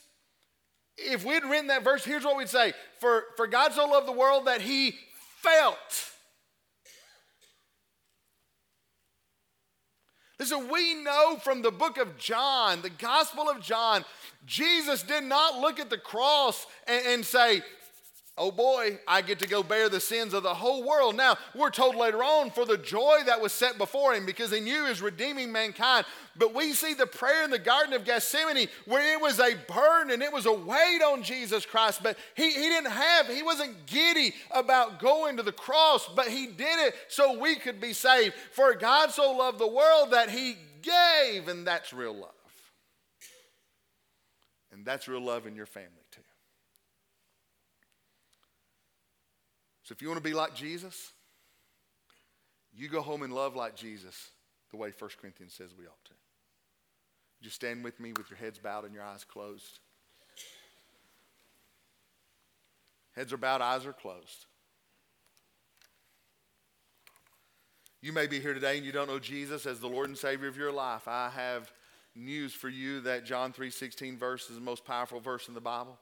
if 0.98 1.24
we'd 1.24 1.44
written 1.44 1.68
that 1.68 1.84
verse, 1.84 2.04
here's 2.04 2.26
what 2.26 2.38
we'd 2.38 2.50
say 2.50 2.74
For, 3.00 3.26
for 3.36 3.46
God 3.46 3.74
so 3.74 3.86
loved 3.86 4.08
the 4.08 4.14
world 4.14 4.46
that 4.46 4.62
he 4.62 4.98
felt. 5.42 6.17
Listen, 10.40 10.70
we 10.72 10.94
know 10.96 11.38
from 11.38 11.62
the 11.62 11.72
book 11.72 11.98
of 11.98 12.18
John, 12.18 12.82
the 12.82 12.92
Gospel 12.92 13.50
of 13.50 13.60
John, 13.60 14.06
Jesus 14.46 15.02
did 15.02 15.24
not 15.24 15.60
look 15.60 15.80
at 15.80 15.90
the 15.90 15.98
cross 15.98 16.68
and, 16.88 17.06
and 17.08 17.26
say, 17.26 17.64
oh 18.38 18.52
boy, 18.52 19.00
I 19.08 19.22
get 19.22 19.40
to 19.40 19.48
go 19.48 19.64
bear 19.64 19.90
the 19.90 20.00
sins 20.00 20.34
of 20.34 20.44
the 20.44 20.54
whole 20.54 20.84
world. 20.84 21.16
Now, 21.16 21.38
we're 21.56 21.72
told 21.72 21.96
later 21.96 22.24
on 22.24 22.52
for 22.52 22.66
the 22.66 22.78
joy 22.78 23.20
that 23.26 23.42
was 23.42 23.52
set 23.52 23.78
before 23.78 24.14
him 24.14 24.26
because 24.26 24.52
he 24.52 24.60
knew 24.60 24.84
he 24.84 24.90
was 24.90 25.02
redeeming 25.02 25.52
mankind. 25.52 26.06
But 26.36 26.54
we 26.54 26.74
see 26.74 26.94
the 26.94 27.08
prayer 27.08 27.44
in 27.44 27.50
the 27.50 27.58
Garden 27.58 27.94
of 27.94 28.06
Gethsemane 28.06 28.68
where 28.86 29.16
it 29.16 29.20
was 29.20 29.40
a 29.40 29.56
burden 29.68 30.14
and 30.14 30.22
it 30.22 30.32
was 30.32 30.46
a 30.46 30.54
weight 30.54 31.02
on 31.02 31.24
Jesus 31.24 31.66
Christ. 31.66 32.04
But 32.04 32.18
he, 32.36 32.52
he 32.52 32.70
didn't 32.70 32.92
have, 32.92 33.28
he 33.28 33.42
wasn't 33.42 33.86
giddy 33.88 34.34
about 34.52 35.00
going 35.00 35.38
to 35.38 35.44
the 35.44 35.52
cross, 35.52 36.08
but 36.16 36.28
he 36.28 36.48
did 36.48 36.88
it 36.88 36.96
so 37.08 37.40
we 37.40 37.56
could 37.56 37.82
be 37.82 37.94
saved. 37.94 38.36
For 38.52 38.74
God 38.76 39.12
so 39.12 39.32
loved 39.32 39.58
the 39.58 39.68
world 39.68 40.12
that 40.12 40.30
he 40.30 40.58
gave, 40.84 41.48
and 41.48 41.66
that's 41.66 41.92
real 41.92 42.14
love. 42.14 42.32
And 44.72 44.86
that's 44.86 45.08
real 45.08 45.22
love 45.22 45.48
in 45.48 45.56
your 45.56 45.66
family. 45.66 45.97
So 49.88 49.94
if 49.94 50.02
you 50.02 50.10
want 50.10 50.22
to 50.22 50.30
be 50.30 50.36
like 50.36 50.54
Jesus, 50.54 51.14
you 52.76 52.90
go 52.90 53.00
home 53.00 53.24
and 53.24 53.32
love 53.32 53.56
like 53.56 53.74
Jesus 53.74 54.32
the 54.70 54.76
way 54.76 54.92
1 55.00 55.10
Corinthians 55.22 55.54
says 55.54 55.70
we 55.80 55.86
ought 55.86 56.04
to. 56.04 56.14
Just 57.42 57.56
stand 57.56 57.86
with 57.86 57.98
me 57.98 58.12
with 58.12 58.30
your 58.30 58.36
heads 58.38 58.60
bowed 58.60 58.84
and 58.84 58.94
your 58.94 59.06
eyes 59.06 59.24
closed. 59.24 59.80
Heads 63.16 63.32
are 63.32 63.38
bowed, 63.38 63.62
eyes 63.62 63.86
are 63.86 63.94
closed. 63.94 64.46
You 68.02 68.12
may 68.12 68.28
be 68.28 68.42
here 68.42 68.54
today 68.54 68.76
and 68.76 68.86
you 68.86 68.92
don't 68.92 69.08
know 69.08 69.20
Jesus 69.20 69.66
as 69.66 69.80
the 69.80 69.88
Lord 69.88 70.10
and 70.10 70.18
Savior 70.18 70.50
of 70.50 70.58
your 70.58 70.74
life. 70.74 71.08
I 71.08 71.30
have 71.30 71.72
news 72.14 72.54
for 72.54 72.68
you 72.68 73.00
that 73.02 73.24
John 73.24 73.54
3:16 73.54 74.18
verse 74.18 74.50
is 74.50 74.56
the 74.56 74.62
most 74.62 74.84
powerful 74.84 75.22
verse 75.22 75.48
in 75.48 75.54
the 75.54 75.62
Bible. 75.62 75.98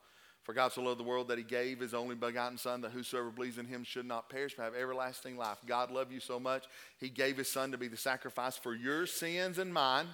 For 0.45 0.53
God 0.53 0.71
so 0.71 0.83
loved 0.83 0.99
the 0.99 1.03
world 1.03 1.27
that 1.29 1.39
he 1.39 1.43
gave 1.43 1.79
his 1.79 1.95
only 1.95 2.13
begotten 2.13 2.59
Son, 2.59 2.79
that 2.81 2.91
whosoever 2.91 3.31
believes 3.31 3.57
in 3.57 3.65
him 3.65 3.83
should 3.83 4.05
not 4.05 4.29
perish, 4.29 4.53
but 4.55 4.63
have 4.63 4.75
everlasting 4.75 5.37
life. 5.37 5.57
God 5.65 5.89
loved 5.89 6.11
you 6.11 6.19
so 6.19 6.39
much, 6.39 6.65
he 6.99 7.09
gave 7.09 7.37
his 7.37 7.51
Son 7.51 7.71
to 7.71 7.79
be 7.79 7.87
the 7.87 7.97
sacrifice 7.97 8.55
for 8.55 8.75
your 8.75 9.07
sins 9.07 9.57
and 9.57 9.73
mine. 9.73 10.05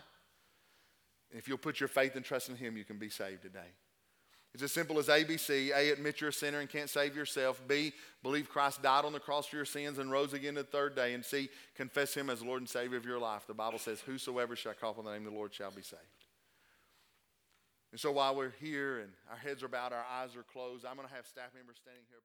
If 1.32 1.50
you'll 1.50 1.58
put 1.58 1.82
your 1.82 1.90
faith 1.90 2.16
and 2.16 2.24
trust 2.24 2.48
in 2.48 2.56
him, 2.56 2.78
you 2.78 2.86
can 2.86 2.98
be 2.98 3.10
saved 3.10 3.42
today. 3.42 3.60
It's 4.54 4.64
as 4.64 4.72
simple 4.72 5.00
as 5.00 5.08
ABC. 5.08 5.72
A, 5.76 5.92
admit 5.92 6.22
you're 6.22 6.30
a 6.30 6.34
sinner 6.34 6.60
and 6.60 6.70
can't 6.70 6.90
save 6.90 7.16
yourself. 7.16 7.62
B, 7.68 7.94
believe 8.24 8.50
Christ 8.50 8.82
died 8.82 9.06
on 9.06 9.14
the 9.14 9.20
cross 9.20 9.48
for 9.48 9.58
your 9.58 9.66
sins 9.66 9.98
and 9.98 10.12
rose 10.12 10.34
again 10.34 10.56
the 10.56 10.64
third 10.64 10.96
day. 10.96 11.14
And 11.14 11.24
C, 11.24 11.50
confess 11.76 12.14
him 12.14 12.30
as 12.30 12.42
Lord 12.42 12.62
and 12.62 12.70
Savior 12.70 12.98
of 12.98 13.06
your 13.06 13.20
life. 13.20 13.48
The 13.48 13.54
Bible 13.54 13.80
says, 13.80 14.02
Whosoever 14.02 14.56
shall 14.56 14.74
call 14.74 14.92
upon 14.92 15.06
the 15.06 15.12
name 15.12 15.26
of 15.26 15.34
the 15.34 15.38
Lord 15.38 15.54
shall 15.54 15.72
be 15.72 15.82
saved. 15.82 16.21
And 17.92 18.00
so 18.00 18.12
while 18.12 18.36
we're 18.36 18.54
here 18.60 19.00
and 19.00 19.10
our 19.30 19.38
heads 19.38 19.62
are 19.64 19.68
bowed, 19.68 19.92
our 19.92 20.06
eyes 20.10 20.36
are 20.36 20.44
closed, 20.44 20.86
I'm 20.86 20.96
going 20.96 21.08
to 21.08 21.14
have 21.14 21.28
staff 21.28 21.50
members 21.54 21.76
standing 21.82 22.04
here. 22.10 22.20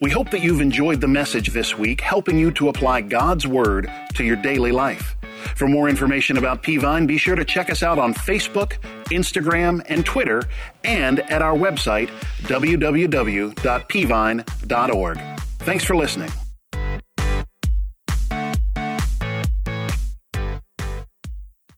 We 0.00 0.10
hope 0.10 0.32
that 0.32 0.42
you've 0.42 0.60
enjoyed 0.60 1.00
the 1.00 1.06
message 1.06 1.50
this 1.50 1.78
week, 1.78 2.00
helping 2.00 2.36
you 2.36 2.50
to 2.52 2.68
apply 2.68 3.02
God's 3.02 3.46
Word 3.46 3.88
to 4.14 4.24
your 4.24 4.34
daily 4.34 4.72
life. 4.72 5.14
For 5.54 5.68
more 5.68 5.88
information 5.88 6.38
about 6.38 6.64
Peavine, 6.64 7.06
be 7.06 7.18
sure 7.18 7.36
to 7.36 7.44
check 7.44 7.70
us 7.70 7.84
out 7.84 8.00
on 8.00 8.12
Facebook, 8.12 8.80
Instagram, 9.10 9.80
and 9.86 10.04
Twitter, 10.04 10.42
and 10.82 11.20
at 11.30 11.40
our 11.40 11.56
website, 11.56 12.08
www.peavine.org. 12.42 15.18
Thanks 15.60 15.84
for 15.84 15.94
listening. 15.94 16.32